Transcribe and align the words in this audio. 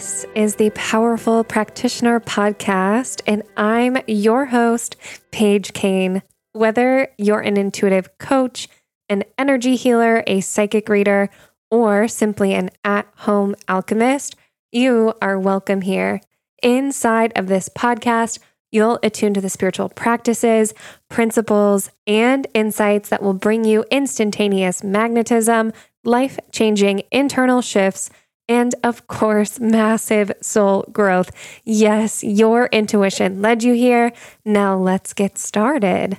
This 0.00 0.24
is 0.34 0.54
the 0.54 0.70
Powerful 0.70 1.44
Practitioner 1.44 2.20
Podcast, 2.20 3.20
and 3.26 3.42
I'm 3.54 3.98
your 4.06 4.46
host, 4.46 4.96
Paige 5.30 5.74
Kane. 5.74 6.22
Whether 6.54 7.08
you're 7.18 7.42
an 7.42 7.58
intuitive 7.58 8.16
coach, 8.16 8.66
an 9.10 9.24
energy 9.36 9.76
healer, 9.76 10.24
a 10.26 10.40
psychic 10.40 10.88
reader, 10.88 11.28
or 11.70 12.08
simply 12.08 12.54
an 12.54 12.70
at 12.82 13.08
home 13.14 13.54
alchemist, 13.68 14.36
you 14.72 15.12
are 15.20 15.38
welcome 15.38 15.82
here. 15.82 16.22
Inside 16.62 17.34
of 17.36 17.48
this 17.48 17.68
podcast, 17.68 18.38
you'll 18.72 18.98
attune 19.02 19.34
to 19.34 19.42
the 19.42 19.50
spiritual 19.50 19.90
practices, 19.90 20.72
principles, 21.10 21.90
and 22.06 22.46
insights 22.54 23.10
that 23.10 23.22
will 23.22 23.34
bring 23.34 23.66
you 23.66 23.84
instantaneous 23.90 24.82
magnetism, 24.82 25.74
life 26.04 26.38
changing 26.52 27.02
internal 27.10 27.60
shifts, 27.60 28.08
and 28.50 28.74
of 28.82 29.06
course, 29.06 29.60
massive 29.60 30.32
soul 30.42 30.84
growth. 30.92 31.30
Yes, 31.64 32.24
your 32.24 32.66
intuition 32.72 33.40
led 33.40 33.62
you 33.62 33.74
here. 33.74 34.12
Now 34.44 34.76
let's 34.76 35.14
get 35.14 35.38
started. 35.38 36.18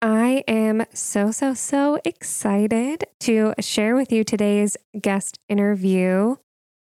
I 0.00 0.44
am 0.46 0.84
so, 0.94 1.32
so, 1.32 1.54
so 1.54 1.98
excited 2.04 3.04
to 3.20 3.52
share 3.58 3.96
with 3.96 4.12
you 4.12 4.22
today's 4.22 4.76
guest 5.00 5.40
interview. 5.48 6.36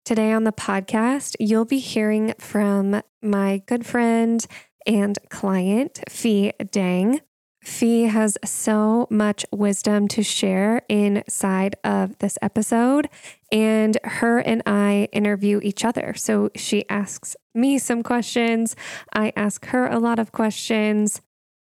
Today 0.03 0.33
on 0.33 0.43
the 0.43 0.51
podcast, 0.51 1.37
you'll 1.39 1.63
be 1.63 1.79
hearing 1.79 2.33
from 2.37 3.01
my 3.21 3.63
good 3.65 3.85
friend 3.85 4.45
and 4.85 5.17
client, 5.29 6.01
Phi 6.09 6.51
Dang. 6.71 7.21
Phi 7.63 8.03
has 8.07 8.37
so 8.43 9.07
much 9.09 9.45
wisdom 9.51 10.07
to 10.09 10.21
share 10.21 10.81
inside 10.89 11.75
of 11.83 12.17
this 12.19 12.37
episode, 12.41 13.09
and 13.51 13.97
her 14.03 14.39
and 14.39 14.61
I 14.65 15.07
interview 15.13 15.59
each 15.63 15.85
other. 15.85 16.13
So 16.15 16.49
she 16.55 16.87
asks 16.89 17.35
me 17.55 17.77
some 17.77 18.03
questions, 18.03 18.75
I 19.13 19.31
ask 19.35 19.65
her 19.67 19.87
a 19.87 19.99
lot 19.99 20.19
of 20.19 20.31
questions. 20.31 21.21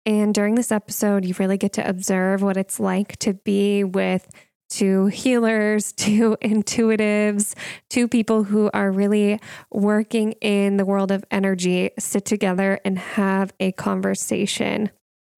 And 0.06 0.34
during 0.34 0.56
this 0.56 0.72
episode, 0.72 1.26
you 1.26 1.34
really 1.40 1.58
get 1.58 1.74
to 1.74 1.88
observe 1.88 2.42
what 2.42 2.58
it's 2.58 2.80
like 2.80 3.18
to 3.20 3.34
be 3.34 3.84
with 3.84 4.28
to 4.68 5.08
healers, 5.08 5.92
to 5.98 6.38
intuitives, 6.42 7.56
to 7.90 8.08
people 8.08 8.44
who 8.44 8.70
are 8.74 8.92
really 8.92 9.40
working 9.72 10.34
in 10.34 10.78
the 10.78 10.86
world 10.86 11.12
of 11.12 11.24
energy 11.32 11.92
sit 11.98 12.26
together 12.26 12.80
and 12.84 13.00
have 13.00 13.54
a 13.60 13.72
conversation. 13.72 14.92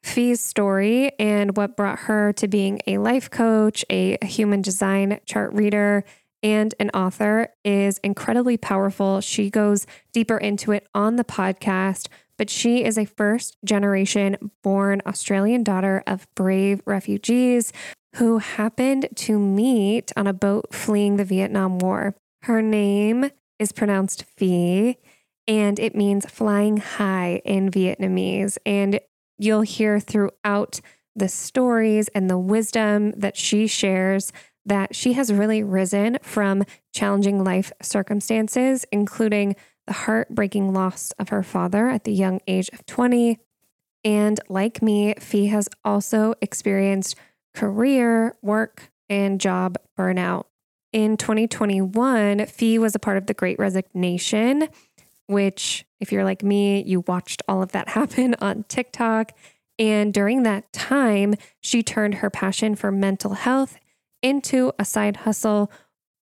Phi's 0.08 0.42
story 0.42 1.12
and 1.20 1.56
what 1.58 1.76
brought 1.76 2.00
her 2.00 2.34
to 2.34 2.48
being 2.48 2.80
a 2.88 2.98
life 2.98 3.30
coach, 3.30 3.86
a 3.90 4.18
human 4.26 4.62
design 4.62 5.20
chart 5.26 5.54
reader, 5.54 6.04
and 6.42 6.74
an 6.80 6.90
author 6.92 7.50
is 7.64 8.00
incredibly 8.00 8.58
powerful. 8.58 9.22
She 9.22 9.50
goes 9.50 9.86
deeper 10.14 10.38
into 10.38 10.72
it 10.72 10.88
on 10.94 11.16
the 11.18 11.24
podcast, 11.24 12.08
but 12.38 12.50
she 12.50 12.84
is 12.84 12.98
a 12.98 13.06
first 13.06 13.58
generation 13.66 14.52
born 14.64 15.02
Australian 15.06 15.64
daughter 15.64 16.04
of 16.08 16.28
brave 16.36 16.82
refugees 16.86 17.74
who 18.16 18.38
happened 18.38 19.10
to 19.16 19.38
meet 19.38 20.12
on 20.16 20.26
a 20.26 20.34
boat 20.34 20.74
fleeing 20.74 21.18
the 21.18 21.26
Vietnam 21.26 21.80
War. 21.80 22.16
Her 22.44 22.62
name 22.62 23.30
is 23.60 23.72
pronounced 23.72 24.24
Phi, 24.38 24.98
and 25.48 25.80
it 25.80 25.96
means 25.96 26.26
flying 26.30 26.78
high 26.78 27.42
in 27.44 27.70
Vietnamese. 27.72 28.58
And 28.66 29.00
you'll 29.38 29.62
hear 29.62 30.00
throughout 30.00 30.80
the 31.16 31.28
stories 31.28 32.08
and 32.10 32.30
the 32.30 32.38
wisdom 32.38 33.12
that 33.12 33.36
she 33.36 33.68
shares 33.68 34.32
that 34.66 34.94
she 34.94 35.14
has 35.14 35.32
really 35.32 35.64
risen 35.64 36.18
from 36.22 36.64
challenging 36.94 37.44
life 37.44 37.72
circumstances, 37.82 38.86
including 38.92 39.56
the 39.88 39.94
heartbreaking 39.94 40.74
loss 40.74 41.12
of 41.18 41.30
her 41.30 41.42
father 41.42 41.88
at 41.90 42.04
the 42.04 42.12
young 42.12 42.42
age 42.48 42.70
of 42.74 42.86
20. 42.86 43.40
And 44.04 44.40
like 44.50 44.82
me, 44.82 45.16
Phi 45.20 45.46
has 45.48 45.70
also 45.86 46.34
experienced 46.42 47.16
career, 47.56 48.36
work, 48.42 48.92
and 49.10 49.40
job 49.40 49.78
burnout. 49.98 50.46
In 50.92 51.16
2021, 51.16 52.46
Phi 52.46 52.78
was 52.78 52.94
a 52.94 53.00
part 53.00 53.18
of 53.18 53.28
the 53.28 53.34
Great 53.34 53.58
Resignation, 53.60 54.68
which, 55.28 55.86
if 56.00 56.12
you're 56.12 56.24
like 56.24 56.44
me, 56.44 56.84
you 56.84 57.02
watched 57.02 57.44
all 57.48 57.62
of 57.62 57.72
that 57.74 57.90
happen 57.90 58.36
on 58.40 58.66
TikTok. 58.68 59.32
And 59.80 60.14
during 60.14 60.44
that 60.44 60.74
time, 60.74 61.36
she 61.62 61.84
turned 61.84 62.16
her 62.16 62.30
passion 62.30 62.76
for 62.76 62.92
mental 62.92 63.36
health 63.36 63.78
into 64.24 64.74
a 64.80 64.86
side 64.86 65.18
hustle, 65.18 65.72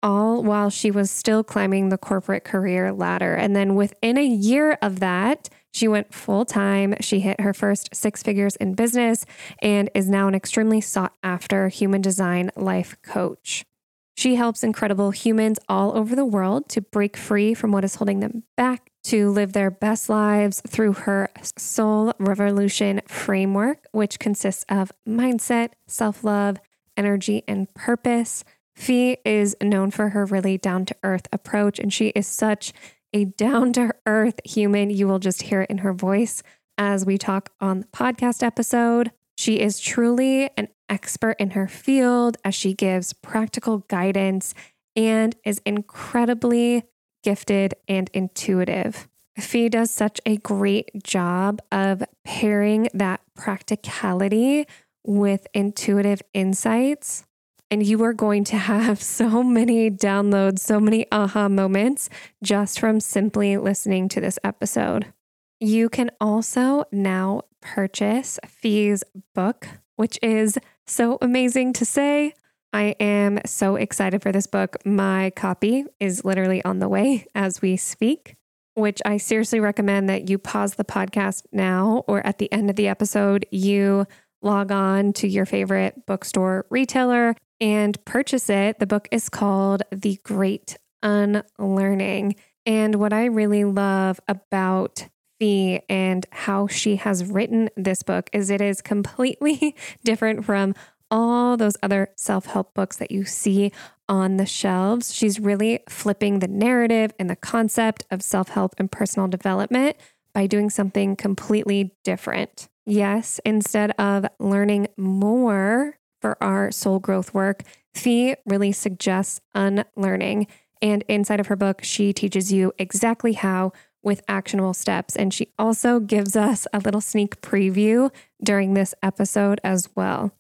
all 0.02 0.42
while 0.44 0.70
she 0.70 0.90
was 0.92 1.12
still 1.12 1.44
climbing 1.44 1.90
the 1.90 1.98
corporate 1.98 2.44
career 2.44 2.92
ladder. 2.92 3.36
And 3.36 3.56
then 3.56 3.76
within 3.76 4.18
a 4.18 4.26
year 4.26 4.78
of 4.82 5.00
that, 5.00 5.50
she 5.72 5.88
went 5.88 6.14
full 6.14 6.46
time. 6.46 6.96
She 7.02 7.20
hit 7.20 7.42
her 7.42 7.54
first 7.54 7.94
six 7.94 8.24
figures 8.24 8.56
in 8.56 8.76
business 8.76 9.26
and 9.62 9.90
is 9.94 10.10
now 10.10 10.28
an 10.28 10.34
extremely 10.34 10.80
sought 10.80 11.14
after 11.22 11.68
human 11.68 12.02
design 12.02 12.50
life 12.56 12.96
coach. 13.04 13.66
She 14.16 14.36
helps 14.36 14.64
incredible 14.64 15.12
humans 15.12 15.60
all 15.68 15.96
over 15.96 16.16
the 16.16 16.26
world 16.26 16.70
to 16.70 16.82
break 16.82 17.18
free 17.18 17.54
from 17.54 17.72
what 17.72 17.84
is 17.84 17.96
holding 17.96 18.22
them 18.22 18.44
back, 18.56 18.90
to 19.04 19.30
live 19.30 19.52
their 19.52 19.70
best 19.70 20.10
lives 20.10 20.62
through 20.66 20.94
her 20.94 21.30
Soul 21.58 22.14
Revolution 22.18 23.02
framework, 23.08 23.86
which 23.92 24.18
consists 24.18 24.66
of 24.70 24.92
mindset, 25.08 25.72
self 25.88 26.24
love, 26.24 26.58
energy, 26.96 27.44
and 27.46 27.72
purpose. 27.74 28.46
Phi 28.74 29.18
is 29.26 29.56
known 29.62 29.92
for 29.92 30.10
her 30.10 30.26
really 30.26 30.58
down 30.58 30.86
to 30.86 30.96
earth 31.04 31.28
approach, 31.34 31.78
and 31.78 31.94
she 31.94 32.08
is 32.10 32.26
such 32.26 32.72
a 33.14 33.26
down 33.26 33.74
to 33.74 33.94
earth 34.06 34.40
human. 34.46 34.90
You 34.90 35.08
will 35.08 35.20
just 35.20 35.44
hear 35.44 35.62
it 35.62 35.70
in 35.70 35.80
her 35.80 35.94
voice 35.94 36.42
as 36.78 37.06
we 37.06 37.18
talk 37.18 37.52
on 37.60 37.82
the 37.82 37.88
podcast 37.88 38.44
episode. 38.44 39.12
She 39.38 39.60
is 39.60 39.80
truly 39.80 40.50
an 40.58 40.70
expert 40.90 41.36
in 41.40 41.52
her 41.52 41.68
field 41.68 42.38
as 42.44 42.56
she 42.56 42.74
gives 42.74 43.14
practical 43.14 43.80
guidance 43.88 44.54
and 44.96 45.36
is 45.44 45.62
incredibly 45.66 46.84
gifted 47.24 47.74
and 47.88 48.10
intuitive. 48.14 49.08
Phi 49.38 49.68
does 49.68 49.92
such 49.92 50.22
a 50.26 50.38
great 50.38 51.04
job 51.04 51.62
of 51.72 52.04
pairing 52.24 52.88
that 52.94 53.22
practicality 53.36 54.66
with 55.04 55.48
intuitive 55.54 56.22
insights 56.34 57.26
and 57.72 57.86
you 57.86 58.02
are 58.04 58.14
going 58.14 58.44
to 58.46 58.58
have 58.58 59.02
so 59.04 59.44
many 59.44 59.90
downloads, 59.90 60.60
so 60.60 60.80
many 60.80 61.06
aha 61.12 61.50
moments 61.50 62.10
just 62.44 62.80
from 62.80 63.00
simply 63.00 63.58
listening 63.58 64.08
to 64.10 64.22
this 64.22 64.40
episode. 64.44 65.14
You 65.60 65.90
can 65.90 66.12
also 66.20 66.86
now 66.92 67.42
purchase 67.62 68.40
Phi's 68.46 69.04
book, 69.34 69.68
which 69.96 70.20
is 70.22 70.58
so 70.88 71.18
amazing 71.22 71.74
to 71.74 71.86
say. 71.86 72.34
I 72.74 72.96
am 73.00 73.40
so 73.46 73.78
excited 73.78 74.22
for 74.22 74.32
this 74.32 74.48
book. 74.48 74.76
My 74.86 75.32
copy 75.36 75.86
is 76.00 76.26
literally 76.26 76.64
on 76.66 76.80
the 76.80 76.90
way 76.90 77.26
as 77.34 77.62
we 77.62 77.78
speak, 77.78 78.36
which 78.74 79.02
I 79.06 79.18
seriously 79.18 79.62
recommend 79.62 80.10
that 80.10 80.30
you 80.30 80.38
pause 80.38 80.76
the 80.76 80.84
podcast 80.84 81.44
now 81.52 82.04
or 82.08 82.26
at 82.28 82.38
the 82.38 82.52
end 82.52 82.70
of 82.70 82.76
the 82.76 82.90
episode, 82.90 83.46
you 83.50 84.06
log 84.42 84.72
on 84.72 85.14
to 85.14 85.28
your 85.28 85.46
favorite 85.46 86.06
bookstore 86.06 86.66
retailer 86.70 87.36
and 87.62 88.04
purchase 88.06 88.50
it. 88.50 88.80
The 88.80 88.88
book 88.88 89.08
is 89.12 89.30
called 89.30 89.84
The 89.92 90.20
Great 90.24 90.78
Unlearning. 91.02 92.36
And 92.66 92.96
what 92.96 93.14
I 93.14 93.26
really 93.26 93.64
love 93.64 94.20
about 94.28 95.08
Phi 95.40 95.82
and 95.90 96.26
how 96.32 96.68
she 96.68 96.98
has 96.98 97.26
written 97.26 97.70
this 97.76 98.04
book 98.04 98.30
is 98.34 98.50
it 98.50 98.62
is 98.62 98.82
completely 98.82 99.76
different 100.04 100.46
from 100.46 100.74
all 101.12 101.56
those 101.58 101.78
other 101.84 102.10
self 102.16 102.46
help 102.48 102.74
books 102.74 102.98
that 102.98 103.12
you 103.12 103.26
see 103.26 103.72
on 104.08 104.38
the 104.38 104.46
shelves. 104.46 105.14
She's 105.14 105.40
really 105.40 105.80
flipping 105.90 106.40
the 106.40 106.48
narrative 106.48 107.12
and 107.20 107.30
the 107.30 107.36
concept 107.36 108.06
of 108.12 108.22
self 108.22 108.50
help 108.50 108.76
and 108.78 108.92
personal 108.92 109.28
development 109.28 109.98
by 110.34 110.48
doing 110.48 110.70
something 110.70 111.16
completely 111.16 111.96
different. 112.04 112.68
Yes, 112.86 113.40
instead 113.46 113.92
of 113.92 114.26
learning 114.40 114.88
more 114.98 115.98
for 116.22 116.42
our 116.44 116.72
soul 116.72 117.00
growth 117.00 117.34
work, 117.34 117.64
Phi 117.94 118.36
really 118.46 118.72
suggests 118.72 119.42
unlearning. 119.54 120.48
And 120.82 121.04
inside 121.08 121.40
of 121.40 121.48
her 121.48 121.56
book, 121.56 121.84
she 121.84 122.14
teaches 122.14 122.52
you 122.52 122.74
exactly 122.78 123.34
how 123.34 123.72
with 124.06 124.24
actionable 124.28 124.74
steps. 124.74 125.16
And 125.16 125.34
she 125.34 125.50
also 125.60 126.00
gives 126.00 126.36
us 126.36 126.68
a 126.72 126.80
little 126.80 127.02
sneak 127.02 127.42
preview 127.42 128.14
during 128.42 128.74
this 128.74 128.94
episode 129.04 129.60
as 129.64 129.90
well. 129.96 130.32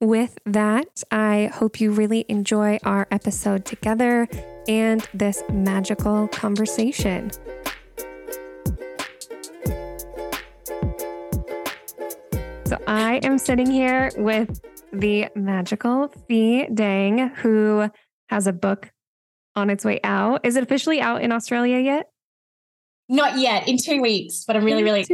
With 0.00 0.38
that, 0.46 1.02
I 1.10 1.50
hope 1.52 1.80
you 1.80 1.92
really 1.92 2.24
enjoy 2.28 2.78
our 2.82 3.06
episode 3.10 3.64
together 3.64 4.28
and 4.66 5.06
this 5.12 5.42
magical 5.52 6.28
conversation. 6.28 7.30
So 12.64 12.78
I 12.86 13.20
am 13.22 13.38
sitting 13.38 13.70
here 13.70 14.10
with 14.16 14.60
the 14.92 15.28
magical 15.34 16.08
Phi 16.28 16.68
Dang, 16.72 17.28
who 17.36 17.90
has 18.28 18.46
a 18.46 18.52
book 18.52 18.90
on 19.54 19.70
its 19.70 19.84
way 19.84 20.00
out. 20.02 20.44
Is 20.44 20.56
it 20.56 20.62
officially 20.62 21.00
out 21.00 21.22
in 21.22 21.32
Australia 21.32 21.78
yet? 21.78 22.11
Not 23.12 23.38
yet, 23.38 23.68
in 23.68 23.76
two 23.76 24.00
weeks, 24.00 24.44
but 24.46 24.56
I'm 24.56 24.64
really, 24.64 24.82
really 24.82 25.04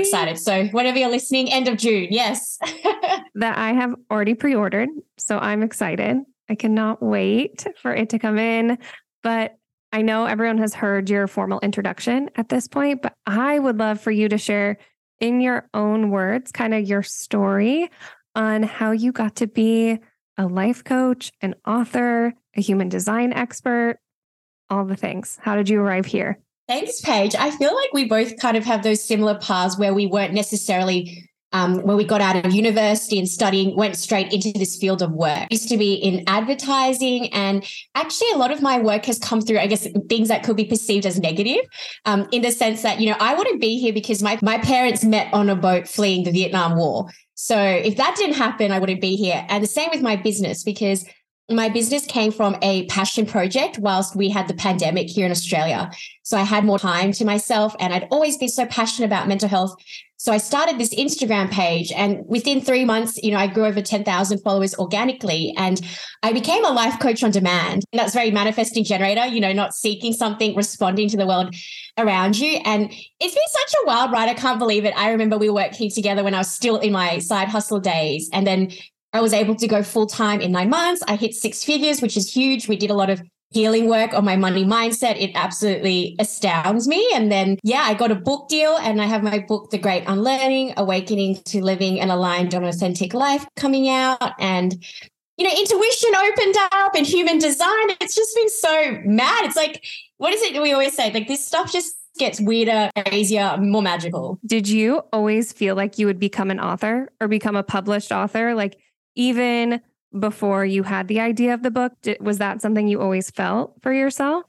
excited. 0.00 0.38
So, 0.38 0.66
whenever 0.66 0.98
you're 0.98 1.10
listening, 1.10 1.50
end 1.50 1.66
of 1.66 1.78
June, 1.78 2.06
yes. 2.08 2.58
that 3.34 3.58
I 3.58 3.72
have 3.72 3.96
already 4.08 4.34
pre 4.34 4.54
ordered. 4.54 4.88
So, 5.18 5.36
I'm 5.36 5.64
excited. 5.64 6.18
I 6.48 6.54
cannot 6.54 7.02
wait 7.02 7.66
for 7.82 7.92
it 7.92 8.10
to 8.10 8.20
come 8.20 8.38
in. 8.38 8.78
But 9.24 9.58
I 9.90 10.02
know 10.02 10.26
everyone 10.26 10.58
has 10.58 10.74
heard 10.74 11.10
your 11.10 11.26
formal 11.26 11.58
introduction 11.58 12.30
at 12.36 12.50
this 12.50 12.68
point, 12.68 13.02
but 13.02 13.14
I 13.26 13.58
would 13.58 13.78
love 13.78 14.00
for 14.00 14.12
you 14.12 14.28
to 14.28 14.38
share 14.38 14.78
in 15.18 15.40
your 15.40 15.68
own 15.74 16.10
words 16.10 16.52
kind 16.52 16.72
of 16.72 16.86
your 16.86 17.02
story 17.02 17.90
on 18.36 18.62
how 18.62 18.92
you 18.92 19.10
got 19.10 19.34
to 19.36 19.48
be 19.48 19.98
a 20.38 20.46
life 20.46 20.84
coach, 20.84 21.32
an 21.40 21.56
author, 21.66 22.32
a 22.56 22.60
human 22.60 22.88
design 22.88 23.32
expert, 23.32 23.98
all 24.70 24.84
the 24.84 24.94
things. 24.94 25.36
How 25.42 25.56
did 25.56 25.68
you 25.68 25.80
arrive 25.80 26.06
here? 26.06 26.38
Thanks, 26.70 27.00
Paige. 27.00 27.34
I 27.34 27.50
feel 27.50 27.74
like 27.74 27.92
we 27.92 28.04
both 28.04 28.36
kind 28.36 28.56
of 28.56 28.64
have 28.64 28.84
those 28.84 29.02
similar 29.02 29.36
paths 29.40 29.76
where 29.76 29.92
we 29.92 30.06
weren't 30.06 30.32
necessarily 30.32 31.28
um, 31.52 31.82
when 31.82 31.96
we 31.96 32.04
got 32.04 32.20
out 32.20 32.46
of 32.46 32.52
university 32.52 33.18
and 33.18 33.28
studying, 33.28 33.74
went 33.74 33.96
straight 33.96 34.32
into 34.32 34.52
this 34.56 34.76
field 34.76 35.02
of 35.02 35.10
work. 35.10 35.48
Used 35.50 35.68
to 35.70 35.76
be 35.76 35.94
in 35.94 36.22
advertising, 36.28 37.26
and 37.34 37.66
actually, 37.96 38.30
a 38.30 38.36
lot 38.36 38.52
of 38.52 38.62
my 38.62 38.78
work 38.78 39.06
has 39.06 39.18
come 39.18 39.40
through, 39.40 39.58
I 39.58 39.66
guess, 39.66 39.84
things 40.08 40.28
that 40.28 40.44
could 40.44 40.56
be 40.56 40.64
perceived 40.64 41.06
as 41.06 41.18
negative, 41.18 41.64
um, 42.04 42.28
in 42.30 42.42
the 42.42 42.52
sense 42.52 42.82
that 42.82 43.00
you 43.00 43.10
know 43.10 43.16
I 43.18 43.34
wouldn't 43.34 43.60
be 43.60 43.80
here 43.80 43.92
because 43.92 44.22
my 44.22 44.38
my 44.40 44.58
parents 44.58 45.02
met 45.02 45.34
on 45.34 45.50
a 45.50 45.56
boat 45.56 45.88
fleeing 45.88 46.22
the 46.22 46.30
Vietnam 46.30 46.78
War. 46.78 47.08
So 47.34 47.58
if 47.58 47.96
that 47.96 48.14
didn't 48.16 48.36
happen, 48.36 48.70
I 48.70 48.78
wouldn't 48.78 49.00
be 49.00 49.16
here. 49.16 49.44
And 49.48 49.64
the 49.64 49.68
same 49.68 49.88
with 49.90 50.02
my 50.02 50.14
business 50.14 50.62
because 50.62 51.04
my 51.50 51.68
business 51.68 52.06
came 52.06 52.30
from 52.30 52.56
a 52.62 52.86
passion 52.86 53.26
project 53.26 53.78
whilst 53.78 54.14
we 54.14 54.28
had 54.28 54.46
the 54.46 54.54
pandemic 54.54 55.08
here 55.08 55.26
in 55.26 55.32
Australia. 55.32 55.90
So 56.22 56.36
I 56.36 56.42
had 56.42 56.64
more 56.64 56.78
time 56.78 57.12
to 57.12 57.24
myself 57.24 57.74
and 57.80 57.92
I'd 57.92 58.06
always 58.10 58.36
been 58.36 58.48
so 58.48 58.66
passionate 58.66 59.06
about 59.06 59.26
mental 59.26 59.48
health. 59.48 59.74
So 60.16 60.32
I 60.32 60.38
started 60.38 60.78
this 60.78 60.94
Instagram 60.94 61.50
page 61.50 61.90
and 61.92 62.22
within 62.26 62.60
three 62.60 62.84
months, 62.84 63.16
you 63.22 63.32
know, 63.32 63.38
I 63.38 63.46
grew 63.46 63.64
over 63.64 63.80
10,000 63.80 64.38
followers 64.40 64.74
organically 64.74 65.54
and 65.56 65.80
I 66.22 66.32
became 66.32 66.64
a 66.64 66.70
life 66.70 67.00
coach 67.00 67.24
on 67.24 67.30
demand. 67.30 67.84
And 67.90 67.98
that's 67.98 68.12
very 68.12 68.30
manifesting 68.30 68.84
generator, 68.84 69.26
you 69.26 69.40
know, 69.40 69.52
not 69.52 69.74
seeking 69.74 70.12
something, 70.12 70.54
responding 70.54 71.08
to 71.08 71.16
the 71.16 71.26
world 71.26 71.54
around 71.96 72.38
you. 72.38 72.60
And 72.64 72.92
it's 72.92 73.34
been 73.34 73.42
such 73.48 73.74
a 73.82 73.86
wild 73.86 74.12
ride. 74.12 74.28
I 74.28 74.34
can't 74.34 74.58
believe 74.58 74.84
it. 74.84 74.94
I 74.96 75.10
remember 75.10 75.38
we 75.38 75.48
were 75.48 75.54
working 75.54 75.90
together 75.90 76.22
when 76.22 76.34
I 76.34 76.38
was 76.38 76.50
still 76.50 76.76
in 76.76 76.92
my 76.92 77.18
side 77.18 77.48
hustle 77.48 77.80
days. 77.80 78.28
And 78.32 78.46
then 78.46 78.70
I 79.12 79.20
was 79.20 79.32
able 79.32 79.56
to 79.56 79.66
go 79.66 79.82
full 79.82 80.06
time 80.06 80.40
in 80.40 80.52
nine 80.52 80.70
months. 80.70 81.02
I 81.08 81.16
hit 81.16 81.34
six 81.34 81.64
figures, 81.64 82.00
which 82.00 82.16
is 82.16 82.32
huge. 82.32 82.68
We 82.68 82.76
did 82.76 82.90
a 82.90 82.94
lot 82.94 83.10
of 83.10 83.20
healing 83.52 83.88
work 83.88 84.14
on 84.14 84.24
my 84.24 84.36
money 84.36 84.64
mindset. 84.64 85.20
It 85.20 85.32
absolutely 85.34 86.14
astounds 86.20 86.86
me. 86.86 87.10
And 87.12 87.32
then, 87.32 87.58
yeah, 87.64 87.82
I 87.82 87.94
got 87.94 88.12
a 88.12 88.14
book 88.14 88.48
deal 88.48 88.76
and 88.76 89.02
I 89.02 89.06
have 89.06 89.24
my 89.24 89.40
book, 89.40 89.70
The 89.70 89.78
Great 89.78 90.04
Unlearning 90.06 90.74
Awakening 90.76 91.42
to 91.46 91.60
Living 91.60 92.00
an 92.00 92.10
Aligned 92.10 92.54
and 92.54 92.64
Authentic 92.64 93.12
Life, 93.12 93.46
coming 93.56 93.88
out. 93.88 94.32
And, 94.38 94.80
you 95.36 95.44
know, 95.44 95.50
intuition 95.50 96.14
opened 96.14 96.56
up 96.72 96.94
and 96.94 97.04
human 97.04 97.38
design. 97.38 97.90
It's 98.00 98.14
just 98.14 98.36
been 98.36 98.50
so 98.50 98.98
mad. 99.04 99.44
It's 99.44 99.56
like, 99.56 99.84
what 100.18 100.32
is 100.32 100.42
it 100.42 100.62
we 100.62 100.72
always 100.72 100.94
say? 100.94 101.12
Like, 101.12 101.26
this 101.26 101.44
stuff 101.44 101.72
just 101.72 101.96
gets 102.18 102.40
weirder, 102.40 102.90
crazier, 103.06 103.56
more 103.56 103.82
magical. 103.82 104.38
Did 104.46 104.68
you 104.68 105.02
always 105.12 105.52
feel 105.52 105.74
like 105.74 105.98
you 105.98 106.06
would 106.06 106.20
become 106.20 106.50
an 106.50 106.60
author 106.60 107.10
or 107.20 107.26
become 107.26 107.56
a 107.56 107.64
published 107.64 108.12
author? 108.12 108.54
Like, 108.54 108.78
even 109.20 109.82
before 110.18 110.64
you 110.64 110.82
had 110.82 111.06
the 111.06 111.20
idea 111.20 111.52
of 111.52 111.62
the 111.62 111.70
book? 111.70 111.92
Did, 112.00 112.18
was 112.20 112.38
that 112.38 112.62
something 112.62 112.88
you 112.88 113.00
always 113.00 113.30
felt 113.30 113.74
for 113.82 113.92
yourself? 113.92 114.44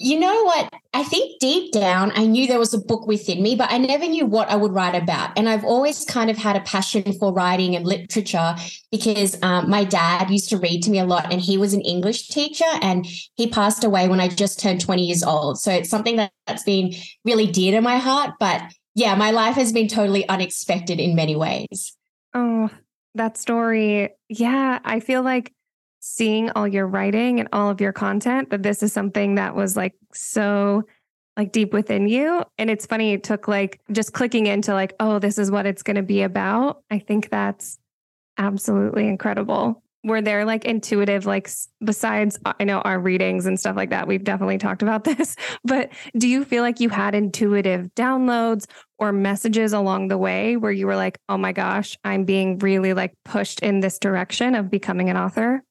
You 0.00 0.20
know 0.20 0.44
what? 0.44 0.72
I 0.94 1.02
think 1.02 1.40
deep 1.40 1.72
down, 1.72 2.12
I 2.14 2.26
knew 2.26 2.46
there 2.46 2.58
was 2.58 2.74
a 2.74 2.78
book 2.78 3.08
within 3.08 3.42
me, 3.42 3.56
but 3.56 3.72
I 3.72 3.78
never 3.78 4.06
knew 4.06 4.26
what 4.26 4.48
I 4.48 4.54
would 4.54 4.72
write 4.72 4.94
about. 4.94 5.36
And 5.36 5.48
I've 5.48 5.64
always 5.64 6.04
kind 6.04 6.30
of 6.30 6.36
had 6.36 6.54
a 6.54 6.60
passion 6.60 7.12
for 7.18 7.32
writing 7.32 7.74
and 7.74 7.84
literature 7.84 8.54
because 8.92 9.36
um, 9.42 9.68
my 9.68 9.82
dad 9.82 10.30
used 10.30 10.50
to 10.50 10.56
read 10.56 10.82
to 10.84 10.90
me 10.90 11.00
a 11.00 11.04
lot, 11.04 11.32
and 11.32 11.40
he 11.40 11.58
was 11.58 11.74
an 11.74 11.80
English 11.80 12.28
teacher, 12.28 12.72
and 12.80 13.06
he 13.34 13.48
passed 13.48 13.82
away 13.82 14.08
when 14.08 14.20
I 14.20 14.28
just 14.28 14.60
turned 14.60 14.80
20 14.80 15.04
years 15.04 15.24
old. 15.24 15.58
So 15.58 15.72
it's 15.72 15.90
something 15.90 16.14
that, 16.16 16.30
that's 16.46 16.62
been 16.62 16.94
really 17.24 17.48
dear 17.48 17.72
to 17.72 17.80
my 17.80 17.96
heart. 17.96 18.34
But 18.38 18.62
yeah, 18.94 19.16
my 19.16 19.32
life 19.32 19.56
has 19.56 19.72
been 19.72 19.88
totally 19.88 20.28
unexpected 20.28 21.00
in 21.00 21.16
many 21.16 21.34
ways. 21.34 21.96
Oh, 22.34 22.70
that 23.18 23.36
story, 23.36 24.10
yeah, 24.28 24.78
I 24.84 25.00
feel 25.00 25.22
like 25.22 25.52
seeing 26.00 26.50
all 26.50 26.66
your 26.66 26.86
writing 26.86 27.40
and 27.40 27.48
all 27.52 27.70
of 27.70 27.80
your 27.80 27.92
content 27.92 28.50
that 28.50 28.62
this 28.62 28.82
is 28.82 28.92
something 28.92 29.34
that 29.34 29.54
was 29.54 29.76
like 29.76 29.94
so 30.12 30.84
like 31.36 31.52
deep 31.52 31.72
within 31.72 32.08
you 32.08 32.42
and 32.56 32.70
it's 32.70 32.86
funny 32.86 33.12
it 33.12 33.22
took 33.22 33.48
like 33.48 33.80
just 33.92 34.12
clicking 34.12 34.46
into 34.46 34.72
like 34.72 34.94
oh 35.00 35.18
this 35.18 35.38
is 35.38 35.50
what 35.50 35.66
it's 35.66 35.82
going 35.82 35.96
to 35.96 36.02
be 36.02 36.22
about 36.22 36.82
i 36.90 36.98
think 36.98 37.30
that's 37.30 37.78
absolutely 38.38 39.08
incredible. 39.08 39.82
Were 40.04 40.22
there 40.22 40.44
like 40.44 40.64
intuitive 40.64 41.26
like 41.26 41.50
besides 41.84 42.38
uh, 42.44 42.52
i 42.60 42.64
know 42.64 42.80
our 42.82 43.00
readings 43.00 43.46
and 43.46 43.58
stuff 43.58 43.74
like 43.74 43.90
that 43.90 44.06
we've 44.06 44.22
definitely 44.22 44.58
talked 44.58 44.80
about 44.80 45.02
this 45.04 45.34
but 45.64 45.90
do 46.16 46.28
you 46.28 46.44
feel 46.44 46.62
like 46.62 46.78
you 46.78 46.88
had 46.88 47.16
intuitive 47.16 47.92
downloads 47.96 48.66
or 48.98 49.12
messages 49.12 49.72
along 49.72 50.08
the 50.08 50.18
way 50.18 50.56
where 50.56 50.72
you 50.72 50.86
were 50.86 50.96
like 50.96 51.18
oh 51.28 51.38
my 51.38 51.52
gosh 51.52 51.96
i'm 52.04 52.24
being 52.24 52.58
really 52.58 52.94
like 52.94 53.14
pushed 53.24 53.60
in 53.60 53.80
this 53.80 53.98
direction 53.98 54.54
of 54.54 54.70
becoming 54.70 55.08
an 55.08 55.16
author 55.16 55.62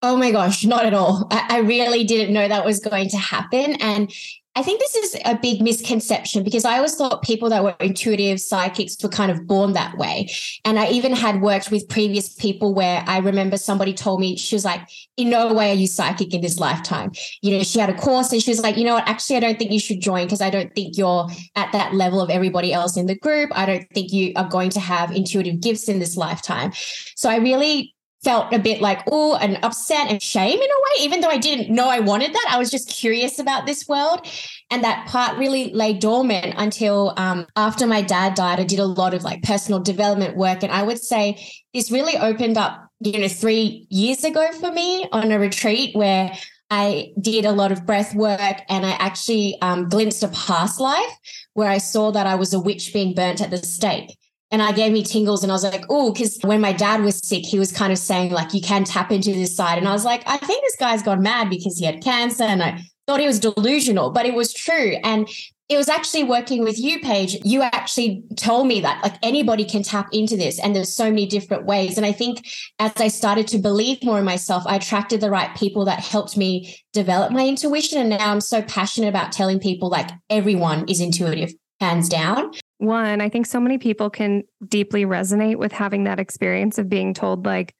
Oh 0.00 0.16
my 0.16 0.30
gosh, 0.30 0.64
not 0.64 0.86
at 0.86 0.94
all. 0.94 1.26
I, 1.30 1.56
I, 1.56 1.58
really 1.58 2.04
didn't 2.04 2.32
know 2.32 2.46
that 2.46 2.64
was 2.64 2.78
going 2.78 3.08
to 3.08 3.16
happen. 3.16 3.74
And 3.80 4.12
I 4.58 4.62
think 4.62 4.80
this 4.80 4.96
is 4.96 5.16
a 5.24 5.38
big 5.40 5.62
misconception 5.62 6.42
because 6.42 6.64
I 6.64 6.78
always 6.78 6.96
thought 6.96 7.22
people 7.22 7.48
that 7.50 7.62
were 7.62 7.76
intuitive 7.78 8.40
psychics 8.40 8.96
were 9.00 9.08
kind 9.08 9.30
of 9.30 9.46
born 9.46 9.74
that 9.74 9.96
way. 9.96 10.28
And 10.64 10.80
I 10.80 10.88
even 10.88 11.12
had 11.12 11.40
worked 11.40 11.70
with 11.70 11.88
previous 11.88 12.34
people 12.34 12.74
where 12.74 13.04
I 13.06 13.18
remember 13.18 13.56
somebody 13.56 13.94
told 13.94 14.18
me, 14.18 14.36
she 14.36 14.56
was 14.56 14.64
like, 14.64 14.80
in 15.16 15.30
no 15.30 15.54
way 15.54 15.70
are 15.70 15.74
you 15.74 15.86
psychic 15.86 16.34
in 16.34 16.40
this 16.40 16.58
lifetime. 16.58 17.12
You 17.40 17.56
know, 17.56 17.62
she 17.62 17.78
had 17.78 17.88
a 17.88 17.94
course 17.94 18.32
and 18.32 18.42
she 18.42 18.50
was 18.50 18.60
like, 18.60 18.76
you 18.76 18.82
know 18.82 18.94
what, 18.94 19.08
actually, 19.08 19.36
I 19.36 19.40
don't 19.40 19.60
think 19.60 19.70
you 19.70 19.78
should 19.78 20.00
join 20.00 20.26
because 20.26 20.40
I 20.40 20.50
don't 20.50 20.74
think 20.74 20.98
you're 20.98 21.28
at 21.54 21.70
that 21.70 21.94
level 21.94 22.20
of 22.20 22.28
everybody 22.28 22.72
else 22.72 22.96
in 22.96 23.06
the 23.06 23.16
group. 23.16 23.50
I 23.54 23.64
don't 23.64 23.86
think 23.94 24.12
you 24.12 24.32
are 24.34 24.48
going 24.48 24.70
to 24.70 24.80
have 24.80 25.12
intuitive 25.12 25.60
gifts 25.60 25.88
in 25.88 26.00
this 26.00 26.16
lifetime. 26.16 26.72
So 27.14 27.30
I 27.30 27.36
really 27.36 27.94
felt 28.22 28.52
a 28.52 28.58
bit 28.58 28.80
like, 28.80 29.02
oh, 29.10 29.36
and 29.36 29.58
upset 29.62 30.10
and 30.10 30.22
shame 30.22 30.58
in 30.58 30.70
a 30.70 30.80
way, 30.80 31.04
even 31.04 31.20
though 31.20 31.28
I 31.28 31.38
didn't 31.38 31.72
know 31.72 31.88
I 31.88 32.00
wanted 32.00 32.32
that. 32.32 32.46
I 32.50 32.58
was 32.58 32.70
just 32.70 32.88
curious 32.88 33.38
about 33.38 33.66
this 33.66 33.86
world. 33.88 34.26
And 34.70 34.82
that 34.84 35.06
part 35.08 35.38
really 35.38 35.72
lay 35.72 35.92
dormant 35.92 36.54
until 36.56 37.14
um, 37.16 37.46
after 37.56 37.86
my 37.86 38.02
dad 38.02 38.34
died. 38.34 38.58
I 38.60 38.64
did 38.64 38.80
a 38.80 38.84
lot 38.84 39.14
of 39.14 39.22
like 39.22 39.42
personal 39.42 39.80
development 39.80 40.36
work. 40.36 40.62
And 40.62 40.72
I 40.72 40.82
would 40.82 40.98
say 40.98 41.42
this 41.72 41.90
really 41.90 42.16
opened 42.16 42.58
up, 42.58 42.90
you 43.00 43.18
know, 43.18 43.28
three 43.28 43.86
years 43.88 44.24
ago 44.24 44.50
for 44.52 44.72
me 44.72 45.08
on 45.12 45.30
a 45.30 45.38
retreat 45.38 45.94
where 45.94 46.32
I 46.70 47.12
did 47.20 47.44
a 47.44 47.52
lot 47.52 47.72
of 47.72 47.86
breath 47.86 48.14
work 48.14 48.60
and 48.68 48.84
I 48.84 48.90
actually 48.92 49.56
um, 49.62 49.88
glimpsed 49.88 50.22
a 50.22 50.28
past 50.28 50.80
life 50.80 51.18
where 51.54 51.70
I 51.70 51.78
saw 51.78 52.10
that 52.10 52.26
I 52.26 52.34
was 52.34 52.52
a 52.52 52.60
witch 52.60 52.92
being 52.92 53.14
burnt 53.14 53.40
at 53.40 53.50
the 53.50 53.58
stake. 53.58 54.18
And 54.50 54.62
I 54.62 54.72
gave 54.72 54.92
me 54.92 55.02
tingles 55.02 55.42
and 55.42 55.52
I 55.52 55.54
was 55.54 55.64
like, 55.64 55.84
oh, 55.90 56.12
because 56.12 56.38
when 56.42 56.60
my 56.60 56.72
dad 56.72 57.02
was 57.02 57.18
sick, 57.18 57.44
he 57.44 57.58
was 57.58 57.70
kind 57.70 57.92
of 57.92 57.98
saying, 57.98 58.32
like, 58.32 58.54
you 58.54 58.62
can 58.62 58.84
tap 58.84 59.12
into 59.12 59.32
this 59.32 59.54
side. 59.54 59.78
And 59.78 59.86
I 59.86 59.92
was 59.92 60.04
like, 60.04 60.22
I 60.26 60.38
think 60.38 60.62
this 60.62 60.76
guy's 60.76 61.02
gone 61.02 61.22
mad 61.22 61.50
because 61.50 61.78
he 61.78 61.84
had 61.84 62.02
cancer. 62.02 62.44
And 62.44 62.62
I 62.62 62.82
thought 63.06 63.20
he 63.20 63.26
was 63.26 63.40
delusional, 63.40 64.10
but 64.10 64.24
it 64.24 64.34
was 64.34 64.54
true. 64.54 64.96
And 65.04 65.28
it 65.68 65.76
was 65.76 65.90
actually 65.90 66.24
working 66.24 66.64
with 66.64 66.78
you, 66.78 66.98
Paige. 67.00 67.36
You 67.44 67.60
actually 67.60 68.22
told 68.36 68.66
me 68.66 68.80
that 68.80 69.02
like 69.02 69.16
anybody 69.22 69.66
can 69.66 69.82
tap 69.82 70.08
into 70.12 70.34
this 70.34 70.58
and 70.58 70.74
there's 70.74 70.94
so 70.94 71.10
many 71.10 71.26
different 71.26 71.66
ways. 71.66 71.98
And 71.98 72.06
I 72.06 72.12
think 72.12 72.48
as 72.78 72.92
I 72.96 73.08
started 73.08 73.46
to 73.48 73.58
believe 73.58 74.02
more 74.02 74.18
in 74.18 74.24
myself, 74.24 74.62
I 74.66 74.76
attracted 74.76 75.20
the 75.20 75.30
right 75.30 75.54
people 75.56 75.84
that 75.84 76.00
helped 76.00 76.38
me 76.38 76.74
develop 76.94 77.32
my 77.32 77.46
intuition. 77.46 77.98
And 77.98 78.08
now 78.08 78.32
I'm 78.32 78.40
so 78.40 78.62
passionate 78.62 79.08
about 79.08 79.30
telling 79.30 79.60
people 79.60 79.90
like 79.90 80.08
everyone 80.30 80.88
is 80.88 81.02
intuitive, 81.02 81.52
hands 81.80 82.08
down. 82.08 82.52
One, 82.78 83.20
I 83.20 83.28
think 83.28 83.46
so 83.46 83.60
many 83.60 83.78
people 83.78 84.08
can 84.08 84.44
deeply 84.66 85.04
resonate 85.04 85.56
with 85.56 85.72
having 85.72 86.04
that 86.04 86.20
experience 86.20 86.78
of 86.78 86.88
being 86.88 87.12
told, 87.12 87.44
like, 87.44 87.74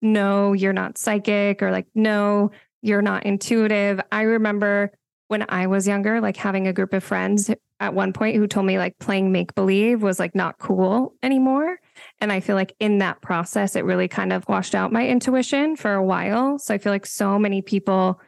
no, 0.00 0.52
you're 0.52 0.72
not 0.72 0.96
psychic, 0.98 1.62
or 1.62 1.70
like, 1.70 1.86
no, 1.94 2.50
you're 2.82 3.02
not 3.02 3.24
intuitive. 3.24 4.00
I 4.12 4.22
remember 4.22 4.92
when 5.28 5.44
I 5.48 5.66
was 5.66 5.88
younger, 5.88 6.20
like 6.20 6.36
having 6.36 6.66
a 6.66 6.72
group 6.72 6.92
of 6.92 7.02
friends 7.02 7.50
at 7.80 7.94
one 7.94 8.12
point 8.12 8.36
who 8.36 8.46
told 8.46 8.66
me 8.66 8.78
like 8.78 8.98
playing 8.98 9.32
make 9.32 9.54
believe 9.54 10.02
was 10.02 10.18
like 10.18 10.34
not 10.34 10.58
cool 10.58 11.14
anymore. 11.22 11.78
And 12.20 12.30
I 12.30 12.40
feel 12.40 12.56
like 12.56 12.76
in 12.78 12.98
that 12.98 13.22
process, 13.22 13.74
it 13.74 13.84
really 13.84 14.06
kind 14.06 14.32
of 14.32 14.46
washed 14.48 14.74
out 14.74 14.92
my 14.92 15.06
intuition 15.06 15.76
for 15.76 15.94
a 15.94 16.04
while. 16.04 16.58
So 16.58 16.74
I 16.74 16.78
feel 16.78 16.92
like 16.92 17.06
so 17.06 17.38
many 17.38 17.62
people 17.62 18.20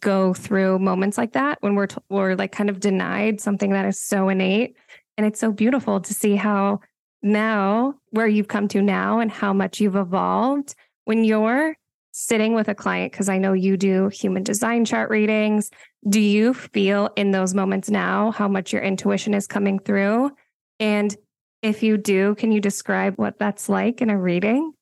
go 0.00 0.32
through 0.32 0.78
moments 0.78 1.18
like 1.18 1.32
that 1.32 1.58
when 1.60 1.74
we're, 1.74 1.88
t- 1.88 1.96
we're 2.08 2.36
like 2.36 2.52
kind 2.52 2.70
of 2.70 2.80
denied 2.80 3.40
something 3.40 3.70
that 3.70 3.86
is 3.86 4.00
so 4.00 4.28
innate 4.28 4.76
and 5.16 5.26
it's 5.26 5.40
so 5.40 5.52
beautiful 5.52 6.00
to 6.00 6.14
see 6.14 6.36
how 6.36 6.80
now, 7.22 7.94
where 8.10 8.26
you've 8.26 8.48
come 8.48 8.66
to 8.68 8.82
now 8.82 9.20
and 9.20 9.30
how 9.30 9.52
much 9.52 9.80
you've 9.80 9.96
evolved 9.96 10.74
when 11.04 11.24
you're 11.24 11.76
sitting 12.12 12.54
with 12.54 12.68
a 12.68 12.74
client, 12.74 13.12
because 13.12 13.28
I 13.28 13.38
know 13.38 13.52
you 13.52 13.76
do 13.76 14.08
human 14.08 14.42
design 14.42 14.84
chart 14.84 15.08
readings, 15.08 15.70
do 16.08 16.20
you 16.20 16.52
feel 16.52 17.10
in 17.16 17.30
those 17.30 17.54
moments 17.54 17.88
now 17.90 18.32
how 18.32 18.48
much 18.48 18.72
your 18.72 18.82
intuition 18.82 19.34
is 19.34 19.46
coming 19.46 19.78
through? 19.78 20.30
And 20.78 21.16
if 21.62 21.82
you 21.82 21.96
do, 21.96 22.34
can 22.34 22.52
you 22.52 22.60
describe 22.60 23.14
what 23.16 23.38
that's 23.38 23.68
like 23.68 24.02
in 24.02 24.10
a 24.10 24.18
reading? 24.18 24.72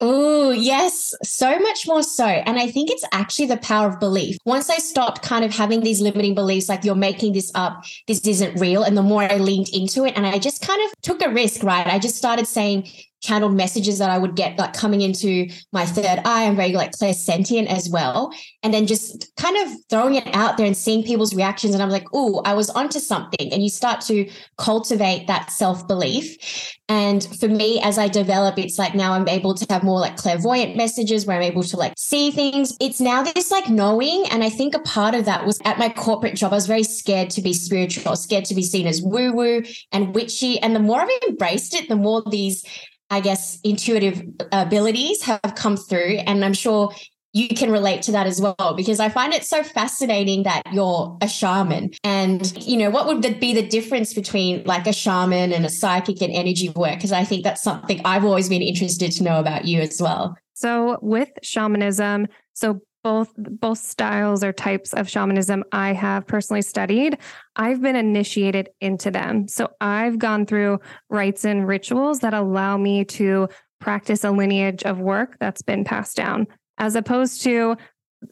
Oh, 0.00 0.50
yes, 0.50 1.12
so 1.24 1.58
much 1.58 1.88
more 1.88 2.04
so. 2.04 2.24
And 2.24 2.56
I 2.56 2.68
think 2.70 2.88
it's 2.88 3.04
actually 3.10 3.46
the 3.46 3.56
power 3.56 3.88
of 3.88 3.98
belief. 3.98 4.36
Once 4.44 4.70
I 4.70 4.76
stopped 4.76 5.22
kind 5.22 5.44
of 5.44 5.52
having 5.52 5.80
these 5.80 6.00
limiting 6.00 6.36
beliefs, 6.36 6.68
like 6.68 6.84
you're 6.84 6.94
making 6.94 7.32
this 7.32 7.50
up, 7.56 7.84
this 8.06 8.20
isn't 8.24 8.60
real. 8.60 8.84
And 8.84 8.96
the 8.96 9.02
more 9.02 9.24
I 9.24 9.38
leaned 9.38 9.70
into 9.70 10.04
it, 10.04 10.16
and 10.16 10.24
I 10.24 10.38
just 10.38 10.64
kind 10.64 10.80
of 10.84 10.92
took 11.02 11.20
a 11.20 11.28
risk, 11.28 11.64
right? 11.64 11.86
I 11.86 11.98
just 11.98 12.14
started 12.14 12.46
saying, 12.46 12.88
channeled 13.20 13.54
messages 13.54 13.98
that 13.98 14.10
I 14.10 14.18
would 14.18 14.36
get 14.36 14.58
like 14.58 14.72
coming 14.72 15.00
into 15.00 15.48
my 15.72 15.84
third 15.84 16.20
eye. 16.24 16.44
I'm 16.44 16.56
very 16.56 16.72
like 16.72 16.92
clairsentient 16.92 17.66
as 17.66 17.88
well. 17.88 18.32
And 18.62 18.72
then 18.72 18.86
just 18.86 19.34
kind 19.36 19.56
of 19.56 19.72
throwing 19.90 20.14
it 20.14 20.26
out 20.34 20.56
there 20.56 20.66
and 20.66 20.76
seeing 20.76 21.02
people's 21.02 21.34
reactions. 21.34 21.74
And 21.74 21.82
I'm 21.82 21.90
like, 21.90 22.06
oh, 22.12 22.42
I 22.44 22.54
was 22.54 22.70
onto 22.70 23.00
something. 23.00 23.52
And 23.52 23.62
you 23.62 23.70
start 23.70 24.00
to 24.02 24.30
cultivate 24.56 25.26
that 25.26 25.50
self-belief. 25.50 26.76
And 26.88 27.24
for 27.38 27.48
me, 27.48 27.80
as 27.82 27.98
I 27.98 28.08
develop, 28.08 28.58
it's 28.58 28.78
like 28.78 28.94
now 28.94 29.12
I'm 29.12 29.28
able 29.28 29.54
to 29.54 29.66
have 29.68 29.82
more 29.82 30.00
like 30.00 30.16
clairvoyant 30.16 30.76
messages 30.76 31.26
where 31.26 31.36
I'm 31.36 31.42
able 31.42 31.62
to 31.64 31.76
like 31.76 31.94
see 31.98 32.30
things. 32.30 32.76
It's 32.80 33.00
now 33.00 33.22
this 33.22 33.50
like 33.50 33.68
knowing. 33.68 34.24
And 34.30 34.42
I 34.42 34.48
think 34.48 34.74
a 34.74 34.80
part 34.80 35.14
of 35.14 35.24
that 35.26 35.44
was 35.44 35.60
at 35.64 35.78
my 35.78 35.88
corporate 35.90 36.36
job, 36.36 36.52
I 36.52 36.56
was 36.56 36.66
very 36.66 36.84
scared 36.84 37.30
to 37.30 37.42
be 37.42 37.52
spiritual, 37.52 38.16
scared 38.16 38.46
to 38.46 38.54
be 38.54 38.62
seen 38.62 38.86
as 38.86 39.02
woo 39.02 39.32
woo 39.32 39.62
and 39.92 40.14
witchy. 40.14 40.58
And 40.60 40.74
the 40.74 40.80
more 40.80 41.00
I've 41.00 41.10
embraced 41.28 41.74
it, 41.74 41.88
the 41.88 41.96
more 41.96 42.22
these 42.30 42.64
I 43.10 43.20
guess, 43.20 43.58
intuitive 43.62 44.22
abilities 44.52 45.22
have 45.22 45.54
come 45.56 45.76
through. 45.76 46.18
And 46.26 46.44
I'm 46.44 46.52
sure 46.52 46.92
you 47.34 47.48
can 47.48 47.70
relate 47.70 48.02
to 48.02 48.12
that 48.12 48.26
as 48.26 48.40
well, 48.40 48.74
because 48.76 49.00
I 49.00 49.10
find 49.10 49.34
it 49.34 49.44
so 49.44 49.62
fascinating 49.62 50.44
that 50.44 50.62
you're 50.72 51.16
a 51.20 51.28
shaman. 51.28 51.90
And, 52.02 52.66
you 52.66 52.76
know, 52.76 52.90
what 52.90 53.06
would 53.06 53.20
be 53.38 53.52
the 53.52 53.66
difference 53.66 54.14
between 54.14 54.64
like 54.64 54.86
a 54.86 54.92
shaman 54.92 55.52
and 55.52 55.66
a 55.66 55.68
psychic 55.68 56.22
and 56.22 56.32
energy 56.32 56.70
work? 56.70 56.94
Because 56.94 57.12
I 57.12 57.24
think 57.24 57.44
that's 57.44 57.62
something 57.62 58.00
I've 58.04 58.24
always 58.24 58.48
been 58.48 58.62
interested 58.62 59.12
to 59.12 59.22
know 59.22 59.38
about 59.38 59.66
you 59.66 59.80
as 59.80 60.00
well. 60.00 60.36
So, 60.54 60.98
with 61.02 61.30
shamanism, 61.42 62.28
so 62.54 62.80
both 63.08 63.32
both 63.38 63.78
styles 63.78 64.44
or 64.44 64.52
types 64.52 64.92
of 64.92 65.08
shamanism 65.08 65.64
I 65.72 65.94
have 65.94 66.26
personally 66.26 66.60
studied, 66.60 67.16
I've 67.56 67.80
been 67.80 67.96
initiated 67.96 68.68
into 68.82 69.10
them. 69.10 69.48
So 69.48 69.70
I've 69.80 70.18
gone 70.18 70.44
through 70.44 70.80
rites 71.08 71.46
and 71.46 71.66
rituals 71.66 72.20
that 72.20 72.34
allow 72.34 72.76
me 72.76 73.06
to 73.06 73.48
practice 73.80 74.24
a 74.24 74.30
lineage 74.30 74.82
of 74.82 74.98
work 74.98 75.38
that's 75.40 75.62
been 75.62 75.84
passed 75.84 76.18
down, 76.18 76.48
as 76.76 76.96
opposed 76.96 77.42
to 77.44 77.78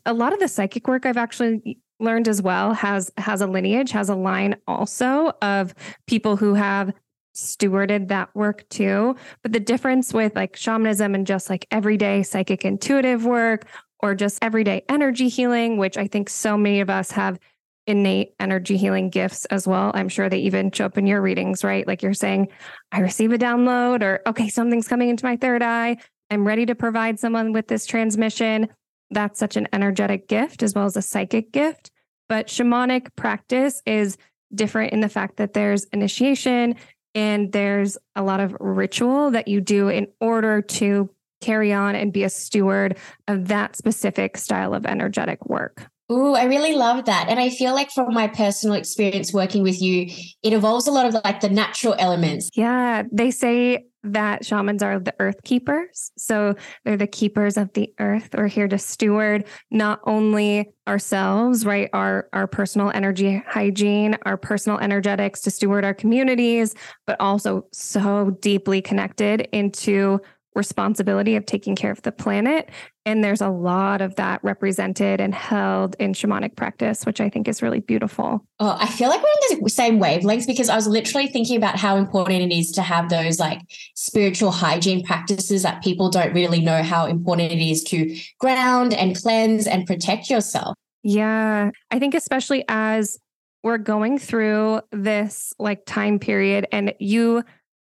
a 0.04 0.12
lot 0.12 0.34
of 0.34 0.40
the 0.40 0.48
psychic 0.48 0.86
work 0.88 1.06
I've 1.06 1.16
actually 1.16 1.78
learned 1.98 2.28
as 2.28 2.42
well 2.42 2.74
has 2.74 3.10
has 3.16 3.40
a 3.40 3.46
lineage, 3.46 3.92
has 3.92 4.10
a 4.10 4.14
line 4.14 4.56
also 4.66 5.32
of 5.40 5.72
people 6.06 6.36
who 6.36 6.52
have 6.52 6.92
stewarded 7.34 8.08
that 8.08 8.34
work 8.34 8.68
too. 8.68 9.14
But 9.42 9.52
the 9.52 9.60
difference 9.60 10.12
with 10.12 10.34
like 10.34 10.56
shamanism 10.56 11.14
and 11.14 11.26
just 11.26 11.48
like 11.48 11.66
everyday 11.70 12.22
psychic 12.22 12.64
intuitive 12.64 13.24
work 13.24 13.66
or 14.00 14.14
just 14.14 14.38
everyday 14.42 14.84
energy 14.88 15.28
healing, 15.28 15.76
which 15.78 15.96
I 15.96 16.06
think 16.06 16.28
so 16.28 16.56
many 16.56 16.80
of 16.80 16.90
us 16.90 17.10
have 17.12 17.38
innate 17.86 18.34
energy 18.40 18.76
healing 18.76 19.10
gifts 19.10 19.44
as 19.46 19.66
well. 19.66 19.92
I'm 19.94 20.08
sure 20.08 20.28
they 20.28 20.38
even 20.38 20.72
show 20.72 20.86
up 20.86 20.98
in 20.98 21.06
your 21.06 21.22
readings, 21.22 21.62
right? 21.62 21.86
Like 21.86 22.02
you're 22.02 22.14
saying, 22.14 22.48
I 22.92 23.00
receive 23.00 23.32
a 23.32 23.38
download, 23.38 24.02
or 24.02 24.20
okay, 24.26 24.48
something's 24.48 24.88
coming 24.88 25.08
into 25.08 25.24
my 25.24 25.36
third 25.36 25.62
eye. 25.62 25.96
I'm 26.30 26.46
ready 26.46 26.66
to 26.66 26.74
provide 26.74 27.20
someone 27.20 27.52
with 27.52 27.68
this 27.68 27.86
transmission. 27.86 28.68
That's 29.10 29.38
such 29.38 29.56
an 29.56 29.68
energetic 29.72 30.26
gift 30.26 30.62
as 30.62 30.74
well 30.74 30.86
as 30.86 30.96
a 30.96 31.02
psychic 31.02 31.52
gift. 31.52 31.92
But 32.28 32.48
shamanic 32.48 33.14
practice 33.14 33.82
is 33.86 34.16
different 34.52 34.92
in 34.92 35.00
the 35.00 35.08
fact 35.08 35.36
that 35.36 35.52
there's 35.52 35.84
initiation 35.84 36.74
and 37.14 37.52
there's 37.52 37.96
a 38.14 38.22
lot 38.22 38.40
of 38.40 38.56
ritual 38.60 39.30
that 39.30 39.48
you 39.48 39.60
do 39.60 39.88
in 39.88 40.08
order 40.20 40.60
to 40.60 41.08
carry 41.46 41.72
on 41.72 41.94
and 41.94 42.12
be 42.12 42.24
a 42.24 42.30
steward 42.30 42.98
of 43.28 43.48
that 43.48 43.76
specific 43.76 44.36
style 44.36 44.74
of 44.74 44.84
energetic 44.84 45.46
work. 45.46 45.88
Ooh, 46.10 46.34
I 46.34 46.44
really 46.44 46.74
love 46.74 47.04
that. 47.06 47.28
And 47.28 47.40
I 47.40 47.50
feel 47.50 47.74
like 47.74 47.90
from 47.90 48.14
my 48.14 48.28
personal 48.28 48.76
experience 48.76 49.32
working 49.32 49.62
with 49.62 49.82
you, 49.82 50.06
it 50.42 50.52
involves 50.52 50.86
a 50.86 50.92
lot 50.92 51.06
of 51.06 51.14
like 51.24 51.40
the 51.40 51.48
natural 51.48 51.96
elements. 51.98 52.48
Yeah. 52.54 53.02
They 53.10 53.32
say 53.32 53.86
that 54.12 54.44
shamans 54.44 54.82
are 54.82 55.00
the 55.00 55.14
earth 55.18 55.42
keepers. 55.42 56.12
So 56.16 56.54
they're 56.84 56.96
the 56.96 57.06
keepers 57.06 57.56
of 57.56 57.72
the 57.72 57.92
earth. 57.98 58.30
We're 58.36 58.46
here 58.46 58.68
to 58.68 58.78
steward 58.78 59.46
not 59.70 60.00
only 60.06 60.70
ourselves, 60.86 61.66
right? 61.66 61.90
Our 61.92 62.28
our 62.32 62.46
personal 62.46 62.90
energy 62.94 63.42
hygiene, 63.46 64.16
our 64.24 64.36
personal 64.36 64.78
energetics 64.78 65.40
to 65.42 65.50
steward 65.50 65.84
our 65.84 65.94
communities, 65.94 66.74
but 67.06 67.16
also 67.20 67.66
so 67.72 68.30
deeply 68.40 68.80
connected 68.80 69.48
into 69.52 70.20
responsibility 70.56 71.36
of 71.36 71.46
taking 71.46 71.76
care 71.76 71.92
of 71.92 72.02
the 72.02 72.10
planet. 72.10 72.70
And 73.04 73.22
there's 73.22 73.40
a 73.40 73.50
lot 73.50 74.00
of 74.00 74.16
that 74.16 74.42
represented 74.42 75.20
and 75.20 75.32
held 75.32 75.94
in 76.00 76.12
shamanic 76.12 76.56
practice, 76.56 77.06
which 77.06 77.20
I 77.20 77.28
think 77.28 77.46
is 77.46 77.62
really 77.62 77.80
beautiful. 77.80 78.44
Oh, 78.58 78.76
I 78.80 78.88
feel 78.88 79.08
like 79.08 79.22
we're 79.22 79.56
in 79.56 79.62
the 79.62 79.70
same 79.70 80.00
wavelengths 80.00 80.46
because 80.46 80.68
I 80.68 80.74
was 80.74 80.88
literally 80.88 81.28
thinking 81.28 81.56
about 81.56 81.76
how 81.76 81.96
important 81.96 82.42
it 82.42 82.56
is 82.56 82.72
to 82.72 82.82
have 82.82 83.08
those 83.08 83.38
like 83.38 83.60
spiritual 83.94 84.50
hygiene 84.50 85.04
practices 85.04 85.62
that 85.62 85.84
people 85.84 86.10
don't 86.10 86.34
really 86.34 86.60
know 86.60 86.82
how 86.82 87.06
important 87.06 87.52
it 87.52 87.64
is 87.64 87.84
to 87.84 88.18
ground 88.40 88.94
and 88.94 89.14
cleanse 89.14 89.66
and 89.68 89.86
protect 89.86 90.28
yourself. 90.28 90.74
Yeah. 91.04 91.70
I 91.92 91.98
think, 92.00 92.14
especially 92.14 92.64
as 92.68 93.18
we're 93.62 93.78
going 93.78 94.18
through 94.18 94.80
this 94.92 95.52
like 95.58 95.84
time 95.86 96.18
period 96.18 96.66
and 96.70 96.94
you 97.00 97.42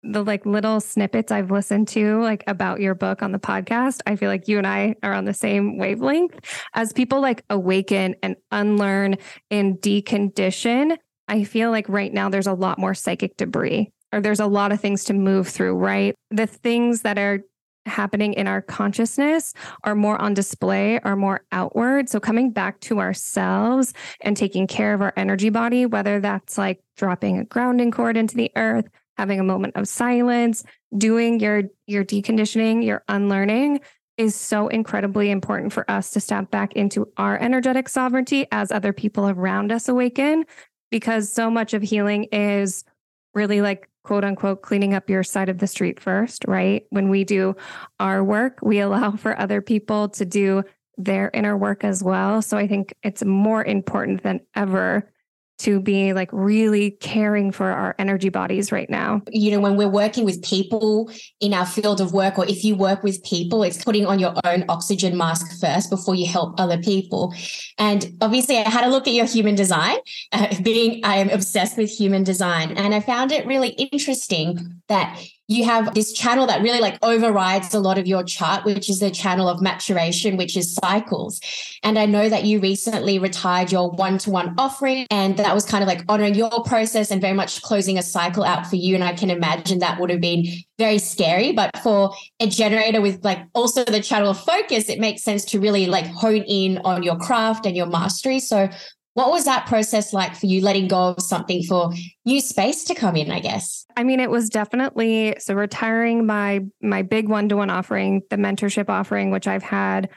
the 0.04 0.24
like 0.24 0.46
little 0.46 0.80
snippets 0.80 1.32
I've 1.32 1.52
listened 1.52 1.88
to 1.90 2.22
like 2.22 2.44
about 2.48 2.80
your 2.80 2.96
book 2.96 3.22
on 3.22 3.32
the 3.32 3.40
podcast, 3.40 4.00
I 4.06 4.16
feel 4.16 4.30
like 4.30 4.48
you 4.48 4.58
and 4.58 4.68
I 4.68 4.96
are 5.04 5.14
on 5.14 5.26
the 5.26 5.34
same 5.34 5.78
wavelength. 5.78 6.40
As 6.74 6.94
people 6.94 7.22
like 7.22 7.44
awaken 7.50 8.16
and 8.24 8.36
unlearn 8.52 9.18
and 9.52 9.76
decondition, 9.78 10.98
I 11.28 11.44
feel 11.44 11.70
like 11.70 11.88
right 11.90 12.14
now 12.14 12.30
there's 12.30 12.48
a 12.48 12.54
lot 12.54 12.80
more 12.80 12.94
psychic 12.94 13.38
debris 13.38 13.92
or 14.12 14.22
there's 14.22 14.40
a 14.40 14.48
lot 14.48 14.72
of 14.72 14.80
things 14.80 15.04
to 15.06 15.14
move 15.14 15.48
through, 15.48 15.76
right? 15.76 16.16
The 16.32 16.48
things 16.48 17.02
that 17.02 17.20
are 17.20 17.42
happening 17.86 18.34
in 18.34 18.48
our 18.48 18.62
consciousness 18.62 19.54
are 19.84 19.96
more 19.96 20.20
on 20.22 20.34
display, 20.34 21.00
are 21.02 21.16
more 21.16 21.42
outward. 21.52 22.10
So 22.10 22.20
coming 22.20 22.52
back 22.52 22.80
to 22.82 23.00
ourselves 23.00 23.94
and 24.22 24.38
taking 24.38 24.68
care 24.68 24.94
of 24.94 25.02
our 25.02 25.14
energy 25.18 25.50
body, 25.50 25.86
whether 25.86 26.20
that's 26.20 26.58
like 26.58 26.80
dropping 26.98 27.40
a 27.40 27.46
grounding 27.46 27.92
cord 27.92 28.18
into 28.18 28.36
the 28.36 28.52
earth, 28.56 28.86
having 29.20 29.40
a 29.40 29.44
moment 29.44 29.76
of 29.76 29.86
silence, 29.86 30.64
doing 30.98 31.42
your 31.42 31.64
your 31.88 32.06
deconditioning, 32.06 32.86
your 32.86 33.04
unlearning 33.10 33.82
is 34.18 34.34
so 34.34 34.70
incredibly 34.70 35.30
important 35.30 35.74
for 35.74 35.90
us 35.92 36.12
to 36.12 36.20
step 36.22 36.50
back 36.52 36.74
into 36.74 37.06
our 37.18 37.38
energetic 37.38 37.90
sovereignty 37.90 38.48
as 38.52 38.72
other 38.72 38.94
people 38.94 39.30
around 39.30 39.72
us 39.72 39.90
awaken 39.90 40.46
because 40.90 41.32
so 41.32 41.50
much 41.52 41.74
of 41.74 41.82
healing 41.82 42.26
is 42.32 42.86
really 43.34 43.62
like 43.62 43.90
quote 44.04 44.24
unquote 44.24 44.62
cleaning 44.62 44.94
up 44.94 45.10
your 45.10 45.24
side 45.24 45.50
of 45.50 45.58
the 45.58 45.68
street 45.68 46.00
first, 46.00 46.46
right? 46.48 46.86
When 46.90 47.10
we 47.10 47.26
do 47.26 47.56
our 48.00 48.24
work, 48.24 48.60
we 48.62 48.80
allow 48.88 49.12
for 49.12 49.38
other 49.38 49.62
people 49.62 50.08
to 50.10 50.26
do 50.26 50.64
their 50.98 51.30
inner 51.34 51.58
work 51.58 51.84
as 51.84 52.02
well. 52.02 52.42
So 52.42 52.58
I 52.58 52.68
think 52.68 52.94
it's 53.04 53.24
more 53.24 53.64
important 53.64 54.24
than 54.24 54.40
ever 54.56 55.12
to 55.60 55.80
be 55.80 56.14
like 56.14 56.30
really 56.32 56.92
caring 56.92 57.52
for 57.52 57.70
our 57.70 57.96
energy 58.00 58.30
bodies 58.30 58.72
right 58.72 58.90
now. 58.90 59.22
You 59.30 59.52
know, 59.52 59.60
when 59.60 59.76
we're 59.76 59.90
working 59.90 60.26
with 60.26 60.44
people 60.44 61.12
in 61.40 61.54
our 61.54 61.66
field 61.66 62.02
of 62.02 62.14
work, 62.14 62.38
or 62.38 62.46
if 62.46 62.64
you 62.64 62.76
work 62.76 63.04
with 63.04 63.24
people, 63.24 63.64
it's 63.64 63.84
putting 63.84 64.06
on 64.06 64.20
your 64.20 64.34
own 64.46 64.66
oxygen 64.70 65.18
mask 65.18 65.60
first 65.60 65.90
before 65.90 66.16
you 66.16 66.28
help 66.28 66.60
other 66.60 66.78
people. 66.78 67.34
And 67.78 68.18
obviously, 68.22 68.58
I 68.58 68.70
had 68.70 68.86
a 68.86 68.90
look 68.90 69.08
at 69.08 69.14
your 69.14 69.26
human 69.26 69.56
design, 69.56 69.98
uh, 70.32 70.56
being 70.64 71.02
I 71.04 71.18
am 71.18 71.30
obsessed 71.30 71.78
with 71.78 71.90
human 71.90 72.24
design. 72.24 72.72
And 72.72 72.96
I 72.96 73.02
found 73.02 73.32
it 73.32 73.46
really 73.46 73.70
interesting 73.70 74.82
that 74.88 75.22
you 75.50 75.66
have 75.66 75.96
this 75.96 76.14
channel 76.14 76.46
that 76.46 76.62
really 76.62 76.80
like 76.80 77.00
overrides 77.02 77.74
a 77.74 77.80
lot 77.80 77.98
of 77.98 78.06
your 78.06 78.24
chart, 78.24 78.64
which 78.66 78.88
is 78.88 79.00
the 79.00 79.10
channel 79.10 79.50
of 79.50 79.62
maturation, 79.62 80.38
which 80.38 80.56
is 80.56 80.76
cycles. 80.76 81.42
And 81.82 81.98
I 81.98 82.06
know 82.06 82.30
that 82.30 82.44
you 82.44 82.60
recently 82.60 83.18
retired 83.18 83.72
your 83.72 83.90
one 83.90 84.20
to 84.20 84.30
one 84.30 84.54
offering, 84.60 85.08
and 85.10 85.38
that 85.38 85.56
was 85.56 85.66
kind 85.66 85.84
of 85.84 85.88
like 85.88 86.04
honoring 86.08 86.36
your 86.36 86.64
process 86.64 87.10
and 87.10 87.20
very 87.20 87.34
much 87.34 87.64
closing 87.64 87.98
a 87.98 88.04
cycle 88.04 88.44
out 88.44 88.68
for 88.68 88.76
you. 88.76 88.94
And 88.94 89.04
I 89.04 89.14
can 89.14 89.32
imagine 89.32 89.80
that 89.80 90.00
would 90.00 90.12
have 90.12 90.22
been 90.22 90.46
very 90.78 91.00
scary. 91.00 91.52
But 91.52 91.76
for 91.80 92.14
a 92.40 92.46
generator 92.46 93.02
with 93.02 93.26
like 93.26 93.40
also 93.56 93.84
the 93.84 94.02
channel 94.02 94.30
of 94.30 94.40
focus, 94.40 94.88
it 94.88 95.00
makes 95.00 95.24
sense 95.24 95.44
to 95.46 95.60
really 95.60 95.88
like 95.88 96.06
hone 96.06 96.44
in 96.44 96.78
on 96.86 97.02
your 97.02 97.18
craft 97.18 97.66
and 97.66 97.76
your 97.76 97.88
mastery. 97.88 98.40
So 98.40 98.70
What 99.20 99.32
was 99.32 99.44
that 99.44 99.66
process 99.66 100.14
like 100.14 100.34
for 100.34 100.46
you, 100.46 100.62
letting 100.62 100.88
go 100.88 101.10
of 101.10 101.22
something 101.22 101.62
for 101.64 101.92
new 102.24 102.40
space 102.40 102.86
to 102.86 102.96
come 102.96 103.18
in, 103.18 103.32
I 103.32 103.42
guess? 103.42 103.86
I 103.98 104.06
mean, 104.06 104.22
it 104.22 104.30
was 104.30 104.50
definitely 104.50 105.36
so 105.40 105.56
retiring 105.56 106.26
my 106.26 106.62
my 106.82 107.02
big 107.02 107.28
one-to-one 107.28 107.70
offering, 107.70 108.22
the 108.30 108.38
mentorship 108.38 108.88
offering, 108.88 109.30
which 109.30 109.46
I've 109.46 109.62
had, 109.62 110.08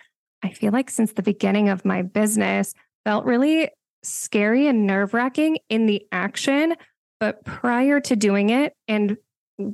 I 0.44 0.52
feel 0.52 0.70
like 0.70 0.88
since 0.88 1.14
the 1.14 1.22
beginning 1.24 1.68
of 1.68 1.84
my 1.84 2.02
business, 2.02 2.74
felt 3.04 3.24
really 3.24 3.70
scary 4.04 4.68
and 4.68 4.86
nerve-wracking 4.86 5.58
in 5.68 5.86
the 5.86 6.06
action. 6.12 6.76
But 7.18 7.44
prior 7.44 7.98
to 7.98 8.14
doing 8.14 8.50
it 8.50 8.72
and 8.86 9.16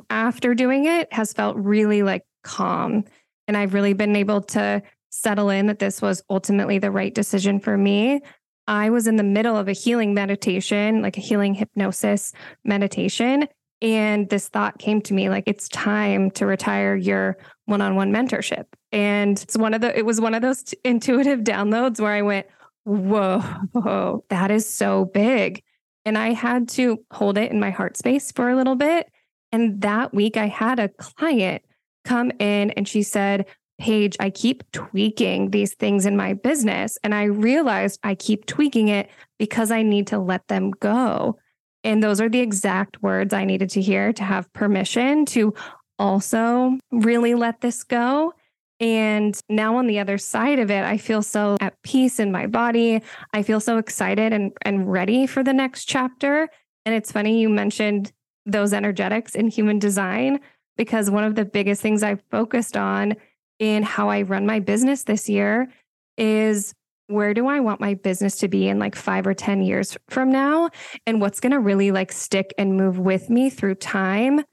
after 0.09 0.55
doing 0.55 0.87
it 0.87 1.13
has 1.13 1.35
felt 1.35 1.59
really 1.59 2.03
like 2.03 2.23
calm. 2.45 3.05
And 3.47 3.59
I've 3.59 3.75
really 3.75 3.93
been 3.93 4.17
able 4.17 4.41
to 4.41 4.83
settle 5.11 5.51
in 5.51 5.67
that 5.67 5.81
this 5.81 6.01
was 6.01 6.23
ultimately 6.31 6.79
the 6.79 6.91
right 6.91 7.15
decision 7.15 7.61
for 7.61 7.77
me. 7.77 8.23
I 8.69 8.91
was 8.91 9.07
in 9.07 9.17
the 9.17 9.23
middle 9.25 9.57
of 9.57 9.67
a 9.67 9.73
healing 9.73 10.13
meditation, 10.13 11.01
like 11.01 11.17
a 11.17 11.23
healing 11.23 11.55
hypnosis 11.55 12.33
meditation. 12.65 13.49
And 13.81 14.29
this 14.29 14.49
thought 14.49 14.79
came 14.79 15.01
to 15.03 15.15
me 15.15 15.31
like, 15.31 15.45
it's 15.47 15.69
time 15.71 16.31
to 16.33 16.47
retire 16.47 16.95
your 16.95 17.39
one 17.65 17.81
on 17.81 17.97
one 17.97 18.13
mentorship. 18.13 18.67
And 18.93 19.41
it's 19.41 19.57
one 19.57 19.73
of 19.73 19.81
the, 19.81 19.97
it 19.97 20.05
was 20.05 20.21
one 20.21 20.35
of 20.35 20.43
those 20.43 20.75
intuitive 20.85 21.41
downloads 21.41 21.99
where 21.99 22.13
I 22.13 22.23
went, 22.23 22.47
whoa, 22.85 24.25
that 24.29 24.51
is 24.51 24.69
so 24.69 25.07
big. 25.07 25.63
And 26.05 26.19
I 26.19 26.33
had 26.33 26.69
to 26.71 26.99
hold 27.11 27.39
it 27.39 27.51
in 27.51 27.61
my 27.61 27.71
heart 27.71 27.97
space 27.97 28.33
for 28.33 28.51
a 28.51 28.57
little 28.57 28.77
bit. 28.77 29.11
And 29.51 29.81
that 29.81 30.13
week, 30.13 30.37
I 30.37 30.47
had 30.47 30.79
a 30.79 30.89
client 30.89 31.63
come 32.05 32.31
in 32.39 32.71
and 32.73 32.87
she 32.87 33.03
said, 33.03 33.47
Paige, 33.79 34.17
I 34.19 34.31
keep 34.31 34.71
tweaking 34.73 35.51
these 35.51 35.75
things 35.75 36.05
in 36.05 36.17
my 36.17 36.35
business. 36.35 36.99
And 37.03 37.15
I 37.15 37.25
realized 37.25 38.01
I 38.03 38.15
keep 38.15 38.47
tweaking 38.47 38.89
it 38.89 39.09
because 39.39 39.71
I 39.71 39.83
need 39.83 40.09
to 40.09 40.19
let 40.19 40.47
them 40.49 40.71
go. 40.73 41.39
And 41.85 42.03
those 42.03 42.21
are 42.21 42.29
the 42.29 42.41
exact 42.41 43.03
words 43.03 43.33
I 43.33 43.45
needed 43.45 43.71
to 43.71 43.81
hear 43.81 44.13
to 44.13 44.25
have 44.25 44.53
permission 44.53 45.25
to 45.27 45.55
also 45.99 46.77
really 46.91 47.35
let 47.35 47.61
this 47.61 47.85
go. 47.85 48.35
And 48.81 49.41
now 49.49 49.77
on 49.77 49.87
the 49.87 49.99
other 49.99 50.19
side 50.19 50.59
of 50.59 50.71
it, 50.71 50.85
I 50.85 50.99
feel 50.99 51.23
so 51.23 51.57
at 51.61 51.81
peace 51.83 52.21
in 52.21 52.31
my 52.31 52.47
body. 52.47 53.03
I 53.33 53.43
feel 53.43 53.61
so 53.61 53.79
excited 53.79 54.33
and, 54.33 54.53
and 54.63 54.91
ready 54.91 55.27
for 55.27 55.43
the 55.43 55.53
next 55.53 55.87
chapter. 55.87 56.49
And 56.85 56.95
it's 56.95 57.11
funny 57.11 57.41
you 57.41 57.49
mentioned 57.49 58.13
those 58.47 58.73
energetics 58.73 59.35
in 59.35 59.49
human 59.49 59.79
design 59.79 60.41
because 60.77 61.11
one 61.11 61.25
of 61.25 61.35
the 61.35 61.45
biggest 61.45 61.83
things 61.83 62.03
I've 62.03 62.23
focused 62.31 62.77
on 62.77 63.17
in 63.59 63.83
how 63.83 64.09
I 64.09 64.23
run 64.23 64.47
my 64.47 64.61
business 64.61 65.05
this 65.05 65.29
year 65.29 65.69
is 66.17 66.75
where 67.09 67.33
do 67.33 67.47
I 67.47 67.61
want 67.61 67.81
my 67.81 67.95
business 67.95 68.39
to 68.39 68.49
be 68.49 68.69
in 68.69 68.79
like 68.79 68.95
five 68.95 69.27
or 69.27 69.35
10 69.35 69.63
years 69.63 69.97
from 70.11 70.31
now? 70.31 70.69
And 71.07 71.21
what's 71.21 71.41
going 71.41 71.53
to 71.53 71.59
really 71.59 71.91
like 71.91 72.13
stick 72.13 72.53
and 72.59 72.77
move 72.77 72.99
with 72.99 73.31
me 73.31 73.51
through 73.51 73.77
time? 73.77 74.45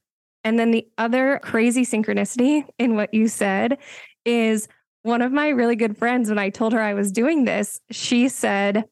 And 0.44 0.58
then 0.58 0.72
the 0.72 0.88
other 0.98 1.40
crazy 1.44 1.86
synchronicity 1.86 2.66
in 2.80 2.96
what 2.96 3.14
you 3.14 3.28
said 3.28 3.78
is 4.26 4.68
one 5.04 5.22
of 5.22 5.32
my 5.32 5.50
really 5.50 5.76
good 5.76 5.98
friends, 5.98 6.30
when 6.30 6.40
I 6.40 6.50
told 6.50 6.74
her 6.74 6.82
I 6.82 6.94
was 6.94 7.12
doing 7.12 7.46
this, 7.46 7.80
she 7.92 8.28
said, 8.28 8.86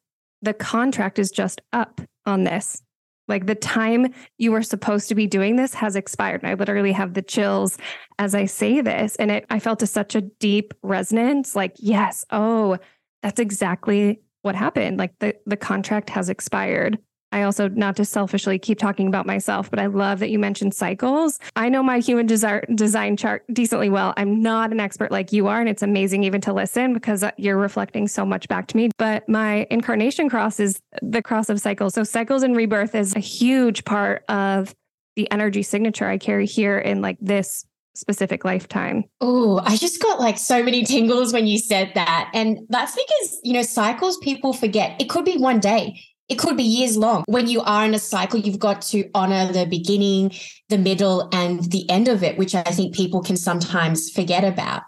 the 0.43 0.53
contract 0.53 1.17
is 1.17 1.31
just 1.31 1.61
up 1.71 2.01
on 2.25 2.43
this. 2.43 2.82
Like 3.27 3.45
the 3.45 3.55
time 3.55 4.13
you 4.37 4.51
were 4.51 4.63
supposed 4.63 5.09
to 5.09 5.15
be 5.15 5.27
doing 5.27 5.55
this 5.55 5.73
has 5.75 5.95
expired. 5.95 6.41
And 6.43 6.49
I 6.49 6.55
literally 6.55 6.91
have 6.91 7.13
the 7.13 7.21
chills 7.21 7.77
as 8.19 8.35
I 8.35 8.45
say 8.45 8.81
this. 8.81 9.15
And 9.15 9.31
it 9.31 9.45
I 9.49 9.59
felt 9.59 9.81
a, 9.81 9.87
such 9.87 10.15
a 10.15 10.21
deep 10.21 10.73
resonance, 10.83 11.55
like, 11.55 11.75
yes, 11.77 12.25
oh, 12.31 12.77
that's 13.21 13.39
exactly 13.39 14.21
what 14.41 14.55
happened. 14.55 14.97
Like 14.97 15.17
the 15.19 15.35
the 15.45 15.57
contract 15.57 16.09
has 16.11 16.29
expired. 16.29 16.97
I 17.33 17.41
also, 17.41 17.67
not 17.67 17.95
to 17.95 18.05
selfishly 18.05 18.59
keep 18.59 18.77
talking 18.77 19.07
about 19.07 19.25
myself, 19.25 19.69
but 19.69 19.79
I 19.79 19.87
love 19.87 20.19
that 20.19 20.29
you 20.29 20.37
mentioned 20.37 20.75
cycles. 20.75 21.39
I 21.55 21.67
know 21.67 21.81
my 21.81 21.97
human 21.97 22.27
design 22.27 23.17
chart 23.17 23.43
decently 23.51 23.89
well. 23.89 24.13
I'm 24.17 24.39
not 24.41 24.71
an 24.71 24.79
expert 24.79 25.11
like 25.11 25.33
you 25.33 25.47
are, 25.47 25.59
and 25.59 25.67
it's 25.67 25.81
amazing 25.81 26.23
even 26.23 26.41
to 26.41 26.53
listen 26.53 26.93
because 26.93 27.25
you're 27.37 27.57
reflecting 27.57 28.07
so 28.07 28.23
much 28.23 28.47
back 28.47 28.67
to 28.67 28.77
me. 28.77 28.91
But 28.99 29.27
my 29.27 29.65
incarnation 29.71 30.29
cross 30.29 30.59
is 30.59 30.79
the 31.01 31.23
cross 31.23 31.49
of 31.49 31.59
cycles. 31.59 31.95
So, 31.95 32.03
cycles 32.03 32.43
and 32.43 32.55
rebirth 32.55 32.93
is 32.93 33.15
a 33.15 33.19
huge 33.19 33.83
part 33.83 34.23
of 34.29 34.75
the 35.15 35.29
energy 35.31 35.63
signature 35.63 36.07
I 36.07 36.19
carry 36.19 36.45
here 36.45 36.77
in 36.77 37.01
like 37.01 37.17
this 37.19 37.65
specific 37.95 38.45
lifetime. 38.45 39.05
Oh, 39.21 39.59
I 39.63 39.75
just 39.77 40.01
got 40.01 40.19
like 40.19 40.37
so 40.37 40.63
many 40.63 40.83
tingles 40.83 41.33
when 41.33 41.47
you 41.47 41.57
said 41.57 41.91
that. 41.95 42.29
And 42.33 42.59
that's 42.69 42.95
because, 42.95 43.39
you 43.43 43.53
know, 43.53 43.61
cycles 43.61 44.17
people 44.17 44.53
forget. 44.53 44.99
It 45.01 45.09
could 45.09 45.25
be 45.25 45.37
one 45.37 45.59
day 45.59 45.99
it 46.29 46.39
could 46.39 46.57
be 46.57 46.63
years 46.63 46.97
long. 46.97 47.23
When 47.27 47.47
you 47.47 47.61
are 47.61 47.85
in 47.85 47.93
a 47.93 47.99
cycle, 47.99 48.39
you've 48.39 48.59
got 48.59 48.81
to 48.83 49.09
honor 49.13 49.51
the 49.51 49.65
beginning, 49.65 50.31
the 50.69 50.77
middle, 50.77 51.29
and 51.33 51.63
the 51.71 51.89
end 51.89 52.07
of 52.07 52.23
it, 52.23 52.37
which 52.37 52.55
I 52.55 52.63
think 52.63 52.95
people 52.95 53.21
can 53.21 53.37
sometimes 53.37 54.09
forget 54.09 54.43
about. 54.43 54.83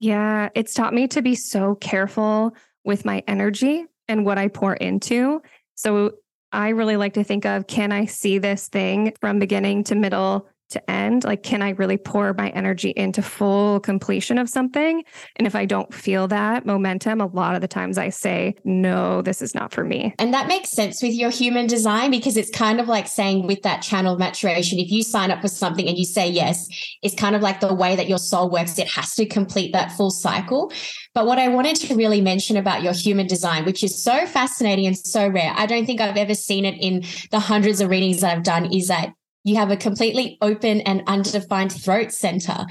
Yeah, 0.00 0.48
it's 0.54 0.74
taught 0.74 0.94
me 0.94 1.08
to 1.08 1.22
be 1.22 1.34
so 1.34 1.74
careful 1.76 2.54
with 2.84 3.04
my 3.04 3.22
energy 3.26 3.84
and 4.08 4.24
what 4.24 4.38
I 4.38 4.48
pour 4.48 4.74
into. 4.74 5.42
So 5.74 6.12
I 6.52 6.70
really 6.70 6.96
like 6.96 7.14
to 7.14 7.24
think 7.24 7.46
of 7.46 7.66
can 7.66 7.92
I 7.92 8.06
see 8.06 8.38
this 8.38 8.68
thing 8.68 9.14
from 9.20 9.38
beginning 9.38 9.84
to 9.84 9.94
middle 9.94 10.48
to 10.70 10.90
end? 10.90 11.24
Like, 11.24 11.42
can 11.42 11.62
I 11.62 11.70
really 11.70 11.96
pour 11.96 12.32
my 12.34 12.50
energy 12.50 12.90
into 12.90 13.22
full 13.22 13.80
completion 13.80 14.38
of 14.38 14.48
something? 14.48 15.04
And 15.36 15.46
if 15.46 15.54
I 15.54 15.64
don't 15.64 15.92
feel 15.92 16.28
that 16.28 16.66
momentum, 16.66 17.20
a 17.20 17.26
lot 17.26 17.54
of 17.54 17.60
the 17.60 17.68
times 17.68 17.98
I 17.98 18.08
say, 18.08 18.54
no, 18.64 19.22
this 19.22 19.42
is 19.42 19.54
not 19.54 19.72
for 19.72 19.84
me. 19.84 20.14
And 20.18 20.32
that 20.34 20.48
makes 20.48 20.70
sense 20.70 21.02
with 21.02 21.12
your 21.12 21.30
human 21.30 21.66
design 21.66 22.10
because 22.10 22.36
it's 22.36 22.50
kind 22.50 22.80
of 22.80 22.88
like 22.88 23.06
saying 23.06 23.46
with 23.46 23.62
that 23.62 23.82
channel 23.82 24.16
maturation, 24.16 24.78
if 24.78 24.90
you 24.90 25.02
sign 25.02 25.30
up 25.30 25.40
for 25.40 25.48
something 25.48 25.86
and 25.86 25.98
you 25.98 26.04
say 26.04 26.28
yes, 26.28 26.66
it's 27.02 27.14
kind 27.14 27.36
of 27.36 27.42
like 27.42 27.60
the 27.60 27.74
way 27.74 27.96
that 27.96 28.08
your 28.08 28.18
soul 28.18 28.50
works. 28.50 28.78
It 28.78 28.88
has 28.88 29.14
to 29.14 29.26
complete 29.26 29.72
that 29.72 29.92
full 29.92 30.10
cycle. 30.10 30.72
But 31.14 31.26
what 31.26 31.38
I 31.38 31.48
wanted 31.48 31.76
to 31.76 31.94
really 31.96 32.20
mention 32.20 32.56
about 32.56 32.82
your 32.82 32.92
human 32.92 33.26
design, 33.26 33.64
which 33.64 33.82
is 33.82 34.02
so 34.02 34.26
fascinating 34.26 34.86
and 34.86 34.96
so 34.96 35.28
rare, 35.28 35.52
I 35.56 35.66
don't 35.66 35.84
think 35.84 36.00
I've 36.00 36.16
ever 36.16 36.34
seen 36.34 36.64
it 36.64 36.76
in 36.80 37.04
the 37.30 37.40
hundreds 37.40 37.80
of 37.80 37.90
readings 37.90 38.20
that 38.20 38.36
I've 38.36 38.44
done, 38.44 38.72
is 38.72 38.88
that 38.88 39.12
you 39.44 39.56
have 39.56 39.70
a 39.70 39.76
completely 39.76 40.36
open 40.42 40.80
and 40.82 41.02
undefined 41.06 41.72
throat 41.72 42.12
center. 42.12 42.66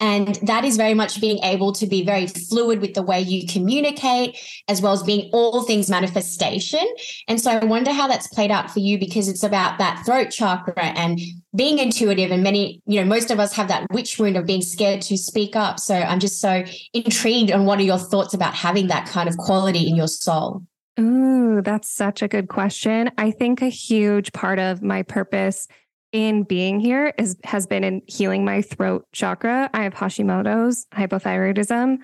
And 0.00 0.34
that 0.42 0.64
is 0.64 0.76
very 0.76 0.94
much 0.94 1.20
being 1.20 1.38
able 1.44 1.72
to 1.72 1.86
be 1.86 2.04
very 2.04 2.26
fluid 2.26 2.80
with 2.80 2.94
the 2.94 3.02
way 3.02 3.20
you 3.20 3.46
communicate, 3.46 4.38
as 4.68 4.80
well 4.80 4.92
as 4.92 5.02
being 5.02 5.30
all 5.32 5.62
things 5.62 5.90
manifestation. 5.90 6.84
And 7.28 7.40
so 7.40 7.50
I 7.50 7.64
wonder 7.64 7.92
how 7.92 8.06
that's 8.06 8.26
played 8.28 8.50
out 8.50 8.70
for 8.70 8.80
you 8.80 8.98
because 8.98 9.28
it's 9.28 9.42
about 9.42 9.78
that 9.78 10.02
throat 10.04 10.30
chakra 10.30 10.84
and 10.84 11.20
being 11.54 11.78
intuitive. 11.78 12.30
And 12.30 12.42
many, 12.42 12.82
you 12.86 13.00
know, 13.00 13.06
most 13.06 13.30
of 13.30 13.38
us 13.38 13.54
have 13.54 13.68
that 13.68 13.86
witch 13.92 14.18
wound 14.18 14.36
of 14.36 14.46
being 14.46 14.62
scared 14.62 15.02
to 15.02 15.16
speak 15.16 15.56
up. 15.56 15.78
So 15.78 15.94
I'm 15.94 16.20
just 16.20 16.40
so 16.40 16.64
intrigued 16.92 17.52
on 17.52 17.64
what 17.64 17.78
are 17.78 17.82
your 17.82 17.98
thoughts 17.98 18.34
about 18.34 18.54
having 18.54 18.88
that 18.88 19.06
kind 19.06 19.28
of 19.28 19.36
quality 19.36 19.88
in 19.88 19.94
your 19.94 20.08
soul? 20.08 20.62
Ooh, 20.98 21.60
that's 21.60 21.90
such 21.90 22.22
a 22.22 22.28
good 22.28 22.48
question. 22.48 23.10
I 23.18 23.30
think 23.32 23.62
a 23.62 23.68
huge 23.68 24.32
part 24.32 24.58
of 24.58 24.82
my 24.82 25.02
purpose 25.02 25.66
in 26.14 26.44
being 26.44 26.80
here 26.80 27.12
is 27.18 27.36
has 27.44 27.66
been 27.66 27.84
in 27.84 28.00
healing 28.06 28.44
my 28.44 28.62
throat 28.62 29.04
chakra. 29.12 29.68
I 29.74 29.82
have 29.82 29.92
Hashimoto's 29.92 30.86
hypothyroidism 30.94 31.98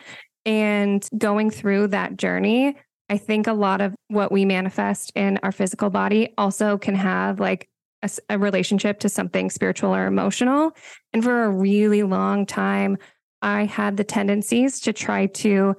and 0.46 1.08
going 1.16 1.50
through 1.50 1.88
that 1.88 2.16
journey, 2.16 2.76
I 3.08 3.18
think 3.18 3.46
a 3.46 3.52
lot 3.52 3.80
of 3.80 3.94
what 4.08 4.32
we 4.32 4.44
manifest 4.44 5.12
in 5.14 5.38
our 5.42 5.52
physical 5.52 5.90
body 5.90 6.32
also 6.38 6.78
can 6.78 6.94
have 6.94 7.40
like 7.40 7.68
a, 8.02 8.10
a 8.30 8.38
relationship 8.38 9.00
to 9.00 9.08
something 9.08 9.50
spiritual 9.50 9.94
or 9.94 10.06
emotional. 10.06 10.72
And 11.12 11.22
for 11.22 11.44
a 11.44 11.50
really 11.50 12.02
long 12.02 12.46
time, 12.46 12.96
I 13.42 13.64
had 13.64 13.96
the 13.96 14.04
tendencies 14.04 14.80
to 14.80 14.92
try 14.92 15.26
to 15.26 15.76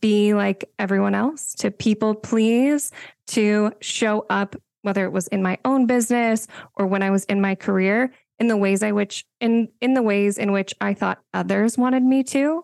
be 0.00 0.34
like 0.34 0.64
everyone 0.78 1.14
else, 1.14 1.54
to 1.56 1.70
people 1.70 2.14
please, 2.14 2.90
to 3.28 3.72
show 3.80 4.26
up 4.28 4.56
whether 4.86 5.04
it 5.04 5.12
was 5.12 5.26
in 5.28 5.42
my 5.42 5.58
own 5.64 5.86
business 5.86 6.46
or 6.74 6.86
when 6.86 7.02
I 7.02 7.10
was 7.10 7.24
in 7.24 7.40
my 7.40 7.56
career, 7.56 8.12
in 8.38 8.48
the 8.48 8.56
ways 8.56 8.82
I 8.82 8.92
which 8.92 9.24
in 9.40 9.68
in 9.80 9.94
the 9.94 10.02
ways 10.02 10.38
in 10.38 10.52
which 10.52 10.74
I 10.80 10.94
thought 10.94 11.22
others 11.34 11.76
wanted 11.76 12.02
me 12.02 12.22
to. 12.24 12.62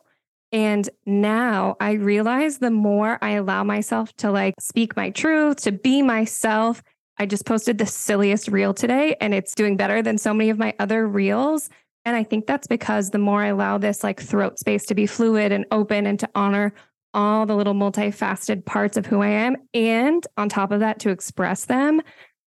And 0.53 0.89
now 1.07 1.77
I 1.81 1.93
realize 1.93 2.59
the 2.59 2.71
more 2.71 3.19
I 3.23 3.31
allow 3.33 3.65
myself 3.65 4.15
to 4.17 4.31
like 4.31 4.55
speak 4.61 4.97
my 4.97 5.11
truth, 5.11 5.63
to 5.63 5.73
be 5.73 6.03
myself. 6.03 6.83
I 7.19 7.27
just 7.27 7.47
posted 7.47 7.79
the 7.79 7.87
silliest 7.87 8.49
reel 8.49 8.75
today 8.75 9.17
and 9.21 9.35
it's 9.35 9.55
doing 9.55 9.77
better 9.77 10.03
than 10.03 10.19
so 10.19 10.35
many 10.35 10.51
of 10.51 10.59
my 10.59 10.75
other 10.79 11.07
reels. 11.07 11.71
And 12.05 12.17
I 12.17 12.25
think 12.25 12.47
that's 12.47 12.67
because 12.67 13.11
the 13.11 13.19
more 13.19 13.43
I 13.43 13.49
allow 13.49 13.79
this 13.79 14.03
like 14.05 14.21
throat 14.21 14.59
space 14.59 14.85
to 14.87 14.95
be 14.95 15.07
fluid 15.07 15.53
and 15.53 15.65
open 15.71 16.07
and 16.07 16.19
to 16.21 16.29
honor 16.35 16.75
all 17.15 17.47
the 17.47 17.57
little 17.57 17.75
multifaceted 17.75 18.65
parts 18.65 18.97
of 18.97 19.07
who 19.07 19.21
I 19.23 19.29
am. 19.29 19.57
And 19.75 20.27
on 20.37 20.49
top 20.49 20.73
of 20.73 20.81
that, 20.81 20.99
to 21.01 21.11
express 21.11 21.67
them, 21.67 22.01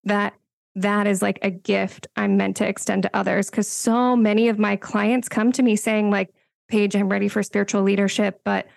that 0.04 0.34
that 0.76 1.08
is 1.08 1.22
like 1.22 1.40
a 1.42 1.50
gift 1.50 2.08
I'm 2.16 2.38
meant 2.38 2.58
to 2.58 2.68
extend 2.68 3.04
to 3.04 3.16
others. 3.16 3.50
Cause 3.50 3.68
so 3.68 4.16
many 4.16 4.50
of 4.50 4.60
my 4.60 4.76
clients 4.76 5.30
come 5.30 5.52
to 5.54 5.64
me 5.64 5.76
saying, 5.76 6.10
like, 6.12 6.34
Paige, 6.68 6.96
I'm 6.96 7.10
ready 7.10 7.28
for 7.28 7.44
spiritual 7.44 7.84
leadership, 7.84 8.42
but 8.44 8.68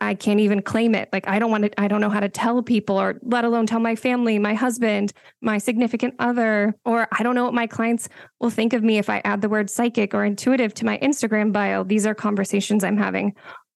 I 0.00 0.14
can't 0.14 0.40
even 0.40 0.60
claim 0.60 0.94
it. 0.94 1.08
Like 1.10 1.26
I 1.26 1.38
don't 1.38 1.50
want 1.50 1.64
to, 1.64 1.80
I 1.80 1.88
don't 1.88 2.02
know 2.02 2.10
how 2.10 2.20
to 2.20 2.28
tell 2.28 2.62
people 2.62 3.00
or 3.00 3.18
let 3.22 3.46
alone 3.46 3.66
tell 3.66 3.80
my 3.80 3.96
family, 3.96 4.38
my 4.38 4.52
husband, 4.52 5.14
my 5.40 5.56
significant 5.56 6.14
other, 6.18 6.74
or 6.84 7.08
I 7.12 7.22
don't 7.22 7.34
know 7.34 7.44
what 7.44 7.54
my 7.54 7.66
clients 7.66 8.06
will 8.40 8.50
think 8.50 8.74
of 8.74 8.82
me 8.82 8.98
if 8.98 9.08
I 9.08 9.22
add 9.24 9.40
the 9.40 9.48
word 9.48 9.70
psychic 9.70 10.12
or 10.12 10.22
intuitive 10.22 10.74
to 10.74 10.84
my 10.84 10.98
Instagram 10.98 11.50
bio. 11.50 11.82
These 11.82 12.06
are 12.06 12.14
conversations 12.14 12.84
I'm 12.84 12.98
having 12.98 13.34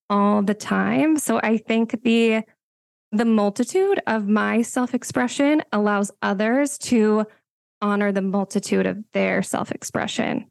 all 0.09 0.41
the 0.41 0.53
time. 0.53 1.17
So 1.17 1.39
I 1.41 1.57
think 1.57 2.03
the 2.03 2.43
the 3.11 3.25
multitude 3.25 4.01
of 4.07 4.27
my 4.27 4.61
self-expression 4.61 5.61
allows 5.71 6.11
others 6.21 6.77
to 6.77 7.25
honor 7.81 8.11
the 8.11 8.21
multitude 8.21 8.85
of 8.85 8.97
their 9.13 9.41
self-expression. 9.41 10.47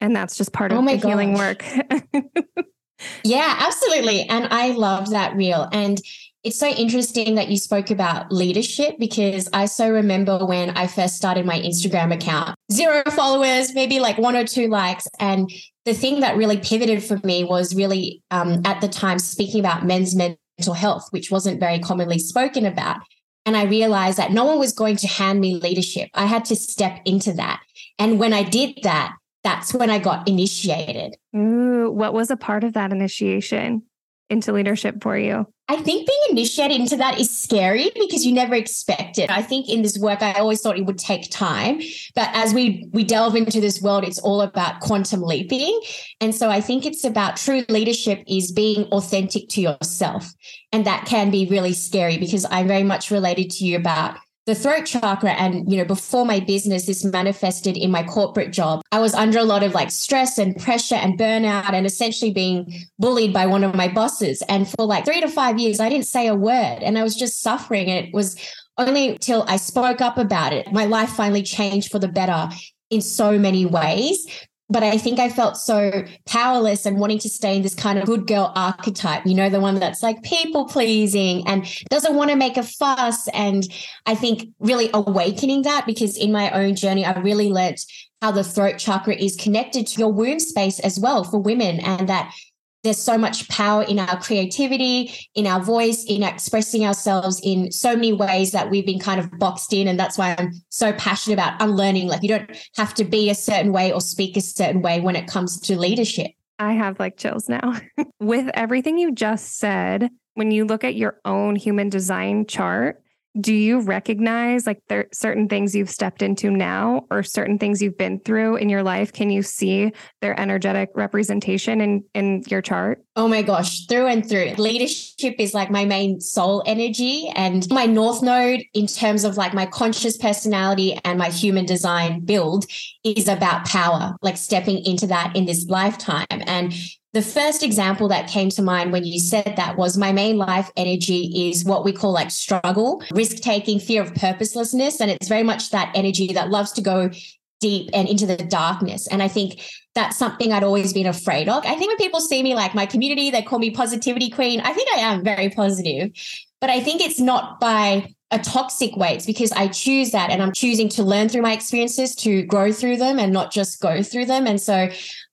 And 0.00 0.16
that's 0.16 0.36
just 0.36 0.52
part 0.52 0.72
oh 0.72 0.78
of 0.78 0.86
the 0.86 0.96
gosh. 0.96 1.04
healing 1.04 1.34
work. 1.34 1.64
Yeah, 3.24 3.56
absolutely. 3.58 4.22
And 4.22 4.48
I 4.50 4.72
love 4.72 5.10
that 5.10 5.34
reel. 5.36 5.68
And 5.72 6.00
it's 6.42 6.58
so 6.58 6.68
interesting 6.68 7.34
that 7.34 7.48
you 7.48 7.58
spoke 7.58 7.90
about 7.90 8.32
leadership 8.32 8.96
because 8.98 9.48
I 9.52 9.66
so 9.66 9.90
remember 9.90 10.44
when 10.44 10.70
I 10.70 10.86
first 10.86 11.16
started 11.16 11.44
my 11.44 11.60
Instagram 11.60 12.14
account, 12.14 12.56
zero 12.72 13.02
followers, 13.10 13.74
maybe 13.74 14.00
like 14.00 14.16
one 14.16 14.36
or 14.36 14.46
two 14.46 14.68
likes. 14.68 15.06
And 15.18 15.50
the 15.84 15.94
thing 15.94 16.20
that 16.20 16.36
really 16.36 16.58
pivoted 16.58 17.02
for 17.02 17.18
me 17.24 17.44
was 17.44 17.74
really 17.74 18.22
um, 18.30 18.62
at 18.64 18.80
the 18.80 18.88
time 18.88 19.18
speaking 19.18 19.60
about 19.60 19.86
men's 19.86 20.14
mental 20.14 20.74
health, 20.74 21.08
which 21.10 21.30
wasn't 21.30 21.60
very 21.60 21.78
commonly 21.78 22.18
spoken 22.18 22.66
about. 22.66 22.98
And 23.46 23.56
I 23.56 23.64
realized 23.64 24.18
that 24.18 24.32
no 24.32 24.44
one 24.44 24.58
was 24.58 24.72
going 24.72 24.96
to 24.96 25.08
hand 25.08 25.40
me 25.40 25.54
leadership. 25.54 26.10
I 26.14 26.26
had 26.26 26.44
to 26.46 26.56
step 26.56 27.00
into 27.04 27.32
that. 27.34 27.62
And 27.98 28.18
when 28.18 28.32
I 28.32 28.42
did 28.42 28.78
that, 28.82 29.14
that's 29.42 29.72
when 29.72 29.88
I 29.88 29.98
got 29.98 30.28
initiated. 30.28 31.16
Ooh, 31.34 31.90
what 31.90 32.12
was 32.12 32.30
a 32.30 32.36
part 32.36 32.62
of 32.62 32.74
that 32.74 32.92
initiation 32.92 33.82
into 34.30 34.52
leadership 34.52 35.02
for 35.02 35.18
you? 35.18 35.46
I 35.68 35.76
think 35.76 36.08
being 36.08 36.20
initiated 36.30 36.80
into 36.80 36.96
that 36.96 37.20
is 37.20 37.30
scary 37.30 37.92
because 37.94 38.26
you 38.26 38.32
never 38.32 38.54
expect 38.54 39.18
it. 39.18 39.30
I 39.30 39.40
think 39.40 39.68
in 39.68 39.82
this 39.82 39.96
work, 39.98 40.20
I 40.20 40.32
always 40.32 40.60
thought 40.60 40.76
it 40.76 40.84
would 40.84 40.98
take 40.98 41.30
time, 41.30 41.80
but 42.16 42.28
as 42.32 42.52
we 42.52 42.88
we 42.92 43.04
delve 43.04 43.36
into 43.36 43.60
this 43.60 43.80
world, 43.80 44.02
it's 44.02 44.18
all 44.18 44.40
about 44.40 44.80
quantum 44.80 45.22
leaping, 45.22 45.80
and 46.20 46.34
so 46.34 46.50
I 46.50 46.60
think 46.60 46.86
it's 46.86 47.04
about 47.04 47.36
true 47.36 47.64
leadership 47.68 48.24
is 48.26 48.50
being 48.50 48.86
authentic 48.86 49.48
to 49.50 49.60
yourself, 49.60 50.32
and 50.72 50.84
that 50.86 51.04
can 51.06 51.30
be 51.30 51.46
really 51.46 51.72
scary 51.72 52.18
because 52.18 52.44
I'm 52.50 52.66
very 52.66 52.82
much 52.82 53.12
related 53.12 53.50
to 53.50 53.64
you 53.64 53.76
about 53.76 54.16
the 54.46 54.54
throat 54.54 54.84
chakra 54.86 55.30
and 55.32 55.70
you 55.70 55.76
know 55.76 55.84
before 55.84 56.24
my 56.24 56.40
business 56.40 56.86
this 56.86 57.04
manifested 57.04 57.76
in 57.76 57.90
my 57.90 58.02
corporate 58.02 58.52
job 58.52 58.80
i 58.90 58.98
was 58.98 59.14
under 59.14 59.38
a 59.38 59.44
lot 59.44 59.62
of 59.62 59.74
like 59.74 59.90
stress 59.90 60.38
and 60.38 60.56
pressure 60.56 60.94
and 60.94 61.18
burnout 61.18 61.72
and 61.72 61.86
essentially 61.86 62.32
being 62.32 62.72
bullied 62.98 63.32
by 63.32 63.46
one 63.46 63.64
of 63.64 63.74
my 63.74 63.88
bosses. 63.88 64.42
And 64.48 64.68
for 64.68 64.84
like 64.84 65.04
3 65.04 65.20
to 65.20 65.28
5 65.28 65.58
years 65.58 65.80
i 65.80 65.88
didn't 65.88 66.06
say 66.06 66.26
a 66.26 66.34
word 66.34 66.78
and 66.82 66.98
i 66.98 67.02
was 67.02 67.14
just 67.14 67.42
suffering. 67.42 67.88
It 67.88 68.12
was 68.14 68.36
only 68.78 69.18
till 69.18 69.44
i 69.46 69.56
spoke 69.56 70.00
up 70.00 70.16
about 70.16 70.52
it 70.52 70.72
my 70.72 70.86
life 70.86 71.10
finally 71.10 71.42
changed 71.42 71.90
for 71.90 71.98
the 71.98 72.08
better 72.08 72.48
in 72.88 73.00
so 73.00 73.38
many 73.38 73.66
ways 73.66 74.26
but 74.70 74.82
I 74.82 74.96
think 74.96 75.18
I 75.18 75.28
felt 75.28 75.56
so 75.56 76.04
powerless 76.26 76.86
and 76.86 76.98
wanting 76.98 77.18
to 77.20 77.28
stay 77.28 77.56
in 77.56 77.62
this 77.62 77.74
kind 77.74 77.98
of 77.98 78.06
good 78.06 78.26
girl 78.26 78.52
archetype, 78.54 79.26
you 79.26 79.34
know, 79.34 79.50
the 79.50 79.60
one 79.60 79.74
that's 79.80 80.02
like 80.02 80.22
people 80.22 80.66
pleasing 80.66 81.46
and 81.46 81.66
doesn't 81.90 82.14
want 82.14 82.30
to 82.30 82.36
make 82.36 82.56
a 82.56 82.62
fuss. 82.62 83.28
And 83.28 83.64
I 84.06 84.14
think 84.14 84.48
really 84.60 84.88
awakening 84.94 85.62
that 85.62 85.86
because 85.86 86.16
in 86.16 86.30
my 86.30 86.50
own 86.50 86.76
journey, 86.76 87.04
I 87.04 87.18
really 87.18 87.50
learnt 87.50 87.80
how 88.22 88.30
the 88.30 88.44
throat 88.44 88.78
chakra 88.78 89.14
is 89.14 89.34
connected 89.36 89.86
to 89.88 89.98
your 89.98 90.12
womb 90.12 90.38
space 90.38 90.78
as 90.80 91.00
well 91.00 91.24
for 91.24 91.38
women 91.38 91.80
and 91.80 92.08
that 92.08 92.32
there's 92.82 92.98
so 92.98 93.18
much 93.18 93.48
power 93.48 93.82
in 93.82 93.98
our 93.98 94.18
creativity, 94.20 95.12
in 95.34 95.46
our 95.46 95.60
voice, 95.60 96.04
in 96.08 96.22
expressing 96.22 96.84
ourselves 96.84 97.40
in 97.44 97.70
so 97.70 97.94
many 97.94 98.12
ways 98.12 98.52
that 98.52 98.70
we've 98.70 98.86
been 98.86 98.98
kind 98.98 99.20
of 99.20 99.30
boxed 99.38 99.72
in. 99.72 99.86
And 99.86 99.98
that's 99.98 100.16
why 100.16 100.34
I'm 100.38 100.52
so 100.70 100.92
passionate 100.94 101.34
about 101.34 101.60
unlearning. 101.60 102.08
Like, 102.08 102.22
you 102.22 102.28
don't 102.28 102.50
have 102.76 102.94
to 102.94 103.04
be 103.04 103.28
a 103.30 103.34
certain 103.34 103.72
way 103.72 103.92
or 103.92 104.00
speak 104.00 104.36
a 104.36 104.40
certain 104.40 104.82
way 104.82 105.00
when 105.00 105.16
it 105.16 105.26
comes 105.26 105.60
to 105.60 105.78
leadership. 105.78 106.30
I 106.58 106.72
have 106.74 106.98
like 106.98 107.16
chills 107.16 107.48
now. 107.48 107.76
With 108.20 108.50
everything 108.54 108.98
you 108.98 109.12
just 109.12 109.58
said, 109.58 110.10
when 110.34 110.50
you 110.50 110.64
look 110.64 110.84
at 110.84 110.94
your 110.94 111.18
own 111.24 111.56
human 111.56 111.88
design 111.88 112.46
chart, 112.46 113.02
do 113.38 113.52
you 113.52 113.80
recognize 113.80 114.66
like 114.66 114.82
there 114.88 115.06
certain 115.12 115.48
things 115.48 115.74
you've 115.74 115.90
stepped 115.90 116.22
into 116.22 116.50
now 116.50 117.06
or 117.10 117.22
certain 117.22 117.58
things 117.58 117.80
you've 117.80 117.96
been 117.96 118.18
through 118.20 118.56
in 118.56 118.68
your 118.68 118.82
life? 118.82 119.12
Can 119.12 119.30
you 119.30 119.42
see 119.42 119.92
their 120.20 120.38
energetic 120.38 120.90
representation 120.94 121.80
in 121.80 122.04
in 122.14 122.42
your 122.48 122.60
chart? 122.62 123.04
Oh 123.14 123.28
my 123.28 123.42
gosh 123.42 123.86
through 123.86 124.06
and 124.06 124.28
through. 124.28 124.54
Leadership 124.58 125.36
is 125.38 125.54
like 125.54 125.70
my 125.70 125.84
main 125.84 126.20
soul 126.20 126.62
energy 126.66 127.30
and 127.36 127.68
my 127.70 127.86
north 127.86 128.22
node 128.22 128.62
in 128.74 128.86
terms 128.86 129.24
of 129.24 129.36
like 129.36 129.54
my 129.54 129.66
conscious 129.66 130.16
personality 130.16 130.98
and 131.04 131.18
my 131.18 131.28
human 131.28 131.66
design 131.66 132.24
build 132.24 132.64
is 133.04 133.28
about 133.28 133.64
power 133.66 134.16
like 134.22 134.36
stepping 134.36 134.84
into 134.84 135.06
that 135.06 135.36
in 135.36 135.44
this 135.44 135.66
lifetime. 135.66 136.26
And 136.30 136.74
the 137.12 137.22
first 137.22 137.62
example 137.62 138.08
that 138.08 138.28
came 138.28 138.50
to 138.50 138.62
mind 138.62 138.92
when 138.92 139.04
you 139.04 139.18
said 139.18 139.54
that 139.56 139.76
was 139.76 139.98
my 139.98 140.12
main 140.12 140.36
life 140.36 140.70
energy 140.76 141.50
is 141.50 141.64
what 141.64 141.84
we 141.84 141.92
call 141.92 142.12
like 142.12 142.30
struggle, 142.30 143.02
risk 143.12 143.38
taking, 143.38 143.80
fear 143.80 144.02
of 144.02 144.14
purposelessness. 144.14 145.00
And 145.00 145.10
it's 145.10 145.28
very 145.28 145.42
much 145.42 145.70
that 145.70 145.90
energy 145.94 146.32
that 146.32 146.50
loves 146.50 146.72
to 146.72 146.80
go 146.80 147.10
deep 147.58 147.90
and 147.92 148.08
into 148.08 148.26
the 148.26 148.36
darkness. 148.36 149.08
And 149.08 149.22
I 149.22 149.28
think 149.28 149.60
that's 149.94 150.16
something 150.16 150.52
I'd 150.52 150.64
always 150.64 150.92
been 150.92 151.06
afraid 151.06 151.48
of. 151.48 151.64
I 151.66 151.74
think 151.74 151.90
when 151.90 151.96
people 151.96 152.20
see 152.20 152.42
me 152.42 152.54
like 152.54 152.74
my 152.74 152.86
community, 152.86 153.30
they 153.30 153.42
call 153.42 153.58
me 153.58 153.70
positivity 153.70 154.30
queen. 154.30 154.60
I 154.60 154.72
think 154.72 154.88
I 154.94 155.00
am 155.00 155.24
very 155.24 155.50
positive, 155.50 156.12
but 156.60 156.70
I 156.70 156.80
think 156.80 157.00
it's 157.00 157.20
not 157.20 157.60
by 157.60 158.14
a 158.30 158.38
toxic 158.38 158.96
way. 158.96 159.14
It's 159.14 159.26
because 159.26 159.50
I 159.52 159.66
choose 159.66 160.12
that 160.12 160.30
and 160.30 160.40
I'm 160.40 160.52
choosing 160.52 160.88
to 160.90 161.02
learn 161.02 161.28
through 161.28 161.42
my 161.42 161.52
experiences 161.52 162.14
to 162.16 162.44
grow 162.44 162.70
through 162.70 162.98
them 162.98 163.18
and 163.18 163.32
not 163.32 163.50
just 163.50 163.80
go 163.80 164.02
through 164.02 164.26
them. 164.26 164.46
And 164.46 164.60
so 164.60 164.88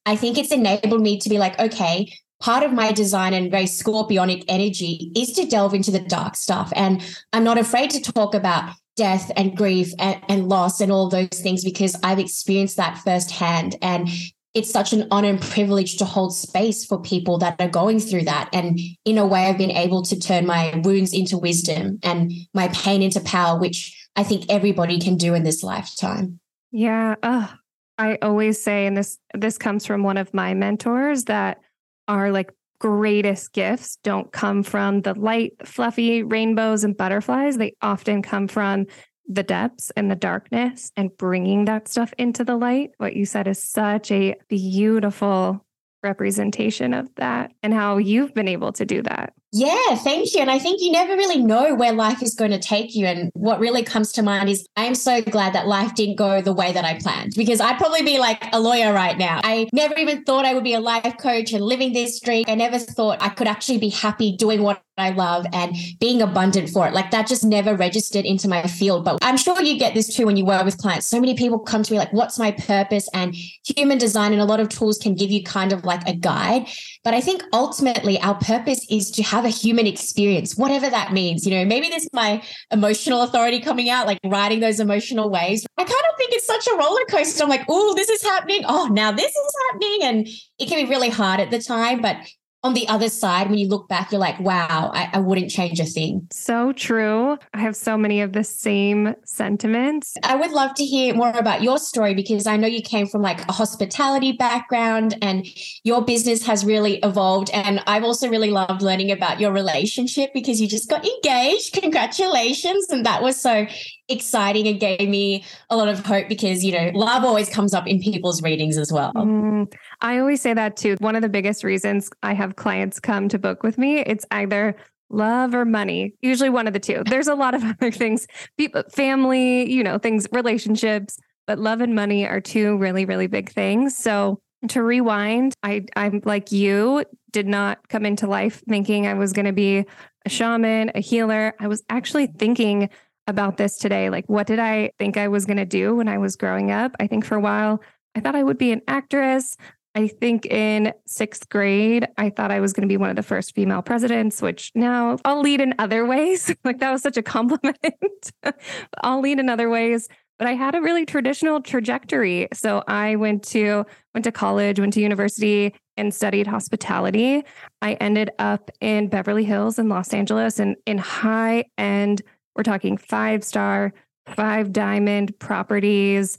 I 0.08 0.16
think 0.16 0.38
it's 0.38 0.52
enabled 0.52 1.02
me 1.02 1.18
to 1.20 1.28
be 1.28 1.38
like, 1.38 1.58
okay, 1.60 2.10
part 2.40 2.64
of 2.64 2.72
my 2.72 2.92
design 2.92 3.34
and 3.34 3.50
very 3.50 3.64
scorpionic 3.64 4.42
energy 4.48 5.12
is 5.14 5.32
to 5.32 5.44
delve 5.44 5.74
into 5.74 5.90
the 5.90 6.00
dark 6.00 6.34
stuff. 6.34 6.72
And 6.74 7.04
I'm 7.34 7.44
not 7.44 7.58
afraid 7.58 7.90
to 7.90 8.00
talk 8.00 8.34
about 8.34 8.72
death 8.96 9.30
and 9.36 9.54
grief 9.54 9.92
and, 9.98 10.18
and 10.30 10.48
loss 10.48 10.80
and 10.80 10.90
all 10.90 11.10
those 11.10 11.28
things 11.28 11.62
because 11.62 11.94
I've 12.02 12.18
experienced 12.18 12.78
that 12.78 12.96
firsthand. 12.96 13.76
And 13.82 14.08
it's 14.54 14.70
such 14.70 14.94
an 14.94 15.08
honor 15.10 15.28
and 15.28 15.42
privilege 15.42 15.98
to 15.98 16.06
hold 16.06 16.34
space 16.34 16.86
for 16.86 16.98
people 17.02 17.36
that 17.40 17.60
are 17.60 17.68
going 17.68 18.00
through 18.00 18.24
that. 18.24 18.48
And 18.54 18.80
in 19.04 19.18
a 19.18 19.26
way, 19.26 19.44
I've 19.44 19.58
been 19.58 19.70
able 19.70 20.02
to 20.04 20.18
turn 20.18 20.46
my 20.46 20.80
wounds 20.82 21.12
into 21.12 21.36
wisdom 21.36 21.98
and 22.02 22.32
my 22.54 22.68
pain 22.68 23.02
into 23.02 23.20
power, 23.20 23.60
which 23.60 24.08
I 24.16 24.22
think 24.22 24.46
everybody 24.48 24.98
can 25.00 25.18
do 25.18 25.34
in 25.34 25.42
this 25.42 25.62
lifetime. 25.62 26.40
Yeah. 26.72 27.16
Oh, 27.22 27.52
I 27.98 28.18
always 28.22 28.62
say, 28.62 28.86
and 28.86 28.96
this 28.96 29.18
this 29.34 29.58
comes 29.58 29.84
from 29.84 30.02
one 30.02 30.16
of 30.16 30.32
my 30.32 30.54
mentors, 30.54 31.24
that 31.24 31.58
our 32.06 32.30
like 32.30 32.52
greatest 32.78 33.52
gifts 33.52 33.98
don't 34.04 34.30
come 34.32 34.62
from 34.62 35.02
the 35.02 35.14
light, 35.14 35.52
fluffy 35.64 36.22
rainbows 36.22 36.84
and 36.84 36.96
butterflies. 36.96 37.56
They 37.58 37.74
often 37.82 38.22
come 38.22 38.46
from 38.46 38.86
the 39.28 39.42
depths 39.42 39.90
and 39.96 40.10
the 40.10 40.16
darkness 40.16 40.90
and 40.96 41.14
bringing 41.18 41.66
that 41.66 41.88
stuff 41.88 42.14
into 42.18 42.44
the 42.44 42.56
light. 42.56 42.90
What 42.98 43.14
you 43.14 43.26
said 43.26 43.46
is 43.46 43.62
such 43.62 44.10
a 44.10 44.36
beautiful 44.48 45.64
representation 46.02 46.94
of 46.94 47.08
that 47.16 47.52
and 47.62 47.74
how 47.74 47.98
you've 47.98 48.32
been 48.32 48.48
able 48.48 48.72
to 48.72 48.86
do 48.86 49.02
that. 49.02 49.34
Yeah, 49.52 49.94
thank 49.94 50.34
you. 50.34 50.40
And 50.40 50.50
I 50.50 50.58
think 50.58 50.80
you 50.82 50.92
never 50.92 51.14
really 51.14 51.42
know 51.42 51.74
where 51.74 51.92
life 51.92 52.22
is 52.22 52.34
going 52.34 52.50
to 52.50 52.58
take 52.58 52.94
you. 52.94 53.06
And 53.06 53.30
what 53.34 53.60
really 53.60 53.82
comes 53.82 54.12
to 54.12 54.22
mind 54.22 54.50
is 54.50 54.66
I'm 54.76 54.94
so 54.94 55.22
glad 55.22 55.54
that 55.54 55.66
life 55.66 55.94
didn't 55.94 56.16
go 56.16 56.42
the 56.42 56.52
way 56.52 56.72
that 56.72 56.84
I 56.84 56.98
planned 56.98 57.32
because 57.34 57.60
I'd 57.60 57.78
probably 57.78 58.02
be 58.02 58.18
like 58.18 58.44
a 58.52 58.60
lawyer 58.60 58.92
right 58.92 59.16
now. 59.16 59.40
I 59.42 59.68
never 59.72 59.94
even 59.96 60.24
thought 60.24 60.44
I 60.44 60.52
would 60.52 60.64
be 60.64 60.74
a 60.74 60.80
life 60.80 61.16
coach 61.18 61.52
and 61.52 61.64
living 61.64 61.94
this 61.94 62.20
dream. 62.20 62.44
I 62.46 62.56
never 62.56 62.78
thought 62.78 63.22
I 63.22 63.30
could 63.30 63.48
actually 63.48 63.78
be 63.78 63.88
happy 63.88 64.36
doing 64.36 64.62
what 64.62 64.82
I 64.98 65.10
love 65.10 65.46
and 65.52 65.76
being 66.00 66.22
abundant 66.22 66.70
for 66.70 66.86
it. 66.86 66.94
Like 66.94 67.10
that 67.10 67.26
just 67.26 67.44
never 67.44 67.74
registered 67.74 68.24
into 68.24 68.48
my 68.48 68.62
field. 68.62 69.04
But 69.04 69.18
I'm 69.22 69.36
sure 69.36 69.60
you 69.62 69.78
get 69.78 69.94
this 69.94 70.14
too 70.14 70.26
when 70.26 70.36
you 70.36 70.44
work 70.44 70.64
with 70.64 70.78
clients. 70.78 71.06
So 71.06 71.20
many 71.20 71.34
people 71.34 71.58
come 71.58 71.82
to 71.82 71.92
me 71.92 71.98
like, 71.98 72.12
what's 72.12 72.38
my 72.38 72.50
purpose? 72.50 73.08
And 73.14 73.34
human 73.34 73.98
design 73.98 74.32
and 74.32 74.42
a 74.42 74.44
lot 74.44 74.60
of 74.60 74.68
tools 74.68 74.98
can 74.98 75.14
give 75.14 75.30
you 75.30 75.42
kind 75.42 75.72
of 75.72 75.84
like 75.84 76.06
a 76.08 76.14
guide. 76.14 76.68
But 77.04 77.14
I 77.14 77.20
think 77.20 77.42
ultimately 77.52 78.20
our 78.20 78.34
purpose 78.34 78.86
is 78.90 79.10
to 79.12 79.22
have 79.22 79.44
a 79.44 79.50
human 79.50 79.86
experience, 79.86 80.56
whatever 80.56 80.90
that 80.90 81.12
means. 81.12 81.46
You 81.46 81.54
know, 81.54 81.64
maybe 81.64 81.88
this 81.88 82.04
is 82.04 82.10
my 82.12 82.42
emotional 82.70 83.22
authority 83.22 83.60
coming 83.60 83.90
out, 83.90 84.06
like 84.06 84.18
riding 84.24 84.60
those 84.60 84.80
emotional 84.80 85.30
waves. 85.30 85.66
I 85.76 85.84
kind 85.84 85.90
of 85.90 86.18
think 86.18 86.32
it's 86.32 86.46
such 86.46 86.66
a 86.66 86.76
roller 86.76 87.04
coaster. 87.08 87.42
I'm 87.42 87.48
like, 87.48 87.64
oh, 87.68 87.94
this 87.94 88.08
is 88.08 88.22
happening. 88.22 88.62
Oh, 88.66 88.88
now 88.90 89.12
this 89.12 89.30
is 89.30 89.52
happening. 89.70 89.98
And 90.02 90.28
it 90.58 90.68
can 90.68 90.84
be 90.84 90.90
really 90.90 91.08
hard 91.08 91.40
at 91.40 91.50
the 91.50 91.60
time. 91.60 92.00
But 92.02 92.16
on 92.64 92.74
the 92.74 92.88
other 92.88 93.08
side, 93.08 93.48
when 93.48 93.58
you 93.58 93.68
look 93.68 93.88
back, 93.88 94.10
you're 94.10 94.20
like, 94.20 94.38
wow, 94.40 94.90
I, 94.92 95.10
I, 95.12 95.18
wouldn't 95.20 95.50
change 95.50 95.78
a 95.78 95.84
thing. 95.84 96.26
So 96.32 96.72
true. 96.72 97.38
I 97.54 97.60
have 97.60 97.76
so 97.76 97.96
many 97.96 98.20
of 98.20 98.32
the 98.32 98.42
same 98.42 99.14
sentiments. 99.24 100.16
I 100.24 100.34
would 100.34 100.50
love 100.50 100.74
to 100.74 100.84
hear 100.84 101.14
more 101.14 101.30
about 101.30 101.62
your 101.62 101.78
story 101.78 102.14
because 102.14 102.48
I 102.48 102.56
know 102.56 102.66
you 102.66 102.82
came 102.82 103.06
from 103.06 103.22
like 103.22 103.48
a 103.48 103.52
hospitality 103.52 104.32
background 104.32 105.16
and 105.22 105.46
your 105.84 106.04
business 106.04 106.44
has 106.46 106.64
really 106.64 106.96
evolved. 106.98 107.50
And 107.50 107.80
I've 107.86 108.04
also 108.04 108.28
really 108.28 108.50
loved 108.50 108.82
learning 108.82 109.12
about 109.12 109.38
your 109.38 109.52
relationship 109.52 110.30
because 110.34 110.60
you 110.60 110.66
just 110.66 110.90
got 110.90 111.06
engaged. 111.06 111.74
Congratulations. 111.80 112.88
And 112.90 113.06
that 113.06 113.22
was 113.22 113.40
so 113.40 113.68
exciting 114.08 114.66
and 114.66 114.80
gave 114.80 115.08
me 115.08 115.44
a 115.70 115.76
lot 115.76 115.88
of 115.88 116.04
hope 116.04 116.28
because, 116.28 116.64
you 116.64 116.72
know, 116.72 116.90
love 116.94 117.24
always 117.24 117.48
comes 117.48 117.74
up 117.74 117.86
in 117.86 118.00
people's 118.00 118.42
readings 118.42 118.78
as 118.78 118.92
well. 118.92 119.12
Mm, 119.14 119.72
I 120.00 120.18
always 120.18 120.40
say 120.40 120.54
that 120.54 120.76
too. 120.76 120.96
One 121.00 121.16
of 121.16 121.22
the 121.22 121.28
biggest 121.28 121.64
reasons 121.64 122.10
I 122.22 122.34
have 122.34 122.56
clients 122.56 123.00
come 123.00 123.28
to 123.28 123.38
book 123.38 123.62
with 123.62 123.78
me, 123.78 123.98
it's 123.98 124.24
either 124.30 124.76
love 125.10 125.54
or 125.54 125.64
money, 125.64 126.14
usually 126.20 126.50
one 126.50 126.66
of 126.66 126.72
the 126.72 126.80
two. 126.80 127.02
There's 127.06 127.28
a 127.28 127.34
lot 127.34 127.54
of 127.54 127.64
other 127.82 127.90
things, 127.90 128.26
people, 128.56 128.82
family, 128.90 129.70
you 129.70 129.82
know, 129.82 129.98
things, 129.98 130.26
relationships, 130.32 131.18
but 131.46 131.58
love 131.58 131.80
and 131.80 131.94
money 131.94 132.26
are 132.26 132.40
two 132.40 132.76
really, 132.76 133.04
really 133.04 133.26
big 133.26 133.50
things. 133.50 133.96
So 133.96 134.40
to 134.68 134.82
rewind, 134.82 135.54
I, 135.62 135.86
I'm 135.96 136.20
like 136.24 136.52
you, 136.52 137.04
did 137.30 137.46
not 137.46 137.88
come 137.88 138.06
into 138.06 138.26
life 138.26 138.62
thinking 138.68 139.06
I 139.06 139.14
was 139.14 139.32
going 139.32 139.46
to 139.46 139.52
be 139.52 139.84
a 140.24 140.28
shaman, 140.28 140.90
a 140.94 141.00
healer. 141.00 141.54
I 141.60 141.68
was 141.68 141.82
actually 141.88 142.26
thinking 142.26 142.90
about 143.28 143.58
this 143.58 143.76
today. 143.76 144.10
Like, 144.10 144.24
what 144.26 144.46
did 144.46 144.58
I 144.58 144.90
think 144.98 145.16
I 145.16 145.28
was 145.28 145.44
going 145.46 145.58
to 145.58 145.66
do 145.66 145.94
when 145.94 146.08
I 146.08 146.18
was 146.18 146.34
growing 146.34 146.72
up? 146.72 146.96
I 146.98 147.06
think 147.06 147.24
for 147.24 147.36
a 147.36 147.40
while, 147.40 147.80
I 148.16 148.20
thought 148.20 148.34
I 148.34 148.42
would 148.42 148.58
be 148.58 148.72
an 148.72 148.80
actress. 148.88 149.56
I 149.94 150.08
think 150.08 150.46
in 150.46 150.92
sixth 151.06 151.48
grade, 151.48 152.08
I 152.16 152.30
thought 152.30 152.50
I 152.50 152.60
was 152.60 152.72
going 152.72 152.88
to 152.88 152.92
be 152.92 152.96
one 152.96 153.10
of 153.10 153.16
the 153.16 153.22
first 153.22 153.54
female 153.54 153.82
presidents, 153.82 154.40
which 154.40 154.72
now 154.74 155.18
I'll 155.24 155.40
lead 155.40 155.60
in 155.60 155.74
other 155.78 156.06
ways. 156.06 156.52
like, 156.64 156.78
that 156.78 156.90
was 156.90 157.02
such 157.02 157.16
a 157.16 157.22
compliment. 157.22 158.32
I'll 159.02 159.20
lead 159.20 159.38
in 159.38 159.48
other 159.48 159.68
ways. 159.68 160.08
But 160.38 160.46
I 160.46 160.54
had 160.54 160.74
a 160.74 160.80
really 160.80 161.04
traditional 161.04 161.60
trajectory. 161.60 162.48
So 162.52 162.84
I 162.86 163.16
went 163.16 163.42
to 163.48 163.84
went 164.14 164.24
to 164.24 164.32
college, 164.32 164.78
went 164.78 164.92
to 164.92 165.00
university, 165.00 165.74
and 165.96 166.14
studied 166.14 166.46
hospitality. 166.46 167.44
I 167.82 167.94
ended 167.94 168.30
up 168.38 168.70
in 168.80 169.08
Beverly 169.08 169.44
Hills 169.44 169.78
in 169.78 169.88
Los 169.88 170.14
Angeles 170.14 170.60
and 170.60 170.76
in 170.86 170.96
high 170.96 171.64
end 171.76 172.22
we're 172.58 172.64
talking 172.64 172.96
five 172.98 173.44
star, 173.44 173.94
five 174.26 174.72
diamond 174.72 175.38
properties. 175.38 176.36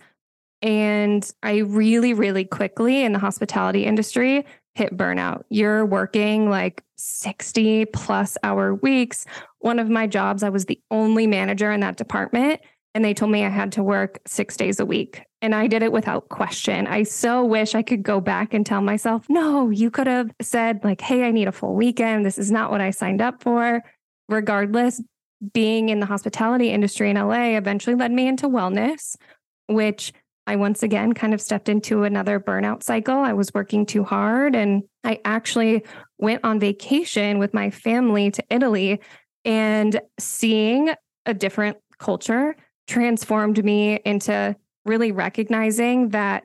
And 0.61 1.27
I 1.41 1.59
really, 1.59 2.13
really 2.13 2.43
quickly 2.43 3.03
in 3.03 3.13
the 3.13 3.19
hospitality 3.19 3.85
industry 3.85 4.45
hit 4.75 4.95
burnout. 4.95 5.43
You're 5.49 5.85
working 5.85 6.49
like 6.49 6.83
60 6.97 7.85
plus 7.85 8.37
hour 8.43 8.75
weeks. 8.75 9.25
One 9.59 9.79
of 9.79 9.89
my 9.89 10.07
jobs, 10.07 10.43
I 10.43 10.49
was 10.49 10.65
the 10.65 10.79
only 10.91 11.25
manager 11.25 11.71
in 11.71 11.79
that 11.79 11.97
department. 11.97 12.61
And 12.93 13.05
they 13.05 13.13
told 13.13 13.31
me 13.31 13.45
I 13.45 13.49
had 13.49 13.71
to 13.73 13.83
work 13.83 14.19
six 14.25 14.57
days 14.57 14.79
a 14.79 14.85
week. 14.85 15.23
And 15.41 15.55
I 15.55 15.67
did 15.67 15.83
it 15.83 15.91
without 15.91 16.27
question. 16.29 16.87
I 16.87 17.03
so 17.03 17.45
wish 17.45 17.75
I 17.75 17.81
could 17.81 18.03
go 18.03 18.19
back 18.19 18.53
and 18.53 18.65
tell 18.65 18.81
myself, 18.81 19.25
no, 19.29 19.69
you 19.69 19.89
could 19.89 20.07
have 20.07 20.31
said, 20.41 20.83
like, 20.83 20.99
hey, 20.99 21.23
I 21.23 21.31
need 21.31 21.47
a 21.47 21.53
full 21.53 21.75
weekend. 21.75 22.25
This 22.25 22.37
is 22.37 22.51
not 22.51 22.71
what 22.71 22.81
I 22.81 22.89
signed 22.89 23.21
up 23.21 23.41
for. 23.41 23.81
Regardless, 24.27 25.01
being 25.53 25.89
in 25.89 25.99
the 25.99 26.05
hospitality 26.05 26.69
industry 26.69 27.09
in 27.09 27.15
LA 27.15 27.57
eventually 27.57 27.95
led 27.95 28.11
me 28.11 28.27
into 28.27 28.47
wellness, 28.47 29.15
which 29.67 30.13
I 30.47 30.55
once 30.55 30.81
again 30.83 31.13
kind 31.13 31.33
of 31.33 31.41
stepped 31.41 31.69
into 31.69 32.03
another 32.03 32.39
burnout 32.39 32.83
cycle. 32.83 33.15
I 33.15 33.33
was 33.33 33.53
working 33.53 33.85
too 33.85 34.03
hard 34.03 34.55
and 34.55 34.83
I 35.03 35.21
actually 35.23 35.83
went 36.17 36.41
on 36.43 36.59
vacation 36.59 37.37
with 37.37 37.53
my 37.53 37.69
family 37.69 38.31
to 38.31 38.43
Italy 38.49 38.99
and 39.45 40.01
seeing 40.19 40.89
a 41.25 41.33
different 41.33 41.77
culture 41.99 42.55
transformed 42.87 43.63
me 43.63 43.99
into 44.05 44.55
really 44.85 45.11
recognizing 45.11 46.09
that 46.09 46.43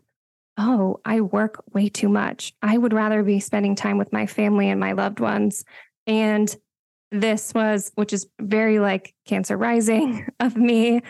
oh, 0.57 1.01
I 1.05 1.21
work 1.21 1.65
way 1.73 1.89
too 1.89 2.09
much. 2.09 2.53
I 2.63 2.79
would 2.79 2.93
rather 2.93 3.23
be 3.23 3.41
spending 3.41 3.75
time 3.75 3.99
with 3.99 4.13
my 4.13 4.27
family 4.27 4.69
and 4.69 4.79
my 4.79 4.93
loved 4.93 5.19
ones. 5.19 5.65
And 6.07 6.55
this 7.21 7.55
was, 7.55 7.93
which 7.95 8.13
is 8.13 8.27
very 8.41 8.79
like 8.79 9.15
Cancer 9.27 9.57
rising 9.57 10.27
of 10.41 10.57
me. 10.57 11.03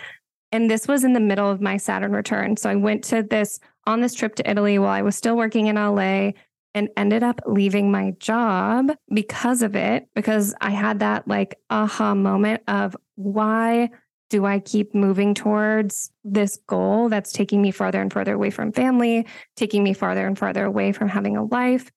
And 0.53 0.71
this 0.71 0.87
was 0.87 1.03
in 1.03 1.15
the 1.15 1.21
middle 1.21 1.51
of 1.51 1.61
my 1.61 1.79
Saturn 1.79 2.13
return. 2.13 2.57
So 2.57 2.71
I 2.71 2.77
went 2.77 3.03
to 3.05 3.23
this 3.23 3.59
on 3.87 4.01
this 4.01 4.15
trip 4.15 4.37
to 4.37 4.49
Italy 4.49 4.79
while 4.79 4.91
I 4.91 5.03
was 5.03 5.17
still 5.17 5.37
working 5.37 5.67
in 5.67 5.77
LA 5.77 6.33
and 6.75 6.89
ended 6.97 7.23
up 7.23 7.41
leaving 7.47 7.91
my 7.91 8.13
job 8.19 8.93
because 9.13 9.63
of 9.63 9.77
it, 9.77 10.09
because 10.15 10.55
I 10.61 10.71
had 10.71 11.01
that 11.01 11.27
like 11.27 11.59
aha 11.71 12.15
moment 12.15 12.63
of 12.69 12.97
why 13.15 13.91
do 14.31 14.45
I 14.45 14.59
keep 14.59 14.95
moving 14.95 15.35
towards 15.35 16.11
this 16.25 16.59
goal 16.67 17.09
that's 17.09 17.33
taking 17.33 17.63
me 17.63 17.71
farther 17.71 18.01
and 18.01 18.13
further 18.13 18.35
away 18.35 18.51
from 18.51 18.73
family, 18.73 19.27
taking 19.57 19.85
me 19.85 19.93
farther 19.93 20.27
and 20.27 20.39
farther 20.39 20.65
away 20.65 20.93
from 20.93 21.09
having 21.09 21.37
a 21.37 21.45
life? 21.45 21.91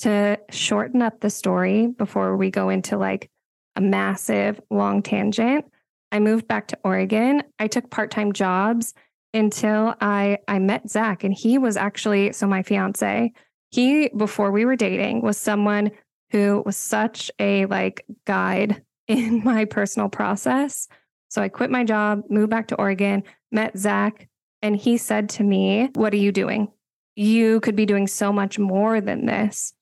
To 0.00 0.38
shorten 0.50 1.00
up 1.00 1.20
the 1.20 1.30
story 1.30 1.86
before 1.86 2.36
we 2.36 2.50
go 2.50 2.68
into 2.68 2.96
like 2.96 3.30
a 3.76 3.80
massive 3.80 4.60
long 4.70 5.02
tangent. 5.02 5.64
I 6.10 6.18
moved 6.20 6.46
back 6.46 6.68
to 6.68 6.78
Oregon. 6.84 7.42
I 7.58 7.68
took 7.68 7.90
part-time 7.90 8.32
jobs 8.32 8.94
until 9.34 9.94
I 10.00 10.38
I 10.46 10.58
met 10.58 10.90
Zach 10.90 11.24
and 11.24 11.32
he 11.32 11.58
was 11.58 11.76
actually 11.76 12.32
so 12.32 12.46
my 12.46 12.62
fiance. 12.62 13.32
He 13.70 14.08
before 14.08 14.50
we 14.50 14.64
were 14.64 14.76
dating 14.76 15.22
was 15.22 15.38
someone 15.38 15.90
who 16.30 16.62
was 16.64 16.76
such 16.76 17.30
a 17.38 17.66
like 17.66 18.04
guide 18.26 18.82
in 19.08 19.42
my 19.44 19.64
personal 19.64 20.08
process. 20.08 20.88
So 21.28 21.40
I 21.40 21.48
quit 21.48 21.70
my 21.70 21.84
job, 21.84 22.22
moved 22.28 22.50
back 22.50 22.68
to 22.68 22.76
Oregon, 22.76 23.22
met 23.50 23.76
Zach, 23.78 24.28
and 24.60 24.76
he 24.76 24.96
said 24.98 25.28
to 25.30 25.42
me, 25.42 25.88
What 25.94 26.12
are 26.12 26.18
you 26.18 26.30
doing? 26.30 26.68
You 27.16 27.60
could 27.60 27.76
be 27.76 27.86
doing 27.86 28.06
so 28.06 28.32
much 28.32 28.58
more 28.58 29.00
than 29.00 29.26
this. 29.26 29.74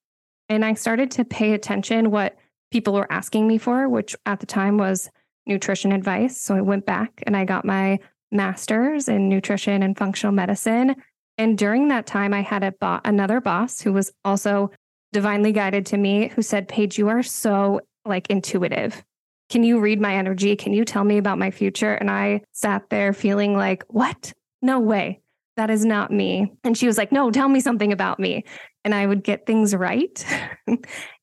And 0.49 0.65
I 0.65 0.75
started 0.75 1.13
to 1.13 1.25
pay 1.25 1.53
attention 1.53 2.11
what 2.11 2.37
people 2.71 2.95
were 2.95 3.11
asking 3.11 3.47
me 3.47 3.59
for, 3.59 3.89
which 3.89 4.15
at 4.27 4.41
the 4.41 4.47
time 4.47 4.79
was 4.79 5.11
nutrition 5.47 5.93
advice. 5.93 6.41
So 6.41 6.55
I 6.55 6.61
went 6.61 6.87
back 6.87 7.23
and 7.27 7.37
I 7.37 7.45
got 7.45 7.65
my 7.65 7.99
master's 8.31 9.09
in 9.09 9.29
nutrition 9.29 9.83
and 9.83 9.97
functional 9.97 10.33
medicine. 10.33 10.97
And 11.39 11.57
during 11.59 11.89
that 11.89 12.07
time, 12.07 12.33
I 12.35 12.43
had 12.43 12.63
a 12.63 12.73
bo- 12.73 13.01
another 13.05 13.41
boss 13.41 13.81
who 13.81 13.93
was 13.93 14.13
also 14.25 14.71
divinely 15.13 15.53
guided 15.53 15.87
to 15.87 15.97
me 15.97 16.29
who 16.29 16.43
said, 16.43 16.69
Paige, 16.69 16.99
you 16.99 17.09
are 17.09 17.23
so 17.23 17.81
like 18.05 18.31
intuitive. 18.31 19.03
Can 19.49 19.65
you 19.65 19.81
read 19.81 20.01
my 20.01 20.15
energy? 20.15 20.55
Can 20.55 20.73
you 20.73 20.85
tell 20.85 21.03
me 21.03 21.19
about 21.19 21.39
my 21.39 21.51
future? 21.51 21.95
And 21.95 22.11
I 22.11 22.43
sat 22.53 22.89
there 22.89 23.13
feeling 23.13 23.57
like, 23.57 23.85
what? 23.89 24.33
No 24.63 24.79
way. 24.79 25.21
That 25.57 25.71
is 25.71 25.85
not 25.85 26.13
me. 26.13 26.53
And 26.63 26.79
she 26.79 26.87
was 26.87 26.97
like, 26.97 27.11
no, 27.11 27.31
tell 27.31 27.49
me 27.49 27.61
something 27.61 27.93
about 27.93 28.21
me. 28.21 28.45
And 28.85 28.95
I 28.95 29.07
would 29.07 29.23
get 29.23 29.47
things 29.47 29.75
right. 29.75 30.25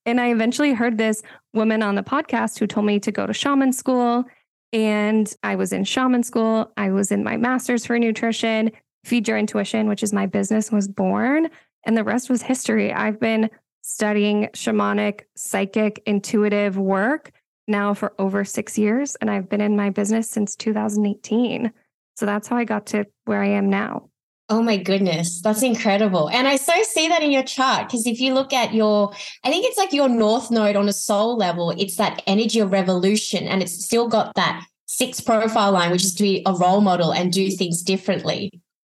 And 0.08 0.22
I 0.22 0.32
eventually 0.32 0.74
heard 0.74 0.98
this 0.98 1.22
woman 1.54 1.84
on 1.84 1.96
the 1.96 2.02
podcast 2.02 2.58
who 2.58 2.66
told 2.66 2.86
me 2.86 2.98
to 3.02 3.12
go 3.12 3.28
to 3.28 3.34
shaman 3.34 3.74
school. 3.74 4.24
And 4.72 5.32
I 5.44 5.58
was 5.58 5.74
in 5.74 5.84
shaman 5.84 6.24
school. 6.24 6.72
I 6.78 6.92
was 6.92 7.12
in 7.12 7.26
my 7.26 7.36
master's 7.36 7.86
for 7.86 8.00
nutrition. 8.00 8.72
Feed 9.04 9.28
Your 9.28 9.38
Intuition, 9.38 9.90
which 9.90 10.04
is 10.04 10.14
my 10.14 10.26
business, 10.26 10.72
was 10.72 10.88
born. 10.88 11.50
And 11.86 11.98
the 11.98 12.06
rest 12.06 12.30
was 12.30 12.42
history. 12.42 12.94
I've 12.94 13.20
been 13.20 13.50
studying 13.82 14.48
shamanic, 14.54 15.22
psychic, 15.36 16.02
intuitive 16.06 16.78
work 16.78 17.32
now 17.68 17.94
for 17.94 18.14
over 18.18 18.46
six 18.46 18.78
years. 18.78 19.16
And 19.16 19.30
I've 19.30 19.50
been 19.50 19.62
in 19.62 19.76
my 19.76 19.90
business 19.90 20.30
since 20.30 20.56
2018. 20.56 21.74
So 22.16 22.26
that's 22.26 22.48
how 22.48 22.56
I 22.56 22.64
got 22.64 22.86
to 22.88 23.08
where 23.26 23.42
I 23.42 23.48
am 23.48 23.70
now. 23.70 24.10
Oh 24.50 24.62
my 24.62 24.78
goodness, 24.78 25.42
that's 25.42 25.62
incredible. 25.62 26.30
And 26.30 26.48
I 26.48 26.56
so 26.56 26.72
see 26.84 27.10
that 27.10 27.22
in 27.22 27.32
your 27.32 27.44
chart 27.44 27.88
because 27.88 28.08
if 28.08 28.22
you 28.22 28.34
look 28.34 28.54
at 28.54 28.74
your, 28.74 29.12
I 29.44 29.50
think 29.50 29.66
it's 29.66 29.78
like 29.78 29.92
your 29.92 30.08
North 30.08 30.50
Node 30.52 30.78
on 30.78 30.88
a 30.88 30.94
soul 30.94 31.36
level, 31.36 31.72
it's 31.72 31.98
that 31.98 32.24
energy 32.26 32.62
of 32.62 32.72
revolution 32.72 33.46
and 33.46 33.62
it's 33.62 33.84
still 33.84 34.08
got 34.08 34.34
that 34.36 34.66
six 34.86 35.20
profile 35.20 35.74
line, 35.74 35.92
which 35.92 36.04
is 36.04 36.16
to 36.16 36.24
be 36.24 36.44
a 36.46 36.54
role 36.54 36.80
model 36.80 37.12
and 37.12 37.34
do 37.34 37.52
things 37.52 37.82
differently. 37.82 38.50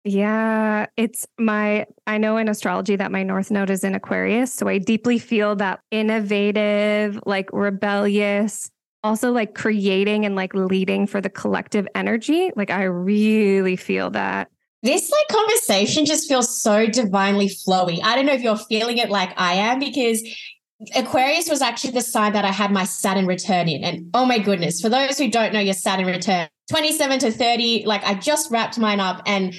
Yeah, 0.04 0.86
it's 0.96 1.26
my, 1.36 1.84
I 2.06 2.16
know 2.16 2.36
in 2.36 2.48
astrology 2.48 2.94
that 2.94 3.10
my 3.10 3.24
North 3.24 3.50
Node 3.50 3.70
is 3.70 3.82
in 3.82 3.96
Aquarius. 3.96 4.54
So 4.54 4.68
I 4.68 4.78
deeply 4.78 5.18
feel 5.18 5.56
that 5.56 5.80
innovative, 5.90 7.20
like 7.26 7.50
rebellious, 7.52 8.70
also 9.02 9.32
like 9.32 9.54
creating 9.54 10.24
and 10.24 10.36
like 10.36 10.54
leading 10.54 11.08
for 11.08 11.20
the 11.20 11.28
collective 11.28 11.88
energy. 11.96 12.52
Like 12.54 12.70
I 12.70 12.84
really 12.84 13.76
feel 13.76 14.10
that 14.10 14.48
this 14.82 15.10
like 15.10 15.28
conversation 15.28 16.06
just 16.06 16.28
feels 16.28 16.56
so 16.56 16.86
divinely 16.86 17.48
flowy. 17.48 18.00
I 18.02 18.16
don't 18.16 18.26
know 18.26 18.32
if 18.32 18.42
you're 18.42 18.56
feeling 18.56 18.98
it 18.98 19.10
like 19.10 19.32
I 19.36 19.54
am 19.54 19.78
because 19.78 20.22
Aquarius 20.94 21.50
was 21.50 21.60
actually 21.60 21.92
the 21.92 22.00
sign 22.00 22.32
that 22.32 22.44
I 22.44 22.50
had 22.50 22.72
my 22.72 22.84
Saturn 22.84 23.26
return 23.26 23.68
in. 23.68 23.84
And 23.84 24.10
oh 24.14 24.24
my 24.24 24.38
goodness, 24.38 24.80
for 24.80 24.88
those 24.88 25.18
who 25.18 25.30
don't 25.30 25.52
know 25.52 25.60
your 25.60 25.74
Saturn 25.74 26.06
return, 26.06 26.48
27 26.70 27.18
to 27.20 27.30
30, 27.30 27.84
like 27.84 28.02
I 28.04 28.14
just 28.14 28.50
wrapped 28.50 28.78
mine 28.78 29.00
up 29.00 29.22
and 29.26 29.54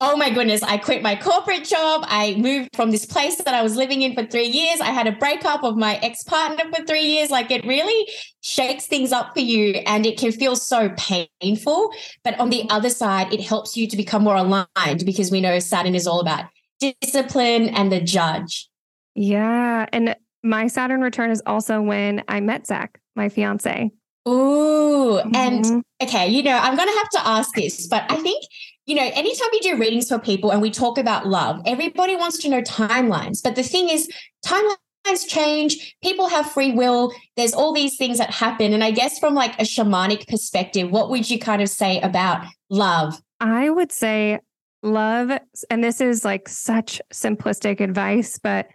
oh 0.00 0.16
my 0.16 0.30
goodness, 0.30 0.62
I 0.62 0.76
quit 0.76 1.02
my 1.02 1.16
corporate 1.16 1.64
job. 1.64 2.04
I 2.06 2.34
moved 2.36 2.70
from 2.74 2.90
this 2.90 3.06
place 3.06 3.36
that 3.36 3.54
I 3.54 3.62
was 3.62 3.76
living 3.76 4.02
in 4.02 4.14
for 4.14 4.24
three 4.24 4.46
years. 4.46 4.80
I 4.80 4.90
had 4.90 5.06
a 5.06 5.12
breakup 5.12 5.62
of 5.62 5.76
my 5.76 5.96
ex 5.96 6.22
partner 6.24 6.64
for 6.74 6.84
three 6.84 7.04
years. 7.04 7.30
Like 7.30 7.50
it 7.50 7.64
really 7.64 8.08
shakes 8.40 8.86
things 8.86 9.12
up 9.12 9.34
for 9.34 9.40
you 9.40 9.74
and 9.86 10.04
it 10.04 10.18
can 10.18 10.32
feel 10.32 10.56
so 10.56 10.90
painful. 10.96 11.90
But 12.22 12.38
on 12.38 12.50
the 12.50 12.68
other 12.70 12.90
side, 12.90 13.32
it 13.32 13.40
helps 13.40 13.76
you 13.76 13.86
to 13.86 13.96
become 13.96 14.24
more 14.24 14.36
aligned 14.36 15.04
because 15.06 15.30
we 15.30 15.40
know 15.40 15.58
Saturn 15.58 15.94
is 15.94 16.06
all 16.06 16.20
about 16.20 16.46
discipline 16.80 17.68
and 17.70 17.90
the 17.90 18.00
judge. 18.00 18.68
Yeah. 19.14 19.86
And 19.92 20.16
my 20.42 20.66
Saturn 20.66 21.00
return 21.00 21.30
is 21.30 21.42
also 21.46 21.80
when 21.80 22.22
I 22.28 22.40
met 22.40 22.66
Zach, 22.66 23.00
my 23.16 23.28
fiance. 23.28 23.90
Ooh. 24.28 25.20
Mm-hmm. 25.24 25.34
And 25.34 25.84
okay, 26.02 26.28
you 26.28 26.42
know, 26.42 26.56
I'm 26.56 26.76
going 26.76 26.88
to 26.88 26.94
have 26.94 27.10
to 27.10 27.26
ask 27.26 27.54
this, 27.54 27.86
but 27.86 28.04
I 28.10 28.16
think 28.16 28.44
you 28.86 28.94
know, 28.94 29.10
anytime 29.14 29.48
we 29.52 29.60
do 29.60 29.76
readings 29.76 30.08
for 30.08 30.18
people 30.18 30.50
and 30.50 30.60
we 30.60 30.70
talk 30.70 30.98
about 30.98 31.26
love, 31.26 31.62
everybody 31.66 32.16
wants 32.16 32.38
to 32.38 32.48
know 32.48 32.62
timelines. 32.62 33.42
But 33.42 33.56
the 33.56 33.62
thing 33.62 33.88
is, 33.88 34.10
timelines 34.44 35.26
change, 35.26 35.96
people 36.02 36.28
have 36.28 36.50
free 36.50 36.72
will, 36.72 37.12
there's 37.36 37.54
all 37.54 37.72
these 37.72 37.96
things 37.96 38.18
that 38.18 38.30
happen. 38.30 38.72
And 38.72 38.84
I 38.84 38.90
guess 38.90 39.18
from 39.18 39.34
like 39.34 39.58
a 39.58 39.64
shamanic 39.64 40.28
perspective, 40.28 40.90
what 40.90 41.10
would 41.10 41.30
you 41.30 41.38
kind 41.38 41.62
of 41.62 41.68
say 41.68 42.00
about 42.00 42.46
love? 42.70 43.20
I 43.40 43.70
would 43.70 43.92
say 43.92 44.38
love, 44.82 45.30
and 45.70 45.82
this 45.82 46.00
is 46.00 46.24
like 46.24 46.48
such 46.48 47.00
simplistic 47.12 47.80
advice, 47.80 48.38
but 48.38 48.68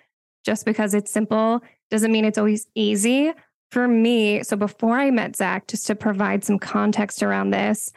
just 0.44 0.66
because 0.66 0.94
it's 0.94 1.12
simple 1.12 1.62
doesn't 1.92 2.12
mean 2.12 2.26
it's 2.26 2.38
always 2.38 2.68
easy. 2.76 3.32
For 3.72 3.88
me, 3.88 4.42
so 4.42 4.58
before 4.58 4.98
I 4.98 5.12
met 5.12 5.36
Zach, 5.36 5.68
just 5.68 5.86
to 5.88 5.96
provide 5.96 6.44
some 6.44 6.58
context 6.58 7.22
around 7.22 7.52
this, 7.52 7.92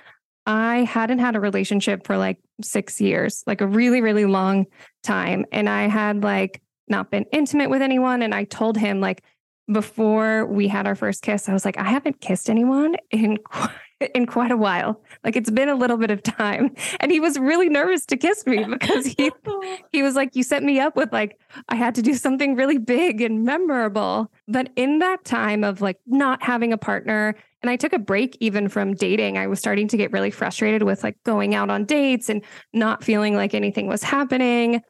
I 0.47 0.79
hadn't 0.79 1.21
had 1.21 1.37
a 1.37 1.41
relationship 1.41 2.07
for 2.07 2.17
like 2.17 2.39
six 2.63 3.01
years, 3.01 3.45
like 3.47 3.61
a 3.61 3.67
really, 3.67 4.01
really 4.01 4.25
long 4.25 4.67
time. 5.03 5.45
And 5.53 5.69
I 5.69 5.89
had 5.89 6.23
like 6.23 6.63
not 6.89 7.11
been 7.11 7.27
intimate 7.33 7.71
with 7.71 7.83
anyone. 7.83 8.23
And 8.23 8.35
I 8.35 8.45
told 8.45 8.77
him, 8.77 9.01
like, 9.01 9.23
before 9.71 10.47
we 10.47 10.69
had 10.69 10.87
our 10.87 10.95
first 10.95 11.23
kiss, 11.23 11.49
I 11.49 11.53
was 11.53 11.65
like, 11.65 11.79
I 11.79 11.85
haven't 11.85 12.21
kissed 12.21 12.51
anyone 12.51 12.97
in 13.11 13.39
in 14.15 14.27
quite 14.27 14.51
a 14.51 14.57
while. 14.57 15.01
Like 15.25 15.37
it's 15.37 15.51
been 15.51 15.69
a 15.69 15.75
little 15.75 15.97
bit 15.97 16.11
of 16.11 16.23
time. 16.23 16.75
And 17.01 17.13
he 17.13 17.21
was 17.21 17.39
really 17.39 17.69
nervous 17.69 18.05
to 18.07 18.17
kiss 18.17 18.45
me 18.47 18.65
because 18.65 19.07
he 19.07 19.31
he 19.93 20.03
was 20.03 20.17
like, 20.17 20.35
You 20.35 20.43
set 20.43 20.63
me 20.63 20.81
up 20.81 20.97
with 20.97 21.13
like 21.13 21.39
I 21.69 21.77
had 21.77 21.95
to 21.97 22.03
do 22.03 22.15
something 22.15 22.57
really 22.57 22.79
big 22.79 23.21
and 23.21 23.45
memorable. 23.45 24.31
But 24.49 24.71
in 24.77 24.99
that 24.99 25.25
time 25.25 25.65
of 25.65 25.81
like 25.81 25.99
not 26.07 26.43
having 26.43 26.73
a 26.73 26.79
partner, 26.79 27.37
and 27.63 27.71
I 27.71 27.77
took 27.77 27.93
a 27.93 27.99
break 27.99 28.37
even 28.41 28.69
from 28.69 28.95
dating. 28.95 29.39
I 29.39 29.47
was 29.47 29.59
starting 29.59 29.89
to 29.89 29.97
get 29.97 30.13
really 30.13 30.31
frustrated 30.31 30.83
with 30.83 31.03
like 31.03 31.17
going 31.25 31.55
out 31.55 31.71
on 31.71 31.85
dates 31.85 32.29
and 32.29 32.43
not 32.73 33.05
feeling 33.05 33.37
like 33.37 33.55
anything 33.55 33.87
was 33.87 34.03
happening. 34.03 34.83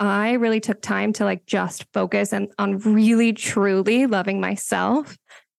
I 0.00 0.32
really 0.32 0.60
took 0.60 0.80
time 0.80 1.12
to 1.14 1.24
like 1.24 1.44
just 1.46 1.86
focus 1.92 2.32
and 2.32 2.48
on 2.58 2.78
really 2.78 3.32
truly 3.32 4.06
loving 4.06 4.40
myself 4.40 5.16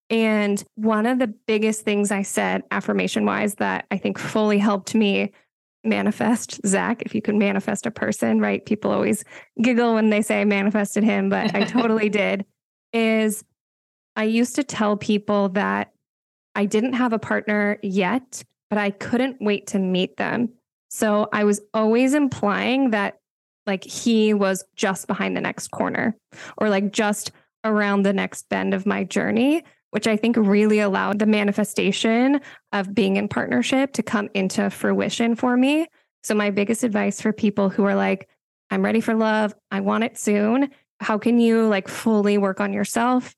and 0.09 0.63
one 0.75 1.05
of 1.05 1.19
the 1.19 1.27
biggest 1.27 1.81
things 1.81 2.11
I 2.11 2.23
said 2.23 2.63
affirmation 2.71 3.25
wise 3.25 3.55
that 3.55 3.85
I 3.91 3.97
think 3.97 4.17
fully 4.17 4.57
helped 4.57 4.95
me 4.95 5.31
manifest 5.83 6.59
Zach, 6.65 7.03
if 7.03 7.13
you 7.13 7.21
can 7.21 7.37
manifest 7.37 7.85
a 7.85 7.91
person, 7.91 8.39
right? 8.39 8.65
People 8.65 8.91
always 8.91 9.23
giggle 9.61 9.93
when 9.93 10.09
they 10.09 10.21
say 10.21 10.41
I 10.41 10.45
manifested 10.45 11.03
him, 11.03 11.29
but 11.29 11.53
I 11.55 11.63
totally 11.65 12.09
did. 12.09 12.45
Is 12.91 13.43
I 14.15 14.23
used 14.23 14.55
to 14.55 14.63
tell 14.63 14.97
people 14.97 15.49
that 15.49 15.91
I 16.55 16.65
didn't 16.65 16.93
have 16.93 17.13
a 17.13 17.19
partner 17.19 17.77
yet, 17.81 18.43
but 18.69 18.79
I 18.79 18.91
couldn't 18.91 19.37
wait 19.41 19.67
to 19.67 19.79
meet 19.79 20.17
them. 20.17 20.49
So 20.89 21.29
I 21.31 21.43
was 21.43 21.61
always 21.73 22.13
implying 22.13 22.91
that 22.91 23.19
like 23.67 23.83
he 23.83 24.33
was 24.33 24.63
just 24.75 25.07
behind 25.07 25.37
the 25.37 25.41
next 25.41 25.69
corner 25.69 26.15
or 26.57 26.69
like 26.69 26.91
just 26.91 27.31
around 27.63 28.03
the 28.03 28.13
next 28.13 28.49
bend 28.49 28.73
of 28.73 28.85
my 28.85 29.03
journey 29.03 29.63
which 29.91 30.07
I 30.07 30.17
think 30.17 30.37
really 30.37 30.79
allowed 30.79 31.19
the 31.19 31.25
manifestation 31.25 32.41
of 32.71 32.93
being 32.93 33.15
in 33.15 33.27
partnership 33.27 33.93
to 33.93 34.03
come 34.03 34.29
into 34.33 34.69
fruition 34.69 35.35
for 35.35 35.57
me. 35.57 35.87
So, 36.23 36.35
my 36.35 36.51
biggest 36.51 36.83
advice 36.83 37.21
for 37.21 37.33
people 37.33 37.69
who 37.69 37.85
are 37.85 37.95
like, 37.95 38.29
I'm 38.69 38.83
ready 38.83 39.01
for 39.01 39.15
love, 39.15 39.53
I 39.71 39.79
want 39.79 40.03
it 40.03 40.17
soon. 40.17 40.69
How 40.99 41.17
can 41.17 41.39
you 41.39 41.67
like 41.67 41.87
fully 41.87 42.37
work 42.37 42.59
on 42.59 42.73
yourself? 42.73 43.35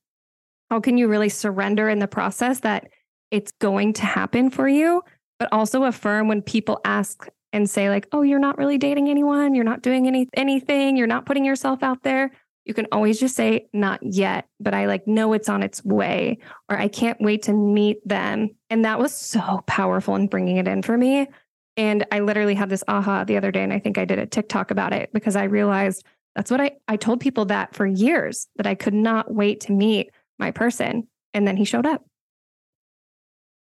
How 0.69 0.80
can 0.80 0.97
you 0.97 1.08
really 1.08 1.30
surrender 1.30 1.89
in 1.89 2.00
the 2.00 2.08
process 2.08 2.62
that 2.62 2.89
it's 3.32 3.52
going 3.54 3.94
to 3.94 4.06
happen 4.06 4.50
for 4.50 4.67
you? 4.67 5.02
But 5.39 5.50
also 5.52 5.86
affirm 5.86 6.28
when 6.28 6.41
people 6.41 6.80
ask 6.86 7.28
and 7.54 7.70
say, 7.70 7.89
like, 7.89 8.08
oh, 8.12 8.22
you're 8.22 8.39
not 8.39 8.58
really 8.58 8.78
dating 8.78 9.10
anyone, 9.10 9.56
you're 9.56 9.65
not 9.65 9.82
doing 9.82 10.08
any 10.08 10.28
anything, 10.34 10.96
you're 10.96 11.08
not 11.08 11.26
putting 11.26 11.46
yourself 11.46 11.84
out 11.84 12.04
there. 12.04 12.32
You 12.65 12.74
can 12.74 12.88
always 12.91 13.20
just 13.20 13.36
say 13.36 13.67
not 13.74 14.00
yet 14.04 14.48
but 14.60 14.76
i 14.76 14.86
like 14.86 15.08
know 15.08 15.34
it's 15.34 15.50
on 15.50 15.63
its 15.63 15.84
way 15.84 16.38
or 16.70 16.78
i 16.78 16.88
can't 16.88 17.20
wait 17.20 17.44
to 17.44 17.54
meet 17.54 18.08
them. 18.08 18.50
And 18.70 18.86
that 18.86 19.00
was 19.00 19.15
so 19.15 19.63
powerful 19.65 20.15
in 20.15 20.28
bringing 20.28 20.58
it 20.58 20.67
in 20.67 20.84
for 20.84 20.96
me. 20.96 21.28
And 21.76 22.06
i 22.12 22.20
literally 22.20 22.54
had 22.54 22.70
this 22.70 22.84
aha 22.88 23.24
the 23.24 23.38
other 23.38 23.52
day 23.52 23.63
and 23.63 23.74
i 23.74 23.80
think 23.80 23.98
i 23.98 24.06
did 24.06 24.20
a 24.20 24.28
tiktok 24.28 24.70
about 24.70 24.94
it 24.94 25.10
because 25.12 25.36
i 25.36 25.46
realized 25.46 26.06
that's 26.36 26.52
what 26.52 26.62
i 26.62 26.72
i 26.88 26.96
told 26.96 27.20
people 27.20 27.46
that 27.46 27.74
for 27.74 27.86
years 27.86 28.48
that 28.58 28.67
i 28.67 28.76
could 28.76 28.94
not 28.94 29.34
wait 29.34 29.62
to 29.62 29.72
meet 29.72 30.12
my 30.38 30.52
person 30.52 31.08
and 31.34 31.48
then 31.48 31.58
he 31.58 31.65
showed 31.65 31.88
up 31.88 32.06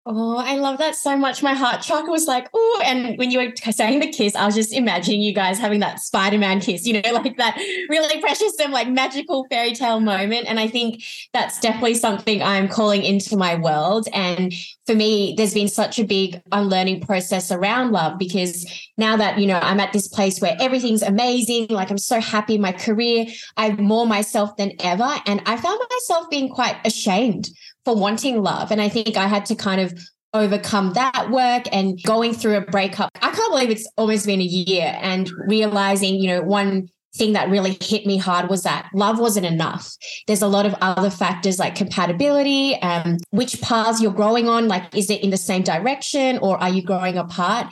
Oh, 0.10 0.38
I 0.38 0.56
love 0.56 0.78
that 0.78 0.96
so 0.96 1.18
much. 1.18 1.44
My 1.44 1.54
heart 1.54 1.82
chakra 1.82 2.10
was 2.10 2.28
like, 2.28 2.48
oh, 2.54 2.82
and 2.86 3.18
when 3.18 3.30
you 3.30 3.40
were 3.40 3.52
saying 3.72 4.00
the 4.00 4.08
kiss, 4.08 4.36
I 4.36 4.46
was 4.46 4.56
just 4.56 4.72
imagining 4.72 5.20
you 5.20 5.34
guys 5.34 5.60
having 5.60 5.82
that 5.82 6.00
Spider-Man 6.00 6.62
kiss, 6.62 6.86
you 6.86 6.94
know, 6.94 7.12
like 7.12 7.36
that 7.36 7.58
really 7.90 8.22
precious 8.22 8.58
and 8.62 8.72
like 8.72 8.88
magical 8.88 9.46
fairy 9.50 9.74
tale 9.74 10.00
moment. 10.00 10.48
And 10.48 10.62
I 10.62 10.70
think 10.70 11.04
that's 11.34 11.60
definitely 11.60 11.96
something 11.96 12.42
I'm 12.42 12.70
calling 12.70 13.04
into 13.04 13.36
my 13.36 13.56
world. 13.56 14.08
And 14.14 14.54
for 14.86 14.96
me, 14.96 15.34
there's 15.36 15.54
been 15.54 15.68
such 15.68 16.00
a 16.00 16.06
big 16.06 16.42
unlearning 16.54 17.02
process 17.02 17.52
around 17.52 17.92
love 17.92 18.18
because 18.18 18.66
now 18.98 19.18
that, 19.18 19.38
you 19.40 19.46
know, 19.46 19.60
I'm 19.62 19.82
at 19.82 19.92
this 19.92 20.08
place 20.08 20.40
where 20.40 20.56
everything's 20.58 21.04
amazing, 21.04 21.68
like 21.68 21.92
I'm 21.92 21.98
so 21.98 22.22
happy 22.22 22.56
in 22.56 22.62
my 22.62 22.72
career, 22.72 23.26
I'm 23.58 23.84
more 23.84 24.08
myself 24.08 24.56
than 24.56 24.72
ever. 24.80 25.10
And 25.26 25.42
I 25.46 25.58
found 25.58 25.82
myself 25.92 26.30
being 26.30 26.48
quite 26.48 26.78
ashamed 26.86 27.50
for 27.88 27.96
wanting 27.96 28.44
love. 28.44 28.70
And 28.70 28.82
I 28.82 28.90
think 28.90 29.16
I 29.16 29.28
had 29.28 29.46
to 29.46 29.56
kind 29.56 29.80
of 29.80 29.98
overcome 30.34 30.92
that 30.92 31.30
work 31.32 31.74
and 31.74 31.98
going 32.04 32.34
through 32.34 32.58
a 32.58 32.62
breakup. 32.62 33.10
I 33.22 33.32
can't 33.32 33.50
believe 33.50 33.70
it's 33.70 33.90
almost 33.96 34.26
been 34.26 34.42
a 34.42 34.44
year 34.44 34.98
and 35.02 35.32
realizing, 35.48 36.16
you 36.16 36.28
know, 36.28 36.42
one 36.42 36.90
thing 37.16 37.32
that 37.32 37.50
really 37.50 37.78
hit 37.80 38.06
me 38.06 38.18
hard 38.18 38.50
was 38.50 38.64
that 38.64 38.90
love 38.94 39.20
wasn't 39.20 39.46
enough. 39.46 39.90
There's 40.28 40.42
a 40.42 40.50
lot 40.50 40.66
of 40.66 40.76
other 40.82 41.10
factors 41.10 41.60
like 41.60 41.76
compatibility, 41.76 42.76
um, 42.82 43.20
which 43.30 43.62
paths 43.62 44.02
you're 44.02 44.12
growing 44.12 44.50
on. 44.50 44.68
Like, 44.68 44.94
is 44.94 45.10
it 45.10 45.24
in 45.24 45.30
the 45.30 45.38
same 45.38 45.64
direction 45.64 46.40
or 46.40 46.62
are 46.62 46.70
you 46.70 46.82
growing 46.82 47.18
apart? 47.18 47.68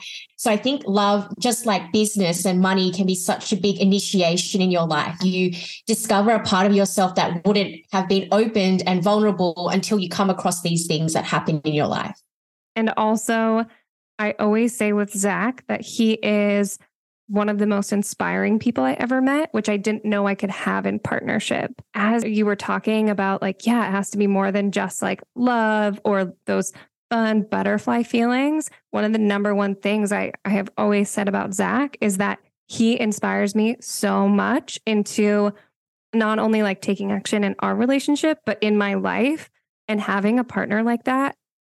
So 0.45 0.51
I 0.51 0.57
think 0.57 0.83
love, 0.85 1.27
just 1.39 1.65
like 1.65 1.91
business 1.91 2.45
and 2.45 2.61
money, 2.61 2.91
can 2.91 3.07
be 3.07 3.15
such 3.15 3.51
a 3.51 3.55
big 3.55 3.79
initiation 3.79 4.61
in 4.61 4.69
your 4.69 4.85
life. 4.85 5.17
You 5.23 5.51
discover 5.87 6.29
a 6.29 6.43
part 6.43 6.67
of 6.67 6.75
yourself 6.75 7.15
that 7.15 7.43
wouldn't 7.47 7.77
have 7.91 8.07
been 8.07 8.27
opened 8.31 8.83
and 8.85 9.01
vulnerable 9.01 9.69
until 9.69 9.97
you 9.97 10.07
come 10.07 10.29
across 10.29 10.61
these 10.61 10.85
things 10.85 11.13
that 11.13 11.25
happen 11.25 11.61
in 11.61 11.73
your 11.73 11.87
life. 11.87 12.21
And 12.75 12.93
also, 12.95 13.65
I 14.19 14.35
always 14.37 14.77
say 14.77 14.93
with 14.93 15.11
Zach 15.11 15.63
that 15.67 15.81
he 15.81 16.13
is 16.13 16.77
one 17.25 17.49
of 17.49 17.57
the 17.57 17.65
most 17.65 17.91
inspiring 17.91 18.59
people 18.59 18.83
I 18.83 18.93
ever 18.93 19.23
met, 19.23 19.51
which 19.51 19.67
I 19.67 19.77
didn't 19.77 20.05
know 20.05 20.27
I 20.27 20.35
could 20.35 20.51
have 20.51 20.85
in 20.85 20.99
partnership. 20.99 21.71
As 21.95 22.23
you 22.23 22.45
were 22.45 22.55
talking 22.55 23.09
about, 23.09 23.41
like, 23.41 23.65
yeah, 23.65 23.87
it 23.87 23.91
has 23.91 24.11
to 24.11 24.19
be 24.19 24.27
more 24.27 24.51
than 24.51 24.71
just 24.71 25.01
like 25.01 25.23
love 25.33 25.99
or 26.05 26.35
those 26.45 26.71
fun 27.09 27.43
butterfly 27.43 28.03
feelings. 28.03 28.69
One 28.91 29.03
of 29.03 29.13
the 29.13 29.19
number 29.19 29.53
one 29.53 29.75
things 29.75 30.11
I, 30.11 30.31
I 30.43 30.49
have 30.49 30.69
always 30.77 31.09
said 31.09 31.27
about 31.27 31.53
Zach 31.53 31.97
is 32.01 32.17
that 32.17 32.39
he 32.67 32.99
inspires 32.99 33.55
me 33.55 33.77
so 33.79 34.27
much 34.27 34.79
into 34.85 35.53
not 36.13 36.39
only 36.39 36.63
like 36.63 36.81
taking 36.81 37.11
action 37.11 37.43
in 37.43 37.55
our 37.59 37.75
relationship, 37.75 38.39
but 38.45 38.57
in 38.61 38.77
my 38.77 38.95
life. 38.95 39.49
And 39.87 40.01
having 40.01 40.39
a 40.39 40.43
partner 40.43 40.81
like 40.81 41.03
that 41.03 41.35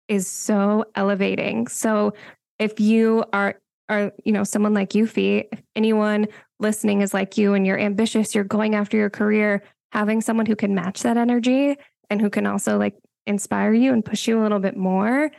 is 0.09 0.29
so 0.29 0.85
elevating. 0.95 1.67
So 1.67 2.13
if 2.59 2.79
you 2.79 3.25
are 3.33 3.59
are 3.89 4.13
you 4.25 4.33
know 4.33 4.45
someone 4.45 4.75
like 4.75 4.95
you 4.95 5.07
Phi, 5.07 5.49
if 5.51 5.63
anyone 5.75 6.29
listening 6.59 7.03
is 7.03 7.13
like 7.13 7.37
you 7.37 7.55
and 7.55 7.67
you're 7.67 7.79
ambitious, 7.79 8.35
you're 8.35 8.45
going 8.45 8.75
after 8.75 8.97
your 8.97 9.11
career, 9.11 9.63
having 9.93 10.21
someone 10.21 10.47
who 10.47 10.57
can 10.57 10.75
match 10.75 11.03
that 11.03 11.17
energy 11.17 11.77
and 12.11 12.21
who 12.21 12.31
can 12.31 12.47
also 12.47 12.79
like 12.79 12.95
inspire 13.27 13.73
you 13.73 13.93
and 13.93 14.05
push 14.05 14.29
you 14.29 14.41
a 14.41 14.43
little 14.43 14.61
bit 14.61 14.77
more, 14.77 15.31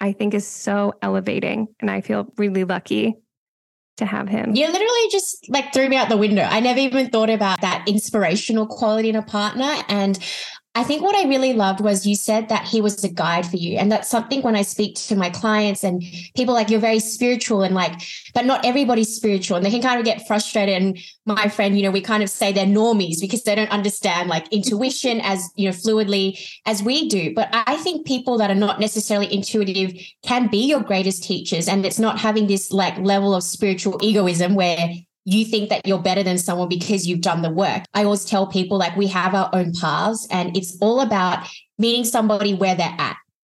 I 0.00 0.12
think 0.12 0.34
is 0.34 0.46
so 0.46 0.94
elevating. 1.02 1.68
And 1.80 1.90
I 1.90 2.00
feel 2.00 2.32
really 2.36 2.64
lucky 2.64 3.14
to 3.98 4.06
have 4.06 4.28
him. 4.28 4.54
You 4.54 4.66
literally 4.66 5.08
just 5.10 5.46
like 5.48 5.72
threw 5.72 5.88
me 5.88 5.96
out 5.96 6.08
the 6.08 6.16
window. 6.16 6.42
I 6.42 6.60
never 6.60 6.80
even 6.80 7.10
thought 7.10 7.30
about 7.30 7.60
that 7.60 7.84
inspirational 7.86 8.66
quality 8.66 9.10
in 9.10 9.16
a 9.16 9.22
partner. 9.22 9.74
And 9.88 10.18
I 10.76 10.84
think 10.84 11.02
what 11.02 11.16
I 11.16 11.28
really 11.28 11.52
loved 11.52 11.80
was 11.80 12.06
you 12.06 12.14
said 12.14 12.48
that 12.48 12.64
he 12.64 12.80
was 12.80 13.02
a 13.02 13.08
guide 13.08 13.44
for 13.44 13.56
you. 13.56 13.76
And 13.76 13.90
that's 13.90 14.08
something 14.08 14.40
when 14.42 14.54
I 14.54 14.62
speak 14.62 14.94
to 14.94 15.16
my 15.16 15.28
clients 15.28 15.82
and 15.82 16.00
people 16.36 16.54
like, 16.54 16.70
you're 16.70 16.78
very 16.78 17.00
spiritual 17.00 17.64
and 17.64 17.74
like, 17.74 18.00
but 18.34 18.46
not 18.46 18.64
everybody's 18.64 19.14
spiritual. 19.14 19.56
And 19.56 19.66
they 19.66 19.70
can 19.72 19.82
kind 19.82 19.98
of 19.98 20.04
get 20.04 20.28
frustrated. 20.28 20.80
And 20.80 20.98
my 21.26 21.48
friend, 21.48 21.76
you 21.76 21.82
know, 21.82 21.90
we 21.90 22.00
kind 22.00 22.22
of 22.22 22.30
say 22.30 22.52
they're 22.52 22.66
normies 22.66 23.20
because 23.20 23.42
they 23.42 23.56
don't 23.56 23.70
understand 23.72 24.28
like 24.28 24.46
intuition 24.52 25.20
as, 25.24 25.50
you 25.56 25.68
know, 25.68 25.74
fluidly 25.74 26.40
as 26.66 26.84
we 26.84 27.08
do. 27.08 27.34
But 27.34 27.48
I 27.52 27.76
think 27.76 28.06
people 28.06 28.38
that 28.38 28.50
are 28.50 28.54
not 28.54 28.78
necessarily 28.78 29.32
intuitive 29.32 29.92
can 30.22 30.46
be 30.46 30.68
your 30.68 30.82
greatest 30.82 31.24
teachers. 31.24 31.66
And 31.66 31.84
it's 31.84 31.98
not 31.98 32.20
having 32.20 32.46
this 32.46 32.70
like 32.70 32.96
level 32.98 33.34
of 33.34 33.42
spiritual 33.42 33.98
egoism 34.00 34.54
where 34.54 34.94
you 35.30 35.44
think 35.44 35.68
that 35.70 35.86
you're 35.86 35.98
better 35.98 36.22
than 36.22 36.38
someone 36.38 36.68
because 36.68 37.06
you've 37.06 37.20
done 37.20 37.42
the 37.42 37.50
work. 37.50 37.84
I 37.94 38.04
always 38.04 38.24
tell 38.24 38.46
people 38.46 38.78
like 38.78 38.96
we 38.96 39.06
have 39.08 39.34
our 39.34 39.48
own 39.52 39.72
paths 39.72 40.26
and 40.30 40.56
it's 40.56 40.76
all 40.80 41.00
about 41.00 41.46
meeting 41.78 42.04
somebody 42.04 42.52
where 42.52 42.74
they're 42.74 42.96
at. 42.98 43.16